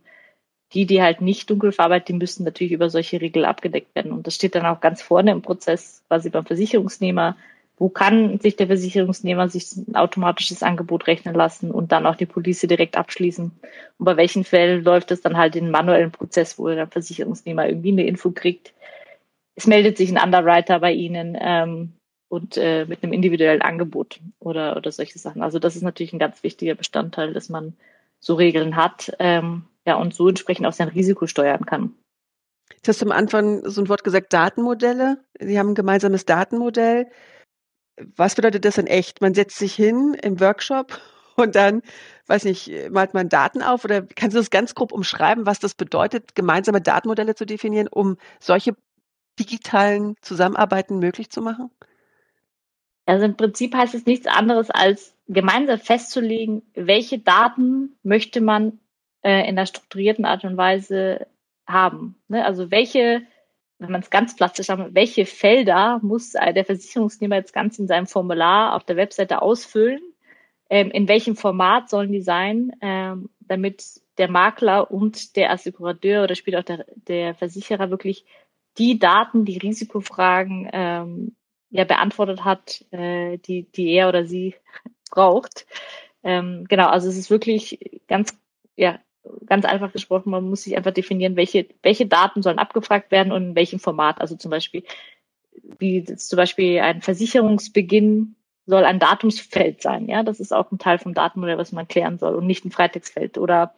die, 0.73 0.85
die 0.85 1.01
halt 1.01 1.21
nicht 1.21 1.49
dunkel 1.49 1.71
verarbeitet, 1.71 2.09
die 2.09 2.13
müssen 2.13 2.43
natürlich 2.43 2.73
über 2.73 2.89
solche 2.89 3.21
Regeln 3.21 3.45
abgedeckt 3.45 3.95
werden. 3.95 4.11
Und 4.11 4.27
das 4.27 4.35
steht 4.35 4.55
dann 4.55 4.65
auch 4.65 4.81
ganz 4.81 5.01
vorne 5.01 5.31
im 5.31 5.41
Prozess, 5.41 6.03
quasi 6.07 6.29
beim 6.29 6.45
Versicherungsnehmer. 6.45 7.37
Wo 7.77 7.89
kann 7.89 8.39
sich 8.39 8.55
der 8.55 8.67
Versicherungsnehmer 8.67 9.49
sich 9.49 9.75
ein 9.75 9.95
automatisches 9.95 10.63
Angebot 10.63 11.07
rechnen 11.07 11.35
lassen 11.35 11.71
und 11.71 11.91
dann 11.91 12.05
auch 12.05 12.15
die 12.15 12.25
Police 12.25 12.61
direkt 12.61 12.97
abschließen? 12.97 13.51
Und 13.97 14.05
bei 14.05 14.17
welchen 14.17 14.43
Fällen 14.43 14.83
läuft 14.83 15.11
es 15.11 15.21
dann 15.21 15.37
halt 15.37 15.55
in 15.55 15.71
manuellen 15.71 16.11
Prozess, 16.11 16.57
wo 16.57 16.67
der 16.67 16.87
Versicherungsnehmer 16.87 17.67
irgendwie 17.67 17.91
eine 17.91 18.05
Info 18.05 18.31
kriegt? 18.31 18.73
Es 19.55 19.67
meldet 19.67 19.97
sich 19.97 20.09
ein 20.09 20.23
Underwriter 20.23 20.79
bei 20.79 20.93
Ihnen 20.93 21.37
ähm, 21.39 21.93
und 22.29 22.57
äh, 22.57 22.85
mit 22.85 23.03
einem 23.03 23.13
individuellen 23.13 23.61
Angebot 23.61 24.19
oder, 24.39 24.77
oder 24.77 24.91
solche 24.91 25.19
Sachen. 25.19 25.41
Also 25.41 25.59
das 25.59 25.75
ist 25.75 25.83
natürlich 25.83 26.13
ein 26.13 26.19
ganz 26.19 26.43
wichtiger 26.43 26.75
Bestandteil, 26.75 27.33
dass 27.33 27.49
man 27.49 27.73
so 28.19 28.35
Regeln 28.35 28.75
hat, 28.75 29.15
ähm, 29.19 29.65
ja, 29.85 29.95
und 29.95 30.13
so 30.13 30.27
entsprechend 30.27 30.65
auch 30.65 30.73
sein 30.73 30.89
Risiko 30.89 31.27
steuern 31.27 31.65
kann. 31.65 31.95
Du 32.83 32.89
hast 32.89 33.03
am 33.03 33.11
Anfang 33.11 33.67
so 33.69 33.81
ein 33.81 33.89
Wort 33.89 34.03
gesagt, 34.03 34.33
Datenmodelle. 34.33 35.23
Sie 35.39 35.59
haben 35.59 35.69
ein 35.69 35.75
gemeinsames 35.75 36.25
Datenmodell. 36.25 37.07
Was 38.15 38.35
bedeutet 38.35 38.65
das 38.65 38.77
in 38.77 38.87
echt? 38.87 39.21
Man 39.21 39.33
setzt 39.33 39.57
sich 39.57 39.73
hin 39.75 40.15
im 40.21 40.39
Workshop 40.39 40.99
und 41.35 41.55
dann, 41.55 41.81
weiß 42.27 42.43
nicht, 42.45 42.71
malt 42.89 43.13
man 43.13 43.29
Daten 43.29 43.61
auf 43.61 43.85
oder 43.85 44.01
kannst 44.01 44.35
du 44.35 44.39
das 44.39 44.49
ganz 44.49 44.75
grob 44.75 44.91
umschreiben, 44.91 45.45
was 45.45 45.59
das 45.59 45.75
bedeutet, 45.75 46.35
gemeinsame 46.35 46.81
Datenmodelle 46.81 47.35
zu 47.35 47.45
definieren, 47.45 47.87
um 47.87 48.17
solche 48.39 48.75
digitalen 49.39 50.15
Zusammenarbeiten 50.21 50.99
möglich 50.99 51.29
zu 51.29 51.41
machen? 51.41 51.69
Also 53.05 53.25
im 53.25 53.37
Prinzip 53.37 53.75
heißt 53.75 53.93
es 53.93 54.05
nichts 54.05 54.25
anderes 54.25 54.71
als 54.71 55.15
gemeinsam 55.27 55.79
festzulegen, 55.79 56.63
welche 56.73 57.19
Daten 57.19 57.97
möchte 58.03 58.41
man 58.41 58.79
äh, 59.25 59.41
in 59.41 59.57
einer 59.57 59.65
strukturierten 59.65 60.23
Art 60.23 60.43
und 60.43 60.55
Weise 60.55 61.25
haben. 61.67 62.15
Ne? 62.27 62.45
Also 62.45 62.69
welche, 62.69 63.23
wenn 63.79 63.91
man 63.91 64.01
es 64.01 64.11
ganz 64.11 64.35
plastisch 64.35 64.67
sagt, 64.67 64.93
welche 64.93 65.25
Felder 65.25 65.99
muss 66.03 66.33
der 66.33 66.63
Versicherungsnehmer 66.63 67.37
jetzt 67.37 67.53
ganz 67.53 67.79
in 67.79 67.87
seinem 67.87 68.05
Formular 68.05 68.75
auf 68.75 68.83
der 68.83 68.97
Webseite 68.97 69.41
ausfüllen? 69.41 70.01
Ähm, 70.69 70.91
in 70.91 71.07
welchem 71.07 71.35
Format 71.35 71.89
sollen 71.89 72.11
die 72.11 72.21
sein, 72.21 72.71
ähm, 72.81 73.29
damit 73.39 74.01
der 74.17 74.29
Makler 74.29 74.91
und 74.91 75.35
der 75.35 75.51
Assekurateur 75.51 76.23
oder 76.23 76.35
später 76.35 76.59
auch 76.59 76.63
der, 76.63 76.85
der 77.07 77.35
Versicherer 77.35 77.89
wirklich 77.89 78.25
die 78.77 78.99
Daten, 78.99 79.45
die 79.45 79.57
Risikofragen 79.57 80.69
ähm, 80.71 81.35
ja 81.69 81.83
beantwortet 81.83 82.43
hat, 82.43 82.85
äh, 82.91 83.37
die, 83.37 83.63
die 83.71 83.91
er 83.91 84.09
oder 84.09 84.25
sie 84.25 84.55
braucht. 85.09 85.65
Ähm, 86.23 86.65
genau, 86.67 86.87
also 86.87 87.09
es 87.09 87.17
ist 87.17 87.29
wirklich 87.29 88.01
ganz, 88.07 88.37
ja, 88.75 88.99
ganz 89.45 89.65
einfach 89.65 89.91
gesprochen, 89.91 90.29
man 90.29 90.49
muss 90.49 90.63
sich 90.63 90.75
einfach 90.75 90.91
definieren, 90.91 91.35
welche, 91.35 91.67
welche 91.81 92.05
Daten 92.05 92.41
sollen 92.41 92.59
abgefragt 92.59 93.11
werden 93.11 93.31
und 93.31 93.43
in 93.43 93.55
welchem 93.55 93.79
Format. 93.79 94.21
Also 94.21 94.35
zum 94.35 94.51
Beispiel, 94.51 94.83
wie 95.79 96.03
zum 96.03 96.37
Beispiel 96.37 96.79
ein 96.79 97.01
Versicherungsbeginn 97.01 98.35
soll 98.65 98.83
ein 98.83 98.99
Datumsfeld 98.99 99.81
sein. 99.81 100.07
Ja, 100.07 100.23
das 100.23 100.39
ist 100.39 100.53
auch 100.53 100.71
ein 100.71 100.79
Teil 100.79 100.97
vom 100.97 101.13
Datenmodell, 101.13 101.57
was 101.57 101.71
man 101.71 101.87
klären 101.87 102.17
soll 102.17 102.35
und 102.35 102.47
nicht 102.47 102.65
ein 102.65 102.71
Freitextfeld. 102.71 103.37
Oder 103.37 103.75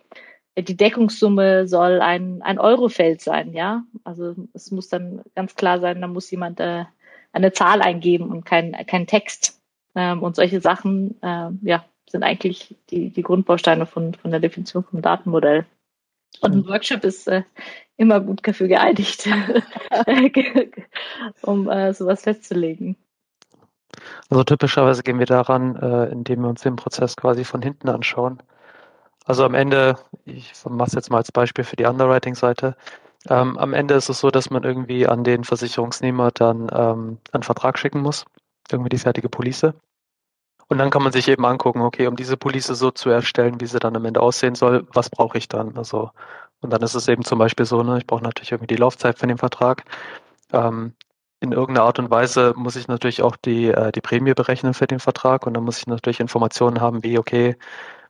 die 0.57 0.77
Deckungssumme 0.77 1.67
soll 1.67 2.01
ein, 2.01 2.41
ein 2.41 2.59
Eurofeld 2.59 3.21
sein. 3.21 3.53
Ja, 3.53 3.83
also 4.03 4.35
es 4.53 4.71
muss 4.71 4.89
dann 4.89 5.21
ganz 5.35 5.55
klar 5.55 5.79
sein, 5.79 6.01
da 6.01 6.07
muss 6.07 6.31
jemand 6.31 6.59
äh, 6.59 6.85
eine 7.31 7.51
Zahl 7.51 7.81
eingeben 7.81 8.31
und 8.31 8.45
kein, 8.45 8.71
kein 8.87 9.07
Text. 9.07 9.61
Ähm, 9.95 10.23
und 10.23 10.35
solche 10.35 10.61
Sachen, 10.61 11.21
äh, 11.21 11.49
ja, 11.61 11.85
sind 12.09 12.23
eigentlich 12.23 12.75
die, 12.89 13.09
die 13.09 13.21
Grundbausteine 13.21 13.85
von, 13.85 14.13
von 14.13 14.31
der 14.31 14.39
Definition 14.39 14.83
vom 14.83 15.01
Datenmodell. 15.01 15.65
Und 16.41 16.53
ein 16.53 16.67
Workshop 16.67 17.03
ist 17.03 17.27
äh, 17.27 17.43
immer 17.97 18.19
gut 18.19 18.47
dafür 18.47 18.67
geeinigt, 18.67 19.27
um 21.41 21.69
äh, 21.69 21.93
sowas 21.93 22.23
festzulegen. 22.23 22.95
Also 24.29 24.43
typischerweise 24.43 25.03
gehen 25.03 25.19
wir 25.19 25.25
daran, 25.25 25.75
äh, 25.77 26.05
indem 26.05 26.41
wir 26.41 26.49
uns 26.49 26.61
den 26.61 26.75
Prozess 26.75 27.15
quasi 27.15 27.43
von 27.43 27.61
hinten 27.61 27.89
anschauen. 27.89 28.41
Also 29.25 29.43
am 29.43 29.55
Ende, 29.55 29.97
ich 30.25 30.53
mache 30.69 30.87
es 30.87 30.93
jetzt 30.93 31.09
mal 31.09 31.17
als 31.17 31.31
Beispiel 31.31 31.63
für 31.63 31.75
die 31.75 31.85
Underwriting-Seite, 31.85 32.75
ähm, 33.29 33.57
am 33.57 33.73
Ende 33.73 33.95
ist 33.95 34.09
es 34.09 34.19
so, 34.19 34.29
dass 34.29 34.49
man 34.49 34.63
irgendwie 34.63 35.07
an 35.07 35.23
den 35.23 35.43
Versicherungsnehmer 35.43 36.31
dann 36.31 36.69
ähm, 36.71 37.17
einen 37.31 37.43
Vertrag 37.43 37.77
schicken 37.77 38.01
muss, 38.01 38.25
irgendwie 38.71 38.89
die 38.89 38.99
fertige 38.99 39.29
Police. 39.29 39.73
Und 40.69 40.79
dann 40.79 40.89
kann 40.89 41.03
man 41.03 41.13
sich 41.13 41.27
eben 41.29 41.45
angucken, 41.45 41.81
okay, 41.81 42.07
um 42.07 42.15
diese 42.15 42.37
Police 42.37 42.67
so 42.67 42.91
zu 42.91 43.09
erstellen, 43.09 43.61
wie 43.61 43.67
sie 43.67 43.79
dann 43.79 43.95
am 43.95 44.05
Ende 44.05 44.21
aussehen 44.21 44.55
soll, 44.55 44.85
was 44.93 45.09
brauche 45.09 45.37
ich 45.37 45.47
dann? 45.47 45.77
Also, 45.77 46.11
und 46.61 46.71
dann 46.73 46.81
ist 46.81 46.95
es 46.95 47.07
eben 47.07 47.23
zum 47.23 47.39
Beispiel 47.39 47.65
so, 47.65 47.83
ne, 47.83 47.97
ich 47.99 48.07
brauche 48.07 48.23
natürlich 48.23 48.51
irgendwie 48.51 48.75
die 48.75 48.81
Laufzeit 48.81 49.17
von 49.19 49.29
dem 49.29 49.37
Vertrag. 49.37 49.85
Ähm, 50.51 50.93
in 51.39 51.51
irgendeiner 51.51 51.85
Art 51.85 51.99
und 51.99 52.09
Weise 52.09 52.53
muss 52.57 52.75
ich 52.75 52.87
natürlich 52.87 53.21
auch 53.21 53.35
die, 53.35 53.67
äh, 53.67 53.91
die 53.91 54.01
Prämie 54.01 54.33
berechnen 54.33 54.73
für 54.73 54.87
den 54.87 54.99
Vertrag 54.99 55.45
und 55.45 55.53
dann 55.53 55.63
muss 55.63 55.77
ich 55.79 55.87
natürlich 55.87 56.19
Informationen 56.19 56.81
haben, 56.81 57.03
wie, 57.03 57.19
okay, 57.19 57.55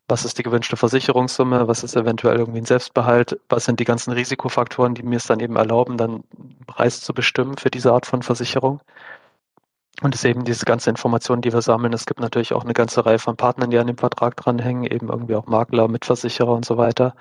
was 0.08 0.24
ist 0.26 0.38
die 0.38 0.43
gewünschte 0.43 0.78
Versicherungssumme, 0.78 1.67
was 1.67 1.84
ist 1.84 1.96
eventuell 1.96 2.38
irgendwie 2.38 2.62
ein 2.62 2.65
Selbstbehalt, 2.65 3.39
was 3.50 3.65
sind 3.65 3.80
die 3.80 3.86
ganzen 3.86 4.13
Risikofaktoren, 4.13 4.96
die 4.96 5.04
mir 5.04 5.17
es 5.17 5.28
dann 5.28 5.41
eben 5.41 5.58
erlauben, 5.58 5.98
dann 5.98 6.24
Preis 6.65 7.02
zu 7.02 7.13
bestimmen 7.13 7.58
für 7.58 7.70
diese 7.70 7.91
Art 7.91 8.06
von 8.06 8.24
Versicherung. 8.24 8.80
Und 10.01 10.13
es 10.13 10.23
ist 10.23 10.29
eben 10.29 10.43
diese 10.43 10.65
ganze 10.65 10.89
Information, 10.89 11.41
die 11.41 11.51
wir 11.51 11.62
sammeln. 11.62 11.93
Es 11.93 12.05
gibt 12.05 12.19
natürlich 12.19 12.53
auch 12.53 12.63
eine 12.63 12.73
ganze 12.73 13.05
Reihe 13.05 13.17
von 13.17 13.36
Partnern, 13.36 13.71
die 13.71 13.79
an 13.79 13.88
dem 13.88 13.97
Vertrag 13.97 14.36
dranhängen, 14.36 14.83
eben 14.83 15.10
irgendwie 15.10 15.36
auch 15.36 15.47
Makler, 15.47 15.88
Mitversicherer 15.88 16.51
und 16.51 16.65
so 16.65 16.77
weiter. 16.77 17.15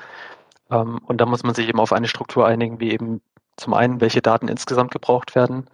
Ähm, 0.70 0.98
und 1.06 1.20
da 1.20 1.26
muss 1.26 1.42
man 1.42 1.54
sich 1.54 1.68
eben 1.68 1.80
auf 1.80 1.92
eine 1.92 2.08
Struktur 2.08 2.46
einigen, 2.46 2.78
wie 2.80 2.92
eben 2.92 3.22
zum 3.56 3.72
einen, 3.72 4.00
welche 4.02 4.20
Daten 4.20 4.48
insgesamt 4.48 4.90
gebraucht 4.90 5.34
werden 5.34 5.70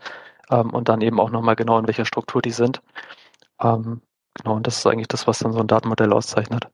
ähm, 0.50 0.70
und 0.70 0.88
dann 0.88 1.00
eben 1.00 1.18
auch 1.18 1.30
nochmal 1.30 1.56
genau, 1.56 1.78
in 1.78 1.86
welcher 1.88 2.04
Struktur 2.04 2.40
die 2.40 2.50
sind. 2.50 2.82
Ähm, 3.60 4.00
genau, 4.34 4.54
und 4.54 4.66
das 4.66 4.78
ist 4.78 4.86
eigentlich 4.86 5.08
das, 5.08 5.26
was 5.26 5.40
dann 5.40 5.52
so 5.52 5.60
ein 5.60 5.66
Datenmodell 5.66 6.12
auszeichnet. 6.12 6.68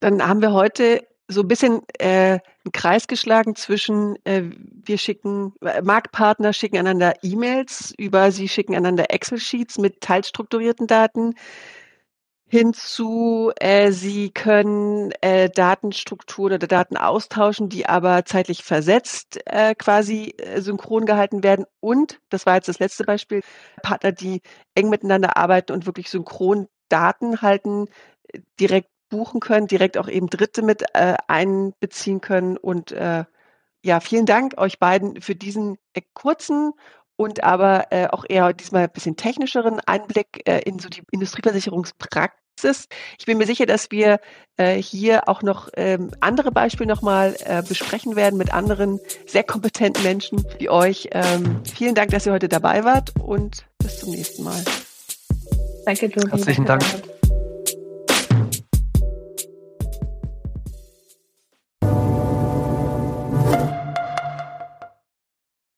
Dann 0.00 0.26
haben 0.26 0.42
wir 0.42 0.52
heute 0.52 1.06
so 1.28 1.42
ein 1.42 1.48
bisschen 1.48 1.82
äh, 1.98 2.38
einen 2.64 2.72
Kreis 2.72 3.06
geschlagen 3.06 3.54
zwischen, 3.54 4.16
äh, 4.24 4.42
wir 4.84 4.98
schicken, 4.98 5.54
äh, 5.62 5.82
Marktpartner 5.82 6.52
schicken 6.52 6.78
einander 6.78 7.14
E-Mails 7.22 7.94
über, 7.96 8.32
sie 8.32 8.48
schicken 8.48 8.74
einander 8.74 9.10
Excel-Sheets 9.10 9.78
mit 9.78 10.00
teilstrukturierten 10.00 10.86
Daten 10.86 11.34
hinzu, 12.52 13.50
äh, 13.56 13.92
sie 13.92 14.30
können 14.30 15.10
äh, 15.22 15.48
Datenstrukturen 15.48 16.52
oder 16.52 16.66
Daten 16.66 16.98
austauschen, 16.98 17.70
die 17.70 17.86
aber 17.86 18.26
zeitlich 18.26 18.62
versetzt 18.62 19.40
äh, 19.46 19.74
quasi 19.74 20.34
äh, 20.36 20.60
synchron 20.60 21.06
gehalten 21.06 21.42
werden. 21.42 21.64
Und, 21.80 22.20
das 22.28 22.44
war 22.44 22.56
jetzt 22.56 22.68
das 22.68 22.78
letzte 22.78 23.04
Beispiel, 23.04 23.40
Partner, 23.82 24.12
die 24.12 24.42
eng 24.74 24.90
miteinander 24.90 25.38
arbeiten 25.38 25.72
und 25.72 25.86
wirklich 25.86 26.10
synchron 26.10 26.68
Daten 26.90 27.40
halten, 27.40 27.86
direkt 28.60 28.90
buchen 29.12 29.40
können, 29.40 29.66
direkt 29.66 29.98
auch 29.98 30.08
eben 30.08 30.28
Dritte 30.28 30.62
mit 30.62 30.82
äh, 30.94 31.16
einbeziehen 31.28 32.22
können. 32.22 32.56
Und 32.56 32.92
äh, 32.92 33.24
ja, 33.84 34.00
vielen 34.00 34.26
Dank 34.26 34.58
euch 34.58 34.78
beiden 34.78 35.20
für 35.20 35.34
diesen 35.34 35.76
äh, 35.92 36.00
kurzen 36.14 36.72
und 37.16 37.44
aber 37.44 37.92
äh, 37.92 38.08
auch 38.08 38.24
eher 38.26 38.54
diesmal 38.54 38.84
ein 38.84 38.90
bisschen 38.90 39.16
technischeren 39.16 39.80
Einblick 39.80 40.48
äh, 40.48 40.60
in 40.60 40.78
so 40.78 40.88
die 40.88 41.02
Industrieversicherungspraxis. 41.10 42.88
Ich 43.18 43.26
bin 43.26 43.36
mir 43.36 43.46
sicher, 43.46 43.66
dass 43.66 43.90
wir 43.90 44.18
äh, 44.56 44.80
hier 44.80 45.28
auch 45.28 45.42
noch 45.42 45.68
ähm, 45.74 46.10
andere 46.20 46.50
Beispiele 46.50 46.88
nochmal 46.88 47.36
äh, 47.44 47.62
besprechen 47.62 48.16
werden 48.16 48.38
mit 48.38 48.54
anderen 48.54 48.98
sehr 49.26 49.44
kompetenten 49.44 50.02
Menschen 50.04 50.42
wie 50.58 50.70
euch. 50.70 51.10
Ähm, 51.12 51.60
vielen 51.74 51.94
Dank, 51.94 52.12
dass 52.12 52.24
ihr 52.24 52.32
heute 52.32 52.48
dabei 52.48 52.84
wart 52.84 53.12
und 53.20 53.66
bis 53.76 54.00
zum 54.00 54.12
nächsten 54.12 54.42
Mal. 54.42 54.64
Danke, 55.84 56.06
Jody. 56.06 56.30
Herzlichen 56.30 56.64
Dank. 56.64 56.82